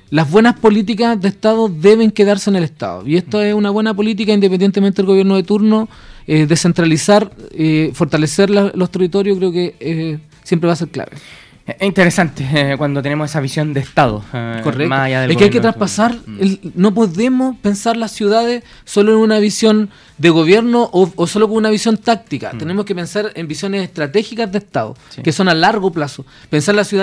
las 0.09 0.29
buenas 0.29 0.59
políticas 0.59 1.19
de 1.19 1.29
Estado 1.29 1.69
deben 1.69 2.11
quedarse 2.11 2.49
en 2.49 2.57
el 2.57 2.63
Estado. 2.63 3.07
Y 3.07 3.17
esto 3.17 3.41
es 3.41 3.53
una 3.53 3.71
buena 3.71 3.93
política 3.93 4.31
independientemente 4.33 4.97
del 4.97 5.07
gobierno 5.07 5.35
de 5.35 5.43
turno. 5.43 5.89
Eh, 6.25 6.45
descentralizar, 6.45 7.31
eh, 7.51 7.91
fortalecer 7.93 8.49
los 8.49 8.89
territorios, 8.91 9.37
creo 9.37 9.51
que 9.51 9.75
eh, 9.81 10.19
siempre 10.43 10.67
va 10.67 10.73
a 10.73 10.77
ser 10.77 10.87
clave. 10.87 11.11
Es 11.65 11.81
interesante 11.81 12.45
eh, 12.53 12.75
cuando 12.77 13.01
tenemos 13.01 13.29
esa 13.29 13.39
visión 13.39 13.73
de 13.73 13.79
Estado. 13.79 14.21
Eh, 14.33 14.59
Correcto. 14.61 14.95
es 15.05 15.37
que 15.37 15.43
hay 15.45 15.49
que 15.49 15.61
traspasar, 15.61 16.13
mm. 16.25 16.71
no 16.75 16.93
podemos 16.93 17.55
pensar 17.57 17.95
las 17.95 18.11
ciudades 18.11 18.63
solo 18.83 19.13
en 19.13 19.19
una 19.19 19.39
visión 19.39 19.89
de 20.17 20.29
gobierno 20.29 20.89
o, 20.91 21.25
solo 21.25 21.47
con 21.47 21.57
una 21.57 21.69
visión 21.69 21.95
táctica. 21.97 22.51
Mm. 22.53 22.57
Tenemos 22.57 22.85
que 22.85 22.93
pensar 22.93 23.31
en 23.35 23.47
visiones 23.47 23.83
estratégicas 23.83 24.51
de 24.51 24.57
Estado, 24.57 24.95
que 25.23 25.31
son 25.31 25.47
a 25.47 25.53
largo 25.53 25.91
plazo. 25.91 26.25
Pensar 26.49 26.75
la 26.75 26.83
ciudad 26.83 27.01